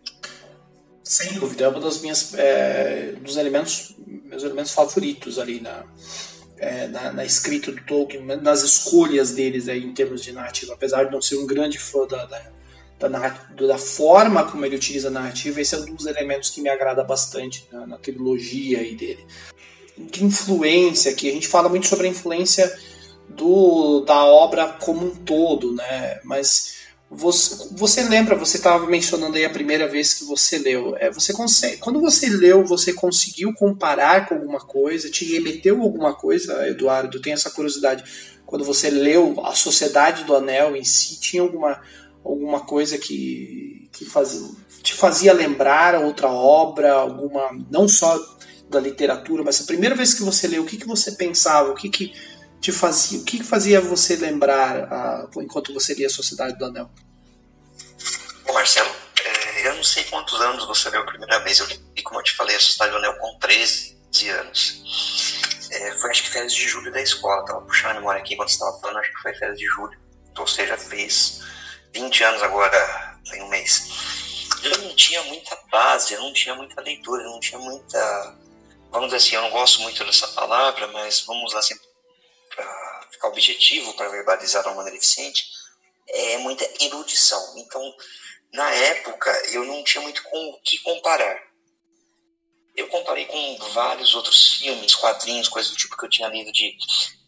Sem 1.03 1.33
dúvida, 1.33 1.65
é 1.65 1.69
um 1.69 1.79
dos 1.79 2.01
minhas 2.01 2.33
é, 2.33 3.13
dos 3.13 3.37
elementos, 3.37 3.93
meus 3.97 4.43
elementos 4.43 4.73
favoritos 4.73 5.39
ali 5.39 5.61
na, 5.61 5.85
é, 6.59 6.87
na, 6.87 7.13
na, 7.13 7.25
escrita 7.25 7.71
do 7.71 7.81
Tolkien, 7.83 8.25
nas 8.25 8.63
escolhas 8.63 9.31
deles 9.31 9.67
aí 9.69 9.83
em 9.83 9.93
termos 9.93 10.21
de 10.21 10.31
narrativa. 10.31 10.73
Apesar 10.73 11.05
de 11.05 11.11
não 11.11 11.21
ser 11.21 11.37
um 11.37 11.47
grande 11.47 11.79
fã 11.79 12.05
da, 12.05 12.25
da, 12.25 13.07
da, 13.07 13.29
da 13.67 13.77
forma 13.77 14.43
como 14.43 14.65
ele 14.65 14.75
utiliza 14.75 15.07
a 15.07 15.11
narrativa, 15.11 15.61
esse 15.61 15.73
é 15.73 15.77
um 15.77 15.95
dos 15.95 16.05
elementos 16.05 16.49
que 16.49 16.61
me 16.61 16.69
agrada 16.69 17.03
bastante 17.03 17.67
na, 17.71 17.87
na 17.87 17.97
trilogia 17.97 18.79
aí 18.79 18.95
dele. 18.95 19.25
De 19.97 20.23
influência, 20.23 21.13
que 21.13 21.29
a 21.29 21.33
gente 21.33 21.47
fala 21.47 21.69
muito 21.69 21.87
sobre 21.87 22.07
a 22.07 22.09
influência 22.09 22.71
do, 23.27 24.01
da 24.01 24.25
obra 24.25 24.67
como 24.67 25.05
um 25.05 25.15
todo, 25.15 25.73
né? 25.73 26.19
Mas 26.23 26.79
você, 27.11 27.67
você 27.71 28.03
lembra, 28.03 28.35
você 28.35 28.57
estava 28.57 28.85
mencionando 28.85 29.35
aí 29.35 29.43
a 29.43 29.49
primeira 29.49 29.87
vez 29.87 30.13
que 30.13 30.25
você 30.25 30.59
leu. 30.59 30.95
É, 30.97 31.09
você 31.09 31.33
consegue, 31.33 31.77
quando 31.77 31.99
você 31.99 32.29
leu, 32.29 32.63
você 32.63 32.93
conseguiu 32.93 33.51
comparar 33.53 34.27
com 34.27 34.35
alguma 34.35 34.59
coisa? 34.59 35.09
Te 35.09 35.25
remeteu 35.25 35.81
alguma 35.81 36.13
coisa, 36.13 36.67
Eduardo? 36.67 37.19
Tem 37.19 37.33
essa 37.33 37.49
curiosidade. 37.49 38.03
Quando 38.45 38.63
você 38.63 38.91
leu 38.91 39.43
a 39.43 39.55
Sociedade 39.55 40.23
do 40.23 40.35
Anel 40.35 40.75
em 40.75 40.83
si, 40.83 41.19
tinha 41.19 41.41
alguma, 41.41 41.81
alguma 42.23 42.59
coisa 42.59 42.97
que, 42.99 43.89
que 43.91 44.05
fazia, 44.05 44.47
te 44.83 44.93
fazia 44.93 45.33
lembrar 45.33 45.99
outra 45.99 46.29
obra, 46.29 46.93
alguma 46.93 47.49
não 47.71 47.87
só 47.87 48.19
da 48.69 48.79
literatura, 48.79 49.43
mas 49.43 49.59
a 49.61 49.65
primeira 49.65 49.95
vez 49.95 50.13
que 50.13 50.21
você 50.21 50.47
leu, 50.47 50.61
o 50.61 50.65
que, 50.65 50.77
que 50.77 50.85
você 50.87 51.13
pensava? 51.13 51.71
O 51.71 51.75
que, 51.75 51.89
que 51.89 52.13
te 52.59 52.71
fazia, 52.71 53.19
o 53.19 53.23
que 53.23 53.43
fazia 53.43 53.79
você 53.79 54.15
lembrar 54.15 55.29
enquanto 55.37 55.73
você 55.73 55.93
lia 55.93 56.07
a 56.07 56.09
Sociedade 56.09 56.57
do 56.57 56.65
Anel? 56.65 56.89
Bom, 58.45 58.53
Marcelo, 58.53 58.89
é, 59.23 59.67
eu 59.67 59.75
não 59.75 59.83
sei 59.83 60.03
quantos 60.05 60.39
anos 60.41 60.65
você 60.65 60.89
leu 60.89 61.01
a 61.01 61.05
primeira 61.05 61.39
vez. 61.39 61.59
Eu 61.59 61.67
li, 61.67 62.03
como 62.03 62.19
eu 62.19 62.23
te 62.23 62.35
falei, 62.35 62.55
a 62.55 62.59
Sociedade 62.59 62.91
do 62.91 62.97
Anel 62.97 63.17
com 63.17 63.37
13 63.39 64.29
anos. 64.29 65.39
É, 65.71 65.91
foi 65.99 66.09
acho 66.09 66.23
que 66.23 66.29
férias 66.29 66.53
de 66.53 66.67
julho 66.67 66.91
da 66.91 67.01
escola. 67.01 67.45
Tava 67.45 67.61
puxando 67.61 67.91
a 67.91 67.93
memória 67.95 68.21
aqui 68.21 68.35
quando 68.35 68.49
você 68.49 68.55
estava 68.55 68.79
falando, 68.79 68.97
acho 68.97 69.13
que 69.13 69.21
foi 69.21 69.33
férias 69.35 69.57
de 69.57 69.65
julho. 69.65 69.97
Ou 70.37 70.47
seja, 70.47 70.77
fez 70.77 71.41
20 71.93 72.23
anos 72.23 72.43
agora, 72.43 73.19
em 73.33 73.43
um 73.43 73.49
mês. 73.49 73.89
Eu 74.63 74.77
não 74.79 74.95
tinha 74.95 75.21
muita 75.23 75.57
base, 75.71 76.13
eu 76.13 76.21
não 76.21 76.33
tinha 76.33 76.55
muita 76.55 76.81
leitura, 76.81 77.23
eu 77.23 77.29
não 77.29 77.39
tinha 77.39 77.59
muita. 77.59 78.37
Vamos 78.91 79.07
dizer 79.07 79.17
assim, 79.17 79.35
eu 79.35 79.41
não 79.43 79.51
gosto 79.51 79.81
muito 79.81 80.03
dessa 80.03 80.27
palavra, 80.29 80.87
mas 80.87 81.21
vamos 81.21 81.51
usar 81.51 81.59
assim 81.59 81.75
para 82.63 83.07
ficar 83.11 83.27
objetivo, 83.27 83.93
para 83.93 84.09
verbalizar 84.09 84.61
de 84.61 84.69
uma 84.69 84.75
maneira 84.75 84.97
eficiente, 84.97 85.45
é 86.07 86.37
muita 86.37 86.67
erudição. 86.83 87.57
Então, 87.57 87.95
na 88.53 88.69
época, 88.71 89.31
eu 89.51 89.63
não 89.65 89.83
tinha 89.83 90.01
muito 90.01 90.23
com 90.23 90.49
o 90.49 90.61
que 90.61 90.79
comparar. 90.79 91.39
Eu 92.75 92.87
comparei 92.87 93.25
com 93.25 93.57
vários 93.73 94.15
outros 94.15 94.53
filmes, 94.53 94.95
quadrinhos, 94.95 95.49
coisas 95.49 95.71
do 95.71 95.77
tipo 95.77 95.97
que 95.97 96.05
eu 96.05 96.09
tinha 96.09 96.29
lido 96.29 96.51
de 96.51 96.77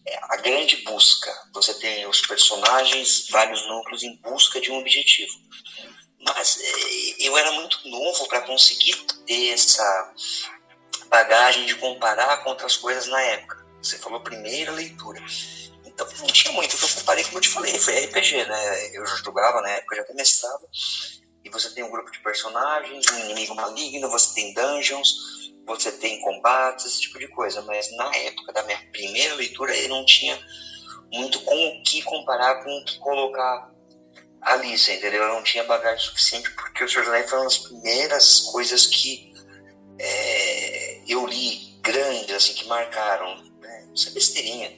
é, 0.07 0.19
A 0.29 0.37
Grande 0.37 0.77
Busca. 0.77 1.31
Você 1.53 1.73
tem 1.75 2.07
os 2.07 2.21
personagens, 2.21 3.27
vários 3.29 3.67
núcleos 3.67 4.03
em 4.03 4.15
busca 4.17 4.61
de 4.61 4.71
um 4.71 4.79
objetivo. 4.79 5.33
Mas 6.19 6.59
é, 6.59 7.27
eu 7.27 7.37
era 7.37 7.51
muito 7.51 7.87
novo 7.89 8.27
para 8.27 8.41
conseguir 8.41 8.95
ter 9.25 9.49
essa 9.53 10.13
bagagem 11.07 11.65
de 11.65 11.75
comparar 11.75 12.37
com 12.37 12.51
outras 12.51 12.77
coisas 12.77 13.07
na 13.07 13.21
época. 13.21 13.60
Você 13.81 13.97
falou 13.97 14.21
primeira 14.21 14.71
leitura. 14.71 15.21
Então 15.85 16.07
não 16.19 16.27
tinha 16.27 16.53
muito. 16.53 16.75
Então 16.75 16.87
eu 16.87 16.95
comparei, 16.95 17.23
como 17.23 17.37
eu 17.37 17.41
te 17.41 17.49
falei, 17.49 17.77
foi 17.79 18.05
RPG, 18.05 18.45
né? 18.45 18.95
Eu 18.95 19.05
já 19.05 19.15
jogava 19.17 19.61
na 19.61 19.69
época, 19.69 19.95
já 19.95 20.13
mestrava. 20.13 20.67
E 21.43 21.49
você 21.49 21.69
tem 21.71 21.83
um 21.83 21.91
grupo 21.91 22.11
de 22.11 22.19
personagens, 22.19 23.05
um 23.11 23.19
inimigo 23.19 23.55
maligno, 23.55 24.09
você 24.09 24.33
tem 24.35 24.53
dungeons, 24.53 25.51
você 25.65 25.91
tem 25.91 26.21
combates, 26.21 26.85
esse 26.85 27.01
tipo 27.01 27.17
de 27.17 27.27
coisa. 27.29 27.61
Mas 27.63 27.91
na 27.95 28.15
época 28.15 28.53
da 28.53 28.63
minha 28.63 28.79
primeira 28.91 29.35
leitura, 29.35 29.75
eu 29.75 29.89
não 29.89 30.05
tinha 30.05 30.39
muito 31.11 31.39
com 31.41 31.67
o 31.67 31.83
que 31.83 32.01
comparar, 32.03 32.63
com 32.63 32.69
o 32.69 32.85
que 32.85 32.99
colocar 32.99 33.71
Alice, 34.41 34.91
entendeu? 34.91 35.23
Eu 35.23 35.35
não 35.35 35.43
tinha 35.43 35.63
bagagem 35.63 36.03
suficiente 36.03 36.49
porque 36.51 36.83
o 36.83 36.89
Senhor 36.89 37.05
dos 37.05 37.29
foi 37.29 37.37
uma 37.39 37.45
das 37.45 37.57
primeiras 37.59 38.39
coisas 38.51 38.87
que 38.87 39.31
é, 39.99 41.01
eu 41.07 41.27
li 41.27 41.79
grandes, 41.81 42.33
assim, 42.35 42.53
que 42.53 42.67
marcaram. 42.67 43.50
Isso 43.93 44.09
é 44.09 44.11
besteirinha. 44.11 44.71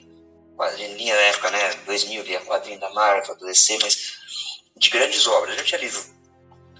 Quadrinha 0.55 1.15
na 1.15 1.21
época, 1.21 1.51
né? 1.51 1.73
2000, 1.85 2.23
lia 2.23 2.41
quadrinho 2.41 2.79
da 2.79 2.89
Marvel, 2.91 3.35
do 3.35 3.45
DC, 3.45 3.79
mas 3.81 4.13
de 4.77 4.89
grandes 4.89 5.25
obras. 5.27 5.53
Eu 5.53 5.59
já 5.59 5.63
tinha 5.65 5.81
lido 5.81 6.13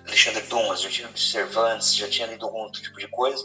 Alexandre 0.08 0.42
Dumas, 0.44 0.82
já 0.82 0.90
tinha 0.90 1.08
lido 1.08 1.20
Cervantes, 1.20 1.96
já 1.96 2.10
tinha 2.10 2.28
lido 2.28 2.46
algum 2.46 2.60
outro 2.60 2.82
tipo 2.82 3.00
de 3.00 3.08
coisa. 3.08 3.44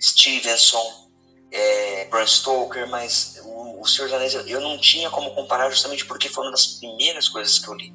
Stevenson, 0.00 1.10
é, 1.52 2.06
Bram 2.06 2.26
Stoker, 2.26 2.88
mas 2.88 3.40
o, 3.44 3.80
o 3.80 3.86
Senhor 3.86 4.08
dos 4.08 4.14
Anéis 4.14 4.34
eu 4.34 4.60
não 4.60 4.78
tinha 4.78 5.10
como 5.10 5.34
comparar 5.34 5.70
justamente 5.70 6.04
porque 6.04 6.28
foi 6.28 6.44
uma 6.44 6.52
das 6.52 6.66
primeiras 6.66 7.28
coisas 7.28 7.58
que 7.58 7.68
eu 7.68 7.74
li. 7.74 7.92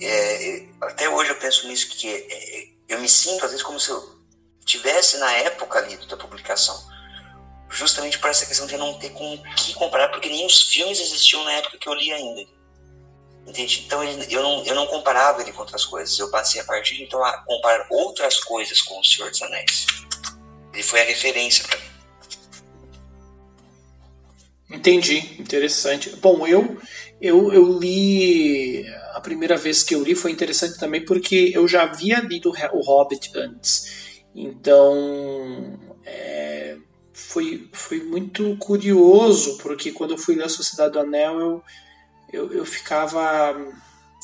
É, 0.00 0.66
até 0.80 1.08
hoje 1.08 1.30
eu 1.30 1.38
penso 1.38 1.68
nisso, 1.68 1.88
que 1.90 2.08
é, 2.08 2.68
eu 2.88 3.00
me 3.00 3.08
sinto 3.08 3.44
às 3.44 3.50
vezes 3.50 3.64
como 3.64 3.78
se 3.78 3.90
eu 3.90 4.20
tivesse 4.64 5.18
na 5.18 5.30
época 5.32 5.80
lido 5.80 6.06
da 6.06 6.16
publicação. 6.16 6.91
Justamente 7.72 8.18
por 8.18 8.28
essa 8.30 8.44
questão 8.44 8.66
de 8.66 8.76
não 8.76 8.94
ter 8.98 9.10
com 9.10 9.34
o 9.34 9.42
que 9.54 9.72
comparar, 9.74 10.08
porque 10.08 10.28
nem 10.28 10.44
os 10.44 10.68
filmes 10.68 11.00
existiam 11.00 11.42
na 11.44 11.52
época 11.52 11.78
que 11.78 11.88
eu 11.88 11.94
li 11.94 12.12
ainda. 12.12 12.46
Entende? 13.46 13.82
Então 13.86 14.04
ele, 14.04 14.26
eu, 14.30 14.42
não, 14.42 14.64
eu 14.64 14.74
não 14.74 14.86
comparava 14.86 15.40
ele 15.40 15.52
com 15.52 15.60
outras 15.60 15.84
coisas. 15.84 16.16
Eu 16.18 16.30
passei 16.30 16.60
a 16.60 16.64
partir 16.64 16.96
de 16.96 17.04
então 17.04 17.24
a 17.24 17.38
comparar 17.44 17.86
outras 17.90 18.38
coisas 18.44 18.80
com 18.82 19.00
o 19.00 19.04
Senhor 19.04 19.30
dos 19.30 19.42
Anéis. 19.42 19.86
Ele 20.72 20.82
foi 20.82 21.00
a 21.00 21.04
referência 21.04 21.64
para 21.66 21.78
mim. 21.78 21.92
Entendi, 24.70 25.36
interessante. 25.38 26.10
Bom, 26.16 26.46
eu, 26.46 26.80
eu, 27.20 27.52
eu 27.52 27.78
li. 27.78 28.86
A 29.12 29.20
primeira 29.20 29.56
vez 29.56 29.82
que 29.82 29.94
eu 29.94 30.02
li 30.02 30.14
foi 30.14 30.30
interessante 30.30 30.78
também 30.78 31.04
porque 31.04 31.52
eu 31.54 31.66
já 31.68 31.82
havia 31.82 32.20
lido 32.20 32.52
o 32.72 32.80
Hobbit 32.80 33.30
antes. 33.34 34.22
Então. 34.34 35.78
É, 36.04 36.51
foi, 37.32 37.68
foi 37.72 38.02
muito 38.02 38.56
curioso, 38.58 39.56
porque 39.58 39.90
quando 39.90 40.10
eu 40.10 40.18
fui 40.18 40.34
ler 40.34 40.44
A 40.44 40.48
Sociedade 40.50 40.92
do 40.92 41.00
Anel, 41.00 41.40
eu, 41.40 41.64
eu, 42.32 42.52
eu 42.52 42.64
ficava. 42.66 43.56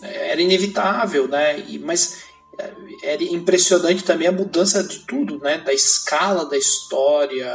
Era 0.03 0.41
inevitável, 0.41 1.27
né? 1.27 1.59
E, 1.61 1.79
mas 1.79 2.23
é, 2.59 2.71
era 3.03 3.25
impressionante 3.25 4.05
também 4.05 4.29
a 4.29 4.33
mudança 4.33 4.85
de 4.85 5.01
tudo, 5.01 5.39
né? 5.39 5.59
Da 5.59 5.73
escala 5.73 6.45
da 6.45 6.57
história, 6.57 7.51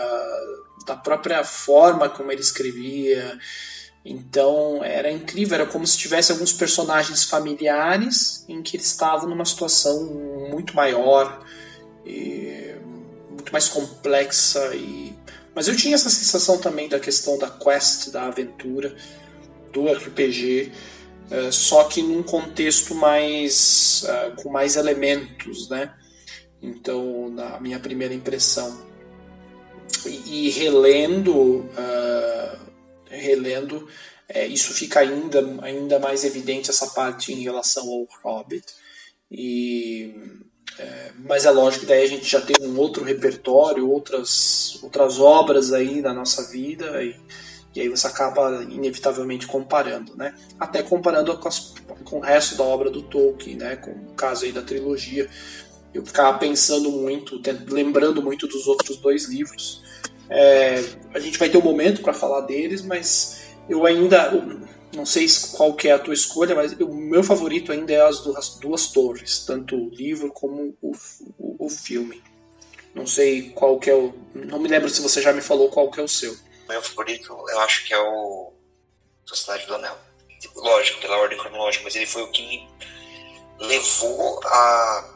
da 0.88 0.95
própria 0.95 1.43
forma 1.43 2.10
como 2.10 2.32
ele 2.32 2.41
escrevia. 2.41 3.38
Então 4.04 4.84
era 4.84 5.10
incrível, 5.12 5.56
era 5.56 5.66
como 5.68 5.86
se 5.86 5.97
tivesse 5.97 6.32
alguns 6.32 6.51
personagens 6.51 7.24
familiares 7.24 8.43
em 8.49 8.62
que 8.62 8.76
eles 8.76 8.88
estavam 8.88 9.30
numa 9.30 9.45
situação 9.45 10.04
muito 10.51 10.76
maior, 10.76 11.45
muito 13.30 13.54
mais 13.54 13.70
complexa. 13.70 14.76
E... 14.76 15.14
Mas 15.56 15.68
eu 15.68 15.76
tinha 15.76 15.95
essa 15.95 16.10
sensação 16.10 16.58
também 16.58 16.89
da 16.89 16.99
questão 16.99 17.38
da 17.38 17.49
quest, 17.49 18.10
da 18.10 18.24
aventura, 18.24 18.95
do 19.72 19.88
RPG, 19.88 20.72
eh, 21.30 21.51
só 21.51 21.84
que 21.86 22.01
num 22.01 22.24
contexto 22.24 22.95
mais 22.95 24.04
eh, 24.08 24.34
com 24.41 24.49
mais 24.49 24.76
elementos, 24.76 25.70
né? 25.70 25.93
Então, 26.62 27.30
na 27.30 27.60
minha 27.60 27.80
primeira 27.80 28.14
impressão 28.14 28.93
e, 30.06 30.49
relendo, 30.49 31.34
uh, 31.60 32.60
relendo, 33.10 33.88
é, 34.28 34.47
isso 34.47 34.74
fica 34.74 34.99
ainda, 34.99 35.39
ainda 35.62 35.99
mais 35.99 36.24
evidente 36.24 36.70
essa 36.70 36.88
parte 36.88 37.32
em 37.32 37.41
relação 37.41 37.88
ao 37.88 38.08
Hobbit. 38.24 38.66
E, 39.32 40.16
é, 40.80 41.11
mas 41.28 41.45
é 41.45 41.51
lógico 41.51 41.82
que 41.82 41.89
daí 41.89 42.03
a 42.03 42.07
gente 42.07 42.26
já 42.26 42.41
tem 42.41 42.55
um 42.61 42.78
outro 42.80 43.03
repertório, 43.03 43.89
outras, 43.89 44.80
outras 44.82 45.19
obras 45.19 45.71
aí 45.71 46.01
na 46.01 46.13
nossa 46.13 46.49
vida 46.49 47.03
e, 47.03 47.15
e 47.76 47.82
aí 47.82 47.89
você 47.89 48.07
acaba 48.07 48.63
inevitavelmente 48.63 49.45
comparando, 49.45 50.15
né? 50.15 50.34
Até 50.59 50.82
comparando 50.82 51.38
com, 51.38 51.47
as, 51.47 51.74
com 52.03 52.17
o 52.17 52.21
resto 52.21 52.55
da 52.55 52.63
obra 52.63 52.89
do 52.89 53.03
Tolkien, 53.03 53.57
né? 53.57 53.76
Com 53.76 53.91
o 53.91 54.13
caso 54.15 54.45
aí 54.45 54.51
da 54.51 54.61
trilogia. 54.61 55.30
Eu 55.93 56.03
ficava 56.03 56.38
pensando 56.39 56.89
muito, 56.89 57.39
lembrando 57.69 58.21
muito 58.21 58.47
dos 58.47 58.67
outros 58.67 58.97
dois 58.97 59.30
livros. 59.30 59.84
É, 60.28 60.84
a 61.13 61.19
gente 61.19 61.38
vai 61.38 61.49
ter 61.49 61.57
um 61.57 61.63
momento 61.63 62.01
para 62.01 62.13
falar 62.13 62.41
deles, 62.41 62.82
mas 62.82 63.43
eu 63.69 63.86
ainda 63.86 64.32
não 64.96 65.06
sei 65.06 65.28
qual 65.56 65.74
que 65.74 65.88
é 65.88 65.91
a 65.91 66.00
tua 66.00 66.14
escolha, 66.14 66.56
mas 66.56 66.74
o 66.74 66.94
meu 66.94 67.24
favorito 67.24 67.72
ainda 67.72 67.91
é 67.91 68.02
as 68.02 68.20
duas, 68.20 68.50
duas 68.56 68.88
torres, 68.88 69.39
tanto 69.46 69.76
o 69.76 69.89
livro 69.89 70.32
como 70.32 70.78
o, 70.82 70.91
o, 71.38 71.66
o, 71.66 71.70
filme. 71.70 72.24
Não 72.94 73.08
sei 73.08 73.50
qual 73.50 73.80
que 73.80 73.89
é 73.89 73.96
o. 73.96 74.14
Não 74.36 74.60
me 74.60 74.70
lembro 74.70 74.89
se 74.89 75.02
você 75.02 75.22
já 75.22 75.34
me 75.34 75.41
falou 75.41 75.70
qual 75.70 75.89
que 75.89 76.00
é 76.00 76.04
o 76.04 76.08
seu. 76.08 76.38
Meu 76.70 76.82
favorito, 76.82 77.34
eu 77.50 77.60
acho 77.62 77.86
que 77.86 77.94
é 77.94 78.00
o 78.00 78.54
Sociedade 79.26 79.66
do 79.66 79.76
Anel. 79.76 79.98
Lógico, 80.56 81.02
pela 81.02 81.18
ordem 81.18 81.38
cronológica, 81.38 81.84
mas 81.84 81.96
ele 81.96 82.06
foi 82.06 82.22
o 82.22 82.32
que 82.32 82.46
me 82.46 82.70
levou 83.60 84.39
a, 84.46 85.16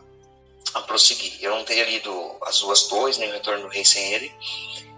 a 0.74 0.82
prosseguir. 0.82 1.38
Eu 1.42 1.52
não 1.56 1.64
teria 1.64 1.86
lido 1.86 2.36
as 2.42 2.60
duas 2.60 2.84
torres, 2.84 3.18
nem 3.18 3.30
o 3.30 3.34
Retorno 3.34 3.64
do 3.64 3.68
Rei 3.68 3.86
sem 3.86 4.14
ele 4.14 4.34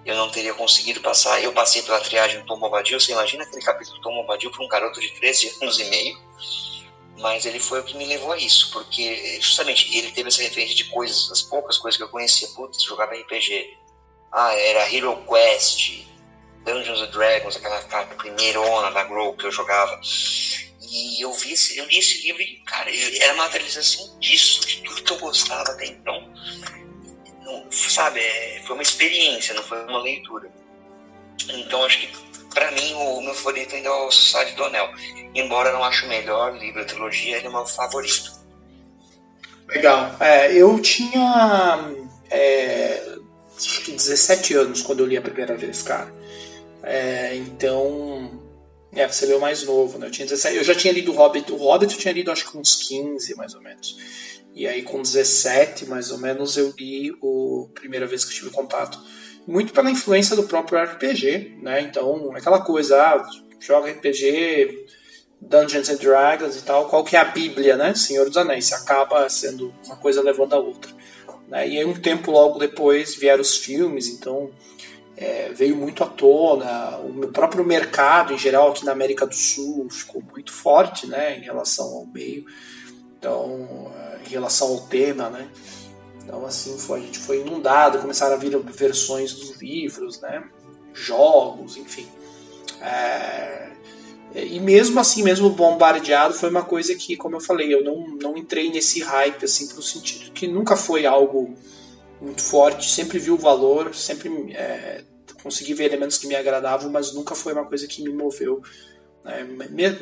eu 0.10 0.16
não 0.16 0.30
teria 0.30 0.56
conseguido 0.56 1.00
passar. 1.02 1.42
Eu 1.42 1.54
passei 1.54 1.84
pela 1.84 2.00
triagem 2.00 2.44
Tom 2.46 2.60
Bombadil. 2.60 3.00
Você 3.00 3.12
imagina 3.12 3.44
aquele 3.44 3.62
capítulo 3.62 4.02
Tom 4.02 4.16
Bombadil 4.16 4.50
para 4.50 4.66
um 4.66 4.68
garoto 4.68 5.00
de 5.00 5.12
13 5.12 5.58
anos 5.62 5.80
e 5.80 5.84
meio? 5.86 6.18
Mas 7.20 7.46
ele 7.46 7.60
foi 7.60 7.82
o 7.82 7.84
que 7.84 7.96
me 7.96 8.06
levou 8.06 8.32
a 8.32 8.38
isso, 8.38 8.72
porque 8.72 9.40
justamente 9.40 9.96
ele 9.96 10.12
teve 10.12 10.30
essa 10.30 10.42
referência 10.42 10.76
de 10.76 10.86
coisas, 10.86 11.30
as 11.32 11.44
poucas 11.44 11.78
coisas 11.78 11.96
que 11.96 12.04
eu 12.04 12.10
conhecia. 12.10 12.48
Putz, 12.56 12.82
jogava 12.82 13.14
RPG. 13.14 13.78
Ah, 14.32 14.56
era 14.56 14.92
Hero 14.92 15.16
Quest, 15.28 16.06
Dungeons 16.66 17.02
and 17.02 17.12
Dragons, 17.12 17.58
aquela 17.58 17.84
carta 17.84 18.16
primeirona 18.16 18.90
da 18.92 19.04
Grow 19.04 19.36
que 19.36 19.46
eu 19.46 19.52
jogava. 19.52 20.00
E 20.82 21.24
eu 21.24 21.32
vi 21.34 21.54
esse, 21.54 21.78
eu 21.78 21.86
li 21.86 22.00
esse 22.00 22.24
livro 22.24 22.42
e, 22.42 22.64
cara, 22.66 22.90
era 23.22 23.34
uma 23.34 23.44
materialização 23.44 24.18
disso, 24.20 24.66
de 24.66 24.82
tudo 24.82 25.04
que 25.04 25.14
eu 25.14 25.20
gostava 25.20 25.70
até 25.70 25.86
então 25.86 26.34
sabe, 27.72 28.20
é, 28.20 28.62
foi 28.66 28.76
uma 28.76 28.84
experiência, 28.84 29.54
não 29.54 29.64
foi 29.64 29.84
uma 29.86 30.02
leitura. 30.02 30.50
Então 31.48 31.84
acho 31.84 32.00
que 32.00 32.10
para 32.54 32.72
mim 32.72 32.94
o 32.94 33.22
meu 33.22 33.34
favorito 33.34 33.76
ainda 33.76 33.90
é 33.90 33.92
o 33.92 34.12
Sociedade 34.12 34.56
do 34.56 34.64
Anel. 34.64 34.90
Embora 35.34 35.72
não 35.72 35.84
ache 35.84 36.06
o 36.06 36.10
melhor 36.10 36.58
livro 36.58 36.82
da 36.82 36.88
trilogia, 36.88 37.38
ele 37.38 37.48
é 37.48 37.50
o 37.50 37.54
meu 37.54 37.66
favorito. 37.66 38.40
Legal. 39.68 40.16
É, 40.20 40.52
eu 40.54 40.80
tinha 40.82 41.94
é, 42.30 43.18
acho 43.58 43.82
que 43.82 43.92
17 43.92 44.54
anos 44.56 44.82
quando 44.82 45.02
eu 45.02 45.06
li 45.06 45.18
a 45.18 45.22
primeira 45.22 45.56
vez, 45.56 45.82
cara. 45.82 46.14
É, 46.84 47.36
então. 47.36 48.40
É, 48.92 49.08
você 49.08 49.28
leu 49.28 49.40
mais 49.40 49.62
novo, 49.64 50.00
né? 50.00 50.08
Eu, 50.08 50.12
tinha 50.12 50.28
17, 50.28 50.58
eu 50.58 50.64
já 50.64 50.74
tinha 50.74 50.92
lido 50.92 51.12
o 51.12 51.16
Hobbit. 51.16 51.52
O 51.52 51.58
Hobbit 51.58 51.94
eu 51.94 52.00
tinha 52.00 52.14
lido 52.14 52.32
acho 52.32 52.50
que 52.50 52.58
uns 52.58 52.76
15, 52.88 53.36
mais 53.36 53.54
ou 53.54 53.62
menos. 53.62 53.96
E 54.60 54.68
aí 54.68 54.84
com 54.84 55.02
17, 55.02 55.86
mais 55.86 56.12
ou 56.12 56.18
menos, 56.18 56.58
eu 56.58 56.74
li 56.78 57.16
o 57.22 57.70
primeira 57.74 58.06
vez 58.06 58.26
que 58.26 58.36
tive 58.36 58.50
contato. 58.50 59.02
Muito 59.48 59.72
pela 59.72 59.90
influência 59.90 60.36
do 60.36 60.44
próprio 60.44 60.84
RPG, 60.84 61.60
né? 61.62 61.80
Então, 61.80 62.36
aquela 62.36 62.60
coisa, 62.60 63.02
ah, 63.02 63.26
joga 63.58 63.90
RPG, 63.90 64.86
Dungeons 65.40 65.88
and 65.88 65.96
Dragons 65.96 66.58
e 66.58 66.62
tal, 66.64 66.90
qual 66.90 67.06
que 67.06 67.16
é 67.16 67.20
a 67.20 67.24
Bíblia, 67.24 67.78
né? 67.78 67.96
Senhor 67.96 68.26
dos 68.26 68.36
Anéis, 68.36 68.74
acaba 68.74 69.30
sendo 69.30 69.74
uma 69.86 69.96
coisa 69.96 70.22
levando 70.22 70.54
a 70.54 70.60
outra. 70.60 70.92
Né? 71.48 71.70
E 71.70 71.78
aí 71.78 71.86
um 71.86 71.94
tempo 71.94 72.30
logo 72.30 72.60
depois 72.60 73.16
vieram 73.16 73.42
os 73.42 73.56
filmes, 73.56 74.10
então 74.10 74.52
é, 75.16 75.54
veio 75.54 75.78
muito 75.78 76.04
à 76.04 76.06
tona, 76.06 76.98
o 76.98 77.32
próprio 77.32 77.64
mercado 77.64 78.34
em 78.34 78.38
geral 78.38 78.72
aqui 78.72 78.84
na 78.84 78.92
América 78.92 79.26
do 79.26 79.36
Sul 79.36 79.88
ficou 79.90 80.22
muito 80.22 80.52
forte, 80.52 81.08
né, 81.08 81.38
em 81.38 81.44
relação 81.44 81.86
ao 81.86 82.06
meio. 82.06 82.44
Então, 83.18 83.90
em 84.26 84.30
relação 84.30 84.68
ao 84.70 84.82
tema, 84.82 85.30
né? 85.30 85.50
Então, 86.24 86.46
assim, 86.46 86.78
foi, 86.78 87.00
a 87.00 87.04
gente 87.04 87.18
foi 87.18 87.42
inundado, 87.42 88.00
começaram 88.00 88.36
a 88.36 88.38
vir 88.38 88.58
versões 88.60 89.34
dos 89.34 89.60
livros, 89.62 90.20
né? 90.22 90.44
Jogos, 90.94 91.76
enfim. 91.78 92.08
É... 92.82 93.70
E 94.36 94.60
mesmo 94.60 95.00
assim, 95.00 95.24
mesmo 95.24 95.50
bombardeado, 95.50 96.36
foi 96.36 96.50
uma 96.50 96.64
coisa 96.64 96.94
que, 96.94 97.18
como 97.18 97.36
eu 97.36 97.40
falei, 97.40 97.74
eu 97.74 97.84
não, 97.84 98.08
não 98.22 98.38
entrei 98.38 98.70
nesse 98.70 99.00
hype, 99.02 99.44
assim, 99.44 99.74
no 99.74 99.82
sentido 99.82 100.32
que 100.32 100.48
nunca 100.48 100.76
foi 100.76 101.08
algo 101.08 101.56
muito 102.22 102.42
forte, 102.42 102.90
sempre 102.90 103.18
vi 103.18 103.32
o 103.32 103.38
valor, 103.38 103.96
sempre 103.96 104.54
é, 104.54 105.04
consegui 105.42 105.74
ver 105.74 105.86
elementos 105.86 106.18
que 106.18 106.28
me 106.28 106.36
agradavam, 106.36 106.92
mas 106.92 107.14
nunca 107.14 107.34
foi 107.34 107.54
uma 107.54 107.66
coisa 107.66 107.88
que 107.88 108.04
me 108.04 108.12
moveu 108.12 108.62
é 109.26 109.44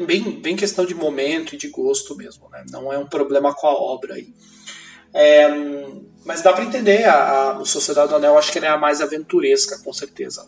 bem, 0.05 0.39
bem 0.39 0.55
questão 0.55 0.85
de 0.85 0.93
momento 0.93 1.55
e 1.55 1.57
de 1.57 1.67
gosto 1.69 2.15
mesmo, 2.15 2.49
né? 2.49 2.63
não 2.69 2.91
é 2.91 2.97
um 2.97 3.07
problema 3.07 3.53
com 3.53 3.67
a 3.67 3.73
obra 3.73 4.15
aí. 4.15 4.33
É, 5.13 5.47
mas 6.25 6.41
dá 6.41 6.53
para 6.53 6.63
entender, 6.63 7.05
a, 7.05 7.51
a, 7.53 7.59
o 7.59 7.65
Sociedade 7.65 8.09
do 8.09 8.15
Anel 8.15 8.37
acho 8.37 8.51
que 8.51 8.59
ele 8.59 8.65
é 8.65 8.69
a 8.69 8.77
mais 8.77 9.01
aventuresca, 9.01 9.79
com 9.79 9.91
certeza. 9.91 10.47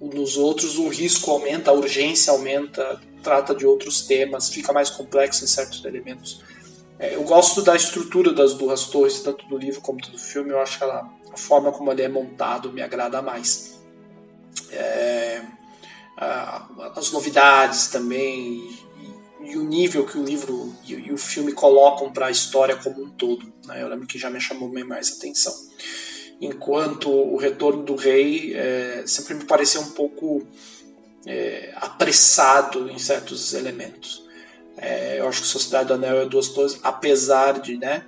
Nos 0.00 0.36
outros 0.36 0.78
o 0.78 0.88
risco 0.88 1.30
aumenta, 1.30 1.70
a 1.70 1.74
urgência 1.74 2.32
aumenta, 2.32 3.00
trata 3.22 3.54
de 3.54 3.66
outros 3.66 4.02
temas, 4.02 4.48
fica 4.48 4.72
mais 4.72 4.90
complexo 4.90 5.44
em 5.44 5.46
certos 5.46 5.84
elementos. 5.84 6.42
É, 6.98 7.14
eu 7.16 7.24
gosto 7.24 7.62
da 7.62 7.74
estrutura 7.74 8.32
das 8.32 8.54
duas 8.54 8.86
torres, 8.86 9.20
tanto 9.20 9.46
do 9.46 9.58
livro 9.58 9.80
como 9.80 10.00
do 10.00 10.18
filme. 10.18 10.50
Eu 10.50 10.60
acho 10.60 10.78
que 10.78 10.84
ela, 10.84 11.08
a 11.32 11.36
forma 11.36 11.72
como 11.72 11.90
ele 11.90 12.02
é 12.02 12.08
montado 12.08 12.72
me 12.72 12.80
agrada 12.80 13.20
mais. 13.20 13.80
É, 14.70 15.42
a, 16.22 16.92
as 16.96 17.10
novidades 17.10 17.88
também 17.88 18.84
e, 19.40 19.52
e, 19.52 19.56
o 19.56 19.64
nível 19.64 20.06
que 20.06 20.18
o 20.18 20.24
livro 20.24 20.74
e, 20.86 20.92
e 20.92 21.12
o 21.12 21.18
filme 21.18 21.52
colocam 21.52 22.12
para 22.12 22.26
a 22.26 22.30
história 22.30 22.76
como 22.76 23.02
um 23.02 23.10
todo. 23.10 23.52
Né? 23.66 23.82
Eu 23.82 23.88
lembro 23.88 24.06
que 24.06 24.18
já 24.18 24.30
me 24.30 24.40
chamou 24.40 24.72
mais 24.84 25.16
atenção. 25.16 25.54
Enquanto 26.40 27.10
o 27.10 27.36
Retorno 27.36 27.84
do 27.84 27.94
Rei 27.94 28.54
é, 28.54 29.04
sempre 29.06 29.34
me 29.34 29.44
pareceu 29.44 29.80
um 29.80 29.90
pouco 29.90 30.46
é, 31.26 31.72
apressado 31.76 32.90
em 32.90 32.98
certos 32.98 33.54
elementos. 33.54 34.26
É, 34.76 35.20
eu 35.20 35.28
acho 35.28 35.42
que 35.42 35.46
Sociedade 35.46 35.88
do 35.88 35.94
Anel 35.94 36.22
é 36.22 36.26
duas 36.26 36.48
coisas, 36.48 36.80
apesar 36.82 37.60
de, 37.60 37.76
né, 37.76 38.04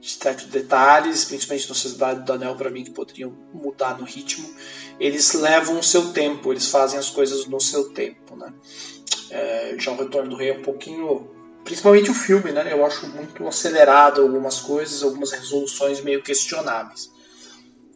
de 0.00 0.10
certos 0.10 0.46
detalhes, 0.46 1.24
principalmente 1.24 1.68
na 1.68 1.74
Sociedade 1.74 2.24
do 2.24 2.32
Anel, 2.32 2.54
para 2.56 2.70
mim, 2.70 2.84
que 2.84 2.90
poderiam 2.90 3.36
mudar 3.52 3.98
no 3.98 4.04
ritmo, 4.04 4.48
eles 4.98 5.32
levam 5.34 5.78
o 5.78 5.82
seu 5.82 6.12
tempo, 6.12 6.52
eles 6.52 6.68
fazem 6.68 6.98
as 6.98 7.10
coisas 7.10 7.46
no 7.46 7.60
seu 7.60 7.90
tempo. 7.90 8.36
Né? 8.36 8.52
É, 9.30 9.74
já 9.78 9.92
o 9.92 9.96
Retorno 9.96 10.30
do 10.30 10.36
Rei 10.36 10.50
é 10.50 10.58
um 10.58 10.62
pouquinho. 10.62 11.30
Principalmente 11.64 12.10
o 12.10 12.14
filme, 12.14 12.52
né? 12.52 12.72
Eu 12.72 12.86
acho 12.86 13.08
muito 13.08 13.46
acelerado 13.46 14.22
algumas 14.22 14.60
coisas, 14.60 15.02
algumas 15.02 15.32
resoluções 15.32 16.00
meio 16.00 16.22
questionáveis. 16.22 17.10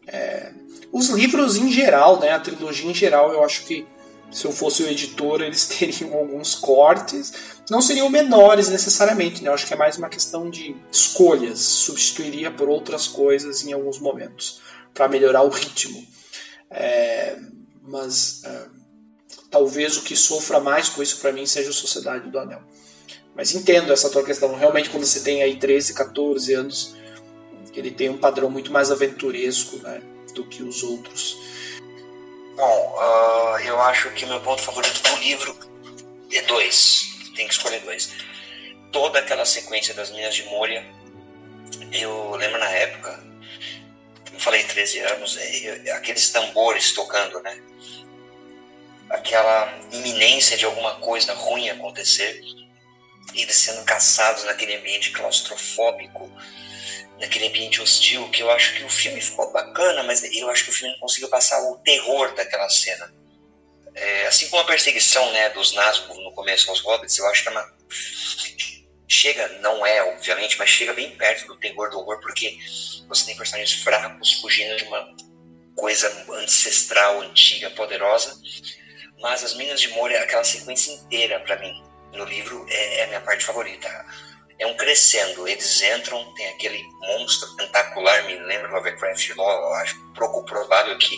É, 0.05 0.51
os 0.91 1.07
livros 1.07 1.55
em 1.55 1.71
geral, 1.71 2.19
né? 2.19 2.31
A 2.31 2.39
trilogia 2.39 2.89
em 2.91 2.93
geral, 2.93 3.31
eu 3.31 3.43
acho 3.43 3.65
que 3.65 3.87
se 4.29 4.45
eu 4.45 4.51
fosse 4.51 4.83
o 4.83 4.89
editor, 4.89 5.39
eles 5.41 5.67
teriam 5.67 6.13
alguns 6.13 6.53
cortes. 6.53 7.33
Não 7.69 7.81
seriam 7.81 8.09
menores 8.09 8.67
necessariamente, 8.67 9.41
né? 9.41 9.49
Eu 9.49 9.53
acho 9.53 9.65
que 9.65 9.73
é 9.73 9.77
mais 9.77 9.97
uma 9.97 10.09
questão 10.09 10.49
de 10.49 10.75
escolhas. 10.91 11.59
Substituiria 11.59 12.51
por 12.51 12.67
outras 12.67 13.07
coisas 13.07 13.65
em 13.65 13.71
alguns 13.71 13.99
momentos, 13.99 14.59
para 14.93 15.07
melhorar 15.07 15.43
o 15.43 15.49
ritmo. 15.49 16.05
É, 16.71 17.37
mas 17.83 18.43
é, 18.45 18.65
talvez 19.49 19.97
o 19.97 20.03
que 20.03 20.15
sofra 20.15 20.59
mais 20.59 20.87
com 20.89 21.03
isso 21.03 21.19
para 21.19 21.33
mim 21.33 21.45
seja 21.45 21.69
a 21.69 21.73
Sociedade 21.73 22.29
do 22.29 22.39
Anel. 22.39 22.61
Mas 23.35 23.53
entendo 23.53 23.93
essa 23.93 24.09
tua 24.09 24.23
questão. 24.23 24.55
Realmente, 24.55 24.89
quando 24.89 25.05
você 25.05 25.21
tem 25.21 25.43
aí 25.43 25.57
13, 25.57 25.93
14 25.93 26.53
anos, 26.53 26.95
ele 27.73 27.91
tem 27.91 28.09
um 28.09 28.17
padrão 28.17 28.49
muito 28.49 28.71
mais 28.71 28.91
aventuresco 28.91 29.77
né, 29.77 30.01
do 30.33 30.45
que 30.45 30.63
os 30.63 30.83
outros. 30.83 31.37
Bom, 32.55 32.95
uh, 32.97 33.59
eu 33.65 33.79
acho 33.81 34.11
que 34.11 34.25
meu 34.25 34.39
ponto 34.41 34.61
favorito 34.61 35.01
do 35.01 35.15
livro 35.21 35.55
é 36.31 36.41
dois. 36.43 37.31
Tem 37.35 37.47
que 37.47 37.53
escolher 37.53 37.81
dois. 37.81 38.11
Toda 38.91 39.19
aquela 39.19 39.45
sequência 39.45 39.93
das 39.93 40.11
Minas 40.11 40.35
de 40.35 40.43
Moria, 40.43 40.85
eu 41.93 42.35
lembro 42.35 42.59
na 42.59 42.69
época, 42.69 43.30
eu 44.33 44.39
falei 44.39 44.63
13 44.63 44.99
anos, 44.99 45.37
é, 45.37 45.91
aqueles 45.91 46.29
tambores 46.29 46.93
tocando, 46.93 47.39
né? 47.41 47.61
Aquela 49.09 49.73
iminência 49.91 50.57
de 50.57 50.65
alguma 50.65 50.95
coisa 50.95 51.33
ruim 51.33 51.69
acontecer, 51.69 52.41
eles 53.33 53.55
sendo 53.55 53.83
caçados 53.83 54.43
naquele 54.45 54.75
ambiente 54.75 55.11
claustrofóbico, 55.11 56.31
naquele 57.19 57.47
ambiente 57.47 57.81
hostil, 57.81 58.29
que 58.29 58.41
eu 58.41 58.49
acho 58.51 58.75
que 58.75 58.83
o 58.83 58.89
filme 58.89 59.21
ficou 59.21 59.51
bacana, 59.51 60.03
mas 60.03 60.23
eu 60.23 60.49
acho 60.49 60.65
que 60.65 60.69
o 60.71 60.73
filme 60.73 60.93
não 60.93 60.99
conseguiu 60.99 61.29
passar 61.29 61.61
o 61.69 61.77
terror 61.79 62.33
daquela 62.33 62.69
cena. 62.69 63.13
É, 63.93 64.27
assim 64.27 64.47
como 64.47 64.61
a 64.61 64.65
perseguição 64.65 65.31
né, 65.31 65.49
dos 65.49 65.73
Nazgûl 65.73 66.21
no 66.23 66.31
começo 66.31 66.69
aos 66.69 66.79
Hobbits, 66.79 67.17
eu 67.17 67.27
acho 67.27 67.43
que 67.43 67.49
é 67.49 67.51
uma... 67.51 67.73
chega, 69.11 69.47
não 69.59 69.85
é 69.85 70.03
obviamente, 70.13 70.57
mas 70.57 70.69
chega 70.69 70.93
bem 70.93 71.15
perto 71.17 71.47
do 71.47 71.57
terror, 71.57 71.89
do 71.89 71.99
horror, 71.99 72.19
porque 72.21 72.57
você 73.07 73.25
tem 73.25 73.35
personagens 73.35 73.83
fracos 73.83 74.33
fugindo 74.39 74.77
de 74.77 74.85
uma 74.85 75.15
coisa 75.75 76.25
ancestral, 76.31 77.21
antiga, 77.21 77.69
poderosa, 77.71 78.39
mas 79.19 79.43
as 79.43 79.55
Minas 79.55 79.81
de 79.81 79.89
Moria, 79.89 80.21
aquela 80.21 80.43
sequência 80.43 80.93
inteira 80.93 81.39
para 81.41 81.57
mim 81.57 81.73
no 82.13 82.25
livro 82.25 82.65
é, 82.69 82.99
é 82.99 83.03
a 83.03 83.07
minha 83.07 83.21
parte 83.21 83.43
favorita 83.43 83.89
é 84.61 84.67
um 84.67 84.75
crescendo. 84.75 85.47
Eles 85.47 85.81
entram, 85.81 86.33
tem 86.35 86.47
aquele 86.49 86.81
monstro 87.01 87.55
tentacular, 87.55 88.23
me 88.25 88.35
lembra 88.35 88.71
Lovecraft 88.71 89.35
Law, 89.35 89.73
acho 89.73 89.99
pouco 90.13 90.45
provável 90.45 90.97
que 90.99 91.17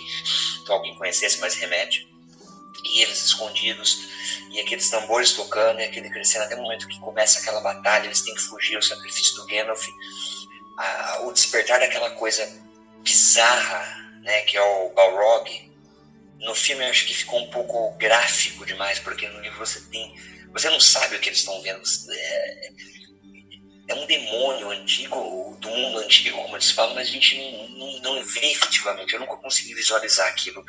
alguém 0.69 0.95
conhecesse, 0.95 1.39
mas 1.41 1.55
remete. 1.55 2.07
E 2.83 3.01
eles 3.01 3.23
escondidos, 3.25 4.07
e 4.51 4.59
aqueles 4.59 4.89
tambores 4.89 5.33
tocando, 5.33 5.79
e 5.79 5.83
aquele 5.83 6.09
crescendo, 6.09 6.45
até 6.45 6.55
o 6.55 6.61
momento 6.61 6.87
que 6.87 6.99
começa 6.99 7.39
aquela 7.39 7.61
batalha, 7.61 8.05
eles 8.05 8.21
têm 8.21 8.33
que 8.33 8.41
fugir, 8.41 8.77
o 8.77 8.81
sacrifício 8.81 9.35
do 9.35 9.45
Gandalf, 9.47 9.87
a, 10.77 11.21
o 11.23 11.33
despertar 11.33 11.79
daquela 11.79 12.11
coisa 12.11 12.47
bizarra, 13.03 14.03
né, 14.21 14.41
que 14.41 14.57
é 14.57 14.61
o 14.61 14.89
Balrog. 14.89 15.71
No 16.39 16.55
filme 16.55 16.83
eu 16.83 16.89
acho 16.89 17.05
que 17.05 17.13
ficou 17.13 17.39
um 17.39 17.49
pouco 17.49 17.91
gráfico 17.97 18.65
demais, 18.65 18.99
porque 18.99 19.27
no 19.27 19.39
livro 19.41 19.59
você 19.59 19.81
tem. 19.89 20.15
Você 20.51 20.69
não 20.69 20.79
sabe 20.79 21.15
o 21.15 21.19
que 21.19 21.29
eles 21.29 21.39
estão 21.39 21.61
vendo. 21.61 21.81
É, 22.11 22.69
é 23.93 23.95
um 23.95 24.05
demônio 24.05 24.69
antigo, 24.71 25.57
do 25.59 25.69
mundo 25.69 25.99
antigo, 25.99 26.37
como 26.41 26.55
eles 26.55 26.71
falam, 26.71 26.95
mas 26.95 27.07
a 27.07 27.11
gente 27.11 27.37
não, 27.37 27.69
não, 27.69 27.99
não 27.99 28.23
vê 28.25 28.51
efetivamente. 28.51 29.13
Eu 29.13 29.19
nunca 29.19 29.37
consegui 29.37 29.73
visualizar 29.73 30.27
aquilo. 30.27 30.65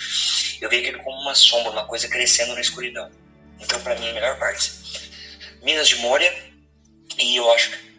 Eu 0.61 0.69
vejo 0.69 0.83
aquilo 0.83 1.03
como 1.03 1.21
uma 1.21 1.35
sombra, 1.35 1.71
uma 1.73 1.87
coisa 1.87 2.09
crescendo 2.09 2.55
na 2.55 2.61
escuridão. 2.61 3.11
Então, 3.61 3.81
para 3.81 3.95
mim, 3.97 4.07
é 4.07 4.11
a 4.11 4.15
melhor 4.15 4.39
parte. 4.39 4.73
Minas 5.63 5.89
de 5.89 5.97
Moria, 5.97 6.33
e 7.19 7.37
eu 7.37 7.51
acho 7.53 7.71
que 7.71 7.95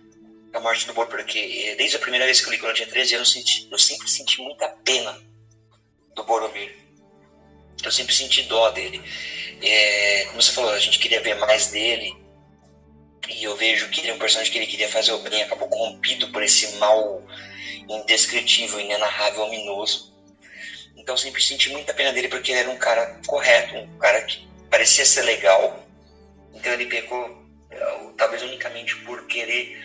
a 0.54 0.60
morte 0.60 0.88
do 0.88 0.94
Bor, 0.94 1.08
porque 1.08 1.38
eh, 1.38 1.76
desde 1.76 1.98
a 1.98 2.00
primeira 2.00 2.26
vez 2.26 2.40
que 2.40 2.48
eu 2.48 2.52
li, 2.52 2.58
quando 2.58 2.70
eu 2.70 2.76
tinha 2.76 2.88
13 2.88 3.16
anos, 3.16 3.36
eu, 3.36 3.44
eu 3.72 3.78
sempre 3.78 4.10
senti 4.10 4.42
muita 4.42 4.70
pena 4.86 5.22
do 6.16 6.24
Boromir. 6.24 6.78
Eu 7.84 7.92
sempre 7.92 8.14
senti 8.14 8.44
dó 8.44 8.70
dele. 8.72 9.02
É, 9.62 10.26
como 10.28 10.42
você 10.42 10.52
falou, 10.52 10.72
a 10.72 10.80
gente 10.80 11.00
queria 11.00 11.22
ver 11.22 11.36
mais 11.36 11.68
dele 11.68 12.25
e 13.30 13.44
eu 13.44 13.56
vejo 13.56 13.90
que 13.90 14.02
ele 14.02 14.12
é 14.12 14.14
um 14.14 14.20
personagem 14.20 14.52
que 14.52 14.58
ele 14.58 14.68
queria 14.68 14.90
fazer 14.90 15.12
o 15.12 15.20
bem, 15.20 15.44
acabou 15.44 15.68
corrompido 15.68 16.32
por 16.32 16.44
esse 16.44 16.76
mal 16.78 17.24
indescritível, 17.90 18.80
inenarrável, 18.80 19.44
ominoso. 19.44 20.14
Então 20.96 21.16
sempre 21.16 21.42
senti 21.42 21.70
muita 21.70 21.94
pena 21.94 22.12
dele 22.12 22.28
porque 22.28 22.52
ele 22.52 22.62
era 22.62 22.70
um 22.70 22.78
cara 22.78 23.20
correto, 23.28 23.76
um 23.76 23.98
cara 23.98 24.22
que 24.22 24.48
parecia 24.70 25.06
ser 25.06 25.24
legal. 25.24 25.84
Então 26.54 26.74
ele 26.74 26.86
pecou, 26.86 27.46
talvez 28.18 28.42
unicamente 28.42 28.96
por 28.98 29.26
querer 29.28 29.84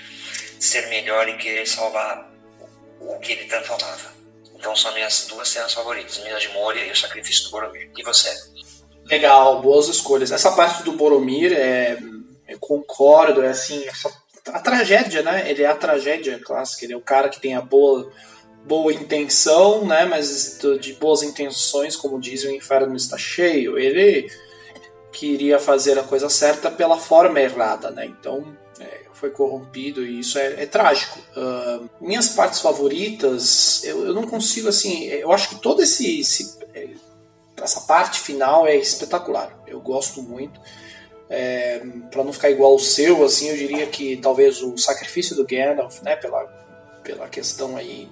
ser 0.59 0.89
melhor 0.89 1.29
e 1.29 1.37
querer 1.37 1.67
salvar 1.67 2.31
o 3.01 3.19
que 3.19 3.33
ele 3.33 3.45
tanto 3.45 3.73
amava. 3.73 4.13
Então 4.55 4.77
são 4.77 4.93
minhas 4.93 5.27
duas 5.27 5.49
cenas 5.49 5.73
favoritas, 5.73 6.19
Minas 6.19 6.43
de 6.43 6.49
Moria 6.49 6.85
e 6.85 6.91
o 6.91 6.97
Sacrifício 6.97 7.45
do 7.45 7.51
Boromir. 7.51 7.91
E 7.97 8.03
você? 8.03 8.31
Legal, 9.07 9.61
boas 9.61 9.89
escolhas. 9.89 10.31
Essa 10.31 10.53
parte 10.53 10.83
do 10.83 10.93
Boromir 10.93 11.53
é 11.53 11.97
eu 12.51 12.59
concordo, 12.59 13.43
é 13.43 13.49
assim, 13.49 13.87
essa, 13.87 14.13
a 14.49 14.61
tragédia, 14.61 15.23
né? 15.23 15.49
Ele 15.51 15.63
é 15.63 15.67
a 15.67 15.77
tragédia 15.77 16.39
clássica, 16.39 16.85
ele 16.85 16.95
é 16.95 16.97
o 16.97 17.01
cara 17.01 17.29
que 17.29 17.41
tem 17.41 17.55
a 17.55 17.61
boa, 17.61 18.11
boa 18.65 18.93
intenção, 18.93 19.87
né? 19.87 20.05
Mas 20.05 20.59
de 20.81 20.93
boas 20.95 21.23
intenções, 21.23 21.97
como 21.97 22.21
dizem, 22.21 22.53
o 22.53 22.57
inferno 22.57 22.97
está 22.97 23.17
cheio. 23.17 23.79
Ele 23.79 24.31
queria 25.13 25.59
fazer 25.59 25.99
a 25.99 26.05
coisa 26.05 26.29
certa 26.29 26.71
pela 26.71 26.99
forma 26.99 27.41
errada, 27.41 27.91
né? 27.91 28.07
Então 28.07 28.57
é, 28.79 29.03
foi 29.13 29.31
corrompido 29.31 30.05
e 30.05 30.21
isso 30.21 30.39
é, 30.39 30.63
é 30.63 30.67
trágico. 30.67 31.19
Uh, 31.37 31.89
minhas 32.01 32.31
partes 32.31 32.61
favoritas, 32.61 33.83
eu, 33.85 34.07
eu, 34.07 34.15
não 34.15 34.27
consigo 34.27 34.69
assim. 34.69 35.05
Eu 35.05 35.33
acho 35.33 35.49
que 35.51 35.57
todo 35.57 35.83
esse, 35.83 36.21
esse 36.21 36.61
essa 37.63 37.83
parte 37.83 38.21
final 38.21 38.67
é 38.67 38.77
espetacular. 38.77 39.57
Eu 39.67 39.81
gosto 39.81 40.23
muito. 40.23 40.61
É, 41.31 41.81
para 42.11 42.25
não 42.25 42.33
ficar 42.33 42.51
igual 42.51 42.75
o 42.75 42.79
seu, 42.79 43.25
assim, 43.25 43.49
eu 43.49 43.57
diria 43.57 43.87
que 43.87 44.17
talvez 44.17 44.61
o 44.63 44.77
sacrifício 44.77 45.37
do 45.37 45.47
Gandalf, 45.47 46.03
né, 46.03 46.17
pela, 46.17 46.45
pela 47.05 47.29
questão 47.29 47.77
aí 47.77 48.09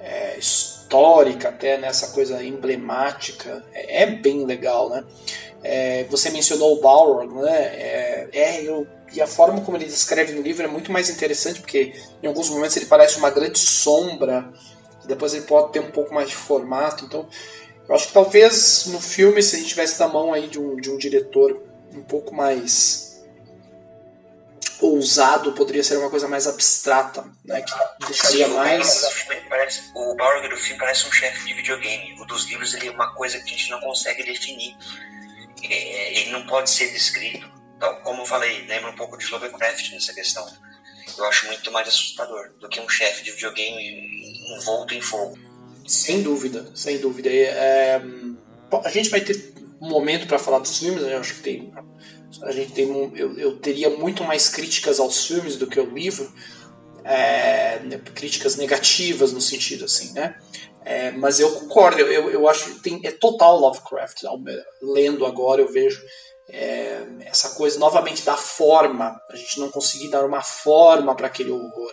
é, 0.00 0.38
histórica, 0.38 1.50
até 1.50 1.76
nessa 1.76 2.08
né, 2.08 2.12
coisa 2.14 2.42
emblemática, 2.42 3.62
é, 3.72 4.02
é, 4.02 4.06
bem 4.06 4.44
legal, 4.44 4.88
né? 4.88 5.04
É, 5.62 6.04
você 6.04 6.28
mencionou 6.30 6.76
o 6.76 6.80
Balrog, 6.80 7.34
né? 7.34 7.56
É, 7.56 8.28
é, 8.32 8.62
eu, 8.62 8.86
e 9.12 9.20
a 9.20 9.26
forma 9.26 9.62
como 9.62 9.76
ele 9.76 9.86
descreve 9.86 10.32
no 10.32 10.42
livro 10.42 10.64
é 10.64 10.68
muito 10.68 10.92
mais 10.92 11.08
interessante, 11.08 11.60
porque 11.60 11.94
em 12.22 12.26
alguns 12.26 12.50
momentos 12.50 12.76
ele 12.76 12.86
parece 12.86 13.16
uma 13.16 13.30
grande 13.30 13.58
sombra, 13.58 14.52
depois 15.06 15.32
ele 15.32 15.44
pode 15.44 15.72
ter 15.72 15.80
um 15.80 15.90
pouco 15.90 16.12
mais 16.14 16.28
de 16.28 16.34
formato, 16.34 17.04
então 17.04 17.26
eu 17.88 17.94
acho 17.94 18.08
que 18.08 18.12
talvez 18.12 18.86
no 18.88 19.00
filme, 19.00 19.42
se 19.42 19.56
a 19.56 19.58
gente 19.58 19.68
tivesse 19.68 20.00
na 20.00 20.08
mão 20.08 20.32
aí 20.32 20.48
de 20.48 20.58
um, 20.58 20.76
de 20.76 20.90
um 20.90 20.98
diretor 20.98 21.62
um 21.94 22.02
pouco 22.02 22.34
mais 22.34 23.14
ousado, 24.80 25.52
poderia 25.52 25.82
ser 25.82 25.96
uma 25.96 26.10
coisa 26.10 26.28
mais 26.28 26.46
abstrata, 26.46 27.24
né? 27.44 27.62
Que 27.62 28.06
deixaria 28.06 28.46
Sim, 28.46 28.54
mais. 28.54 29.24
Parece, 29.48 29.82
o 29.94 30.14
Balrog 30.16 30.48
do 30.48 30.56
filme 30.56 30.78
parece 30.78 31.06
um 31.06 31.12
chefe 31.12 31.46
de 31.46 31.54
videogame. 31.54 32.20
O 32.20 32.26
dos 32.26 32.44
livros 32.46 32.74
ele 32.74 32.88
é 32.88 32.90
uma 32.90 33.14
coisa 33.14 33.38
que 33.38 33.44
a 33.44 33.56
gente 33.56 33.70
não 33.70 33.80
consegue 33.80 34.24
definir. 34.24 34.76
É, 35.62 36.20
ele 36.20 36.30
não 36.30 36.46
pode 36.46 36.70
ser 36.70 36.90
descrito. 36.92 37.48
Então, 37.76 37.94
como 38.02 38.22
eu 38.22 38.26
falei, 38.26 38.66
lembra 38.66 38.90
um 38.90 38.96
pouco 38.96 39.16
de 39.16 39.26
Lovecraft 39.30 39.92
nessa 39.92 40.12
questão. 40.12 40.46
eu 41.16 41.24
acho 41.26 41.46
muito 41.46 41.70
mais 41.72 41.88
assustador 41.88 42.52
do 42.60 42.68
que 42.68 42.80
um 42.80 42.88
chefe 42.88 43.22
de 43.24 43.30
videogame 43.32 44.56
envolto 44.56 44.94
em 44.94 45.00
fogo. 45.00 45.38
Sem 45.86 46.22
dúvida, 46.22 46.70
sem 46.74 46.98
dúvida. 46.98 47.30
É, 47.30 48.00
a 48.84 48.90
gente 48.90 49.10
vai 49.10 49.20
ter 49.20 49.53
momento 49.88 50.26
para 50.26 50.38
falar 50.38 50.58
dos 50.58 50.78
filmes, 50.78 51.02
né? 51.02 51.14
eu 51.14 51.20
acho 51.20 51.34
que 51.34 51.42
tem. 51.42 51.72
A 52.42 52.52
gente 52.52 52.72
tem 52.72 53.12
eu, 53.14 53.38
eu 53.38 53.56
teria 53.58 53.90
muito 53.90 54.24
mais 54.24 54.48
críticas 54.48 54.98
aos 54.98 55.26
filmes 55.26 55.56
do 55.56 55.66
que 55.66 55.78
ao 55.78 55.86
livro, 55.86 56.32
é, 57.04 57.78
críticas 58.14 58.56
negativas 58.56 59.32
no 59.32 59.40
sentido 59.40 59.84
assim, 59.84 60.12
né? 60.12 60.36
É, 60.84 61.12
mas 61.12 61.40
eu 61.40 61.50
concordo, 61.50 62.00
eu, 62.00 62.30
eu 62.30 62.48
acho 62.48 62.74
que 62.74 62.80
tem, 62.80 63.00
é 63.04 63.10
total 63.10 63.58
Lovecraft. 63.58 64.22
Lendo 64.82 65.24
agora 65.24 65.62
eu 65.62 65.72
vejo 65.72 66.02
é, 66.48 67.06
essa 67.20 67.50
coisa 67.50 67.78
novamente 67.78 68.22
da 68.22 68.36
forma, 68.36 69.18
a 69.30 69.36
gente 69.36 69.58
não 69.58 69.70
conseguir 69.70 70.08
dar 70.08 70.24
uma 70.24 70.42
forma 70.42 71.14
para 71.14 71.26
aquele 71.26 71.50
horror. 71.50 71.92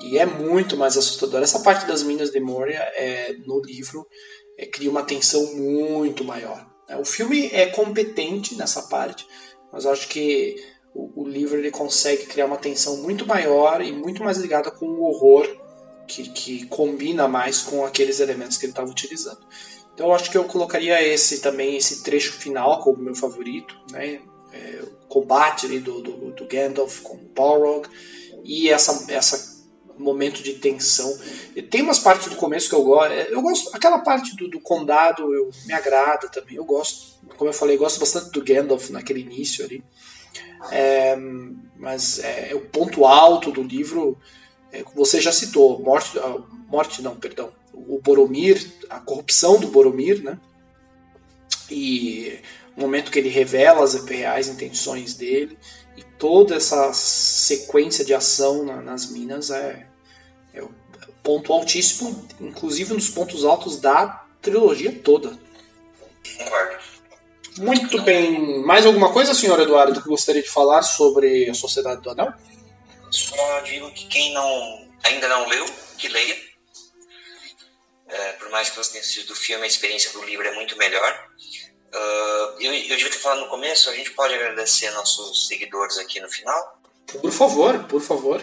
E 0.00 0.18
é 0.18 0.26
muito 0.26 0.76
mais 0.76 0.96
assustador. 0.96 1.42
Essa 1.42 1.60
parte 1.60 1.86
das 1.86 2.02
Minas 2.02 2.30
de 2.30 2.38
Moria 2.38 2.80
é, 2.94 3.32
no 3.46 3.60
livro 3.60 4.06
é, 4.58 4.66
cria 4.66 4.90
uma 4.90 5.02
tensão 5.02 5.54
muito 5.54 6.22
maior. 6.22 6.67
Né? 6.88 6.96
O 6.96 7.04
filme 7.04 7.48
é 7.52 7.66
competente 7.66 8.56
nessa 8.56 8.82
parte, 8.82 9.26
mas 9.72 9.86
acho 9.86 10.08
que 10.08 10.56
o, 10.94 11.22
o 11.22 11.28
livro 11.28 11.58
ele 11.58 11.70
consegue 11.70 12.26
criar 12.26 12.46
uma 12.46 12.56
tensão 12.56 12.96
muito 12.98 13.26
maior 13.26 13.80
e 13.80 13.92
muito 13.92 14.22
mais 14.24 14.38
ligada 14.38 14.70
com 14.70 14.86
o 14.86 15.02
horror 15.02 15.46
que, 16.06 16.30
que 16.30 16.66
combina 16.66 17.28
mais 17.28 17.60
com 17.60 17.84
aqueles 17.84 18.20
elementos 18.20 18.56
que 18.56 18.64
ele 18.64 18.72
estava 18.72 18.90
utilizando. 18.90 19.40
Então 19.94 20.08
eu 20.08 20.14
acho 20.14 20.30
que 20.30 20.38
eu 20.38 20.44
colocaria 20.44 21.02
esse 21.02 21.40
também, 21.40 21.76
esse 21.76 22.02
trecho 22.02 22.32
final 22.32 22.80
como 22.80 23.02
meu 23.02 23.14
favorito, 23.14 23.76
né? 23.90 24.20
É, 24.52 24.80
o 24.82 25.06
combate 25.08 25.66
ali 25.66 25.78
do, 25.78 26.00
do, 26.00 26.32
do 26.32 26.46
Gandalf 26.46 27.00
com 27.02 27.16
o 27.16 27.28
Balrog 27.34 27.86
e 28.42 28.70
essa, 28.70 29.12
essa 29.12 29.57
momento 29.98 30.42
de 30.42 30.54
tensão. 30.54 31.16
Tem 31.70 31.82
umas 31.82 31.98
partes 31.98 32.28
do 32.28 32.36
começo 32.36 32.68
que 32.68 32.74
eu 32.74 32.82
gosto. 32.82 33.12
É, 33.12 33.28
eu 33.30 33.42
gosto. 33.42 33.74
Aquela 33.74 33.98
parte 33.98 34.36
do, 34.36 34.48
do, 34.48 34.60
condado 34.60 35.34
eu, 35.34 35.50
me 35.66 35.72
agrada 35.72 36.28
também. 36.28 36.56
Eu 36.56 36.64
gosto. 36.64 37.18
Como 37.36 37.50
eu 37.50 37.54
falei, 37.54 37.76
eu 37.76 37.80
gosto 37.80 38.00
bastante 38.00 38.30
do 38.30 38.44
Gandalf 38.44 38.90
naquele 38.90 39.20
início 39.20 39.64
ali. 39.64 39.82
É, 40.70 41.16
mas 41.76 42.18
é, 42.18 42.52
o 42.54 42.60
ponto 42.60 43.04
alto 43.04 43.52
do 43.52 43.62
livro, 43.62 44.18
é, 44.72 44.82
você 44.94 45.20
já 45.20 45.32
citou, 45.32 45.80
morte, 45.80 46.18
ah, 46.18 46.42
morte 46.66 47.00
não, 47.00 47.16
perdão, 47.16 47.52
o 47.72 48.00
Boromir, 48.00 48.72
a 48.90 48.98
corrupção 48.98 49.60
do 49.60 49.68
Boromir, 49.68 50.22
né? 50.22 50.38
E 51.70 52.40
o 52.76 52.80
momento 52.80 53.10
que 53.10 53.18
ele 53.18 53.28
revela 53.28 53.84
as 53.84 53.94
reais 53.94 54.48
intenções 54.48 55.14
dele 55.14 55.56
e 55.96 56.02
toda 56.02 56.54
essa 56.54 56.92
sequência 56.92 58.04
de 58.04 58.14
ação 58.14 58.64
na, 58.64 58.80
nas 58.80 59.10
minas 59.10 59.50
é, 59.50 59.54
é 59.56 59.87
ponto 61.28 61.52
altíssimo, 61.52 62.26
inclusive 62.40 62.94
nos 62.94 63.10
pontos 63.10 63.44
altos 63.44 63.78
da 63.78 64.24
trilogia 64.40 64.98
toda. 65.04 65.38
Muito 67.58 68.00
bem. 68.00 68.64
Mais 68.64 68.86
alguma 68.86 69.12
coisa, 69.12 69.34
senhor 69.34 69.60
Eduardo, 69.60 70.00
que 70.00 70.08
gostaria 70.08 70.42
de 70.42 70.48
falar 70.48 70.80
sobre 70.80 71.50
a 71.50 71.52
Sociedade 71.52 72.00
do 72.00 72.08
Anel? 72.08 72.32
Só 73.10 73.60
digo 73.60 73.92
que 73.92 74.06
quem 74.06 74.32
não 74.32 74.88
ainda 75.04 75.28
não 75.28 75.46
leu, 75.48 75.66
que 75.98 76.08
leia 76.08 76.48
é, 78.08 78.32
por 78.32 78.48
mais 78.48 78.70
que 78.70 78.76
você 78.76 78.92
tenha 78.92 79.02
assistido 79.02 79.30
o 79.32 79.36
filme, 79.36 79.64
a 79.64 79.66
experiência 79.66 80.10
do 80.12 80.24
livro 80.24 80.48
é 80.48 80.54
muito 80.54 80.76
melhor. 80.78 81.28
Uh, 81.92 82.60
eu, 82.60 82.72
eu 82.72 82.96
devia 82.96 83.10
ter 83.10 83.18
falado 83.18 83.42
no 83.42 83.48
começo, 83.48 83.90
a 83.90 83.94
gente 83.94 84.12
pode 84.12 84.32
agradecer 84.34 84.90
nossos 84.92 85.46
seguidores 85.46 85.98
aqui 85.98 86.18
no 86.20 86.28
final? 86.30 86.80
Por 87.20 87.30
favor, 87.30 87.84
por 87.84 88.00
favor. 88.00 88.42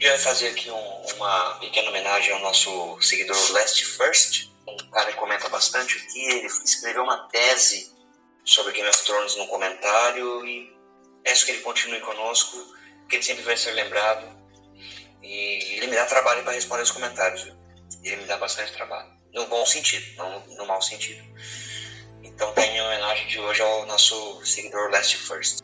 Eu 0.00 0.16
fazer 0.18 0.48
aqui 0.48 0.70
um, 0.70 1.02
uma 1.16 1.54
pequena 1.58 1.88
homenagem 1.88 2.32
ao 2.32 2.40
nosso 2.40 3.00
seguidor 3.00 3.36
Last 3.52 3.84
First, 3.84 4.48
um 4.66 4.76
cara 4.90 5.10
que 5.10 5.18
comenta 5.18 5.48
bastante 5.48 5.98
aqui. 5.98 6.20
Ele 6.24 6.46
escreveu 6.46 7.02
uma 7.02 7.28
tese 7.28 7.92
sobre 8.44 8.72
Game 8.72 8.88
of 8.88 9.04
Thrones 9.04 9.34
num 9.36 9.48
comentário 9.48 10.46
e 10.46 10.72
peço 11.24 11.44
que 11.44 11.50
ele 11.50 11.62
continue 11.62 12.00
conosco, 12.00 12.56
que 13.08 13.16
ele 13.16 13.24
sempre 13.24 13.42
vai 13.42 13.56
ser 13.56 13.72
lembrado. 13.72 14.38
E 15.20 15.76
ele 15.76 15.88
me 15.88 15.96
dá 15.96 16.06
trabalho 16.06 16.44
para 16.44 16.52
responder 16.52 16.82
os 16.82 16.92
comentários. 16.92 17.42
Viu? 17.42 17.58
ele 18.04 18.16
me 18.16 18.24
dá 18.24 18.36
bastante 18.36 18.72
trabalho. 18.72 19.10
No 19.32 19.46
bom 19.46 19.66
sentido, 19.66 20.16
não 20.16 20.46
no 20.56 20.66
mau 20.66 20.80
sentido. 20.80 21.22
Então 22.22 22.52
tem 22.54 22.78
a 22.78 22.84
homenagem 22.84 23.26
de 23.26 23.40
hoje 23.40 23.60
ao 23.60 23.84
nosso 23.86 24.44
seguidor 24.44 24.90
Last 24.90 25.16
First. 25.16 25.60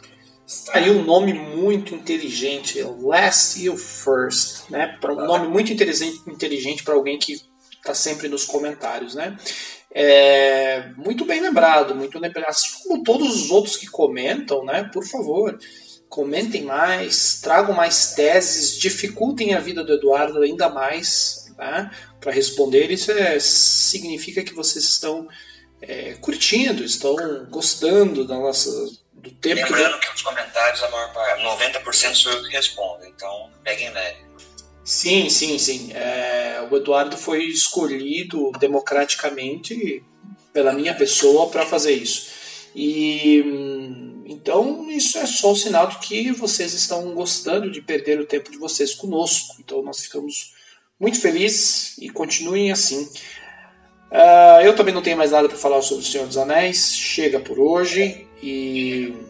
Aí 0.72 0.90
um 0.90 1.02
nome 1.04 1.32
muito 1.32 1.94
inteligente, 1.94 2.82
Last 2.82 3.62
You 3.62 3.76
First, 3.76 4.70
né? 4.70 4.98
Um 5.04 5.26
nome 5.26 5.48
muito 5.48 5.72
inteligente, 5.72 6.20
inteligente 6.26 6.82
para 6.82 6.94
alguém 6.94 7.18
que 7.18 7.40
está 7.72 7.94
sempre 7.94 8.28
nos 8.28 8.44
comentários, 8.44 9.14
né? 9.14 9.38
É, 9.90 10.90
muito 10.96 11.24
bem 11.24 11.40
lembrado, 11.40 11.94
muito 11.94 12.18
lembrado. 12.18 12.48
Assim 12.48 12.70
como 12.82 13.02
todos 13.02 13.44
os 13.44 13.50
outros 13.50 13.76
que 13.76 13.86
comentam, 13.86 14.64
né? 14.64 14.90
Por 14.92 15.06
favor, 15.06 15.58
comentem 16.08 16.62
mais, 16.64 17.40
tragam 17.40 17.74
mais 17.74 18.14
teses, 18.14 18.76
dificultem 18.78 19.54
a 19.54 19.60
vida 19.60 19.82
do 19.82 19.94
Eduardo 19.94 20.42
ainda 20.42 20.68
mais, 20.68 21.52
né? 21.56 21.90
para 22.24 22.32
responder, 22.32 22.90
isso 22.90 23.12
é, 23.12 23.38
significa 23.38 24.42
que 24.42 24.54
vocês 24.54 24.82
estão 24.84 25.28
é, 25.82 26.14
curtindo, 26.14 26.82
estão 26.82 27.14
gostando 27.50 28.26
da 28.26 28.38
nossa, 28.38 28.70
do 29.24 29.30
tempo 29.30 29.62
Lembrando 29.62 29.98
que, 29.98 30.06
que 30.06 30.14
os 30.14 30.22
comentários, 30.22 30.82
a 30.82 30.90
maior 30.90 31.12
parte, 31.12 31.42
90% 31.42 32.14
sou 32.14 32.32
eu 32.32 32.42
que 32.44 32.50
respondo, 32.50 33.04
então 33.06 33.50
peguem 33.64 33.90
leve. 33.90 34.18
Sim, 34.84 35.30
sim, 35.30 35.58
sim. 35.58 35.92
É, 35.94 36.66
o 36.70 36.76
Eduardo 36.76 37.16
foi 37.16 37.44
escolhido 37.44 38.52
democraticamente 38.60 40.04
pela 40.52 40.72
minha 40.72 40.94
pessoa 40.94 41.48
para 41.48 41.64
fazer 41.64 41.92
isso. 41.92 42.30
E 42.76 43.42
então 44.26 44.90
isso 44.90 45.16
é 45.16 45.26
só 45.26 45.52
o 45.52 45.56
sinal 45.56 45.86
de 45.86 45.98
que 45.98 46.30
vocês 46.32 46.74
estão 46.74 47.14
gostando 47.14 47.70
de 47.70 47.80
perder 47.80 48.20
o 48.20 48.26
tempo 48.26 48.50
de 48.50 48.58
vocês 48.58 48.94
conosco. 48.94 49.56
Então 49.58 49.82
nós 49.82 50.00
ficamos 50.00 50.54
muito 51.00 51.18
feliz 51.18 51.96
e 51.98 52.10
continuem 52.10 52.70
assim. 52.70 53.08
Uh, 54.10 54.60
eu 54.62 54.76
também 54.76 54.94
não 54.94 55.02
tenho 55.02 55.16
mais 55.16 55.30
nada 55.30 55.48
para 55.48 55.56
falar 55.56 55.80
sobre 55.82 56.04
o 56.04 56.06
Senhor 56.06 56.26
dos 56.26 56.36
Anéis. 56.36 56.94
Chega 56.94 57.40
por 57.40 57.58
hoje 57.58 58.26
e 58.44 59.26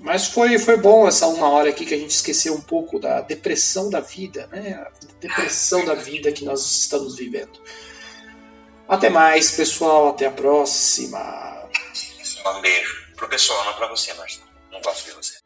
mas 0.00 0.28
foi, 0.28 0.58
foi 0.58 0.76
bom 0.76 1.08
essa 1.08 1.26
uma 1.26 1.48
hora 1.48 1.70
aqui 1.70 1.84
que 1.84 1.94
a 1.94 1.98
gente 1.98 2.10
esqueceu 2.10 2.54
um 2.54 2.60
pouco 2.60 2.98
da 2.98 3.20
depressão 3.20 3.90
da 3.90 4.00
vida, 4.00 4.46
né? 4.48 4.74
A 4.74 4.90
depressão 5.20 5.84
da 5.84 5.94
vida 5.94 6.32
que 6.32 6.44
nós 6.44 6.64
estamos 6.64 7.16
vivendo. 7.16 7.60
Até 8.88 9.10
mais, 9.10 9.50
pessoal. 9.50 10.08
Até 10.08 10.26
a 10.26 10.30
próxima. 10.30 11.68
Um 12.46 12.60
beijo. 12.60 13.08
Pro 13.16 13.28
pessoal, 13.28 13.64
não 13.64 13.74
pra 13.74 13.88
você, 13.88 14.14
mas 14.14 14.40
não 14.70 14.80
gosto 14.80 15.04
de 15.04 15.10
você. 15.12 15.37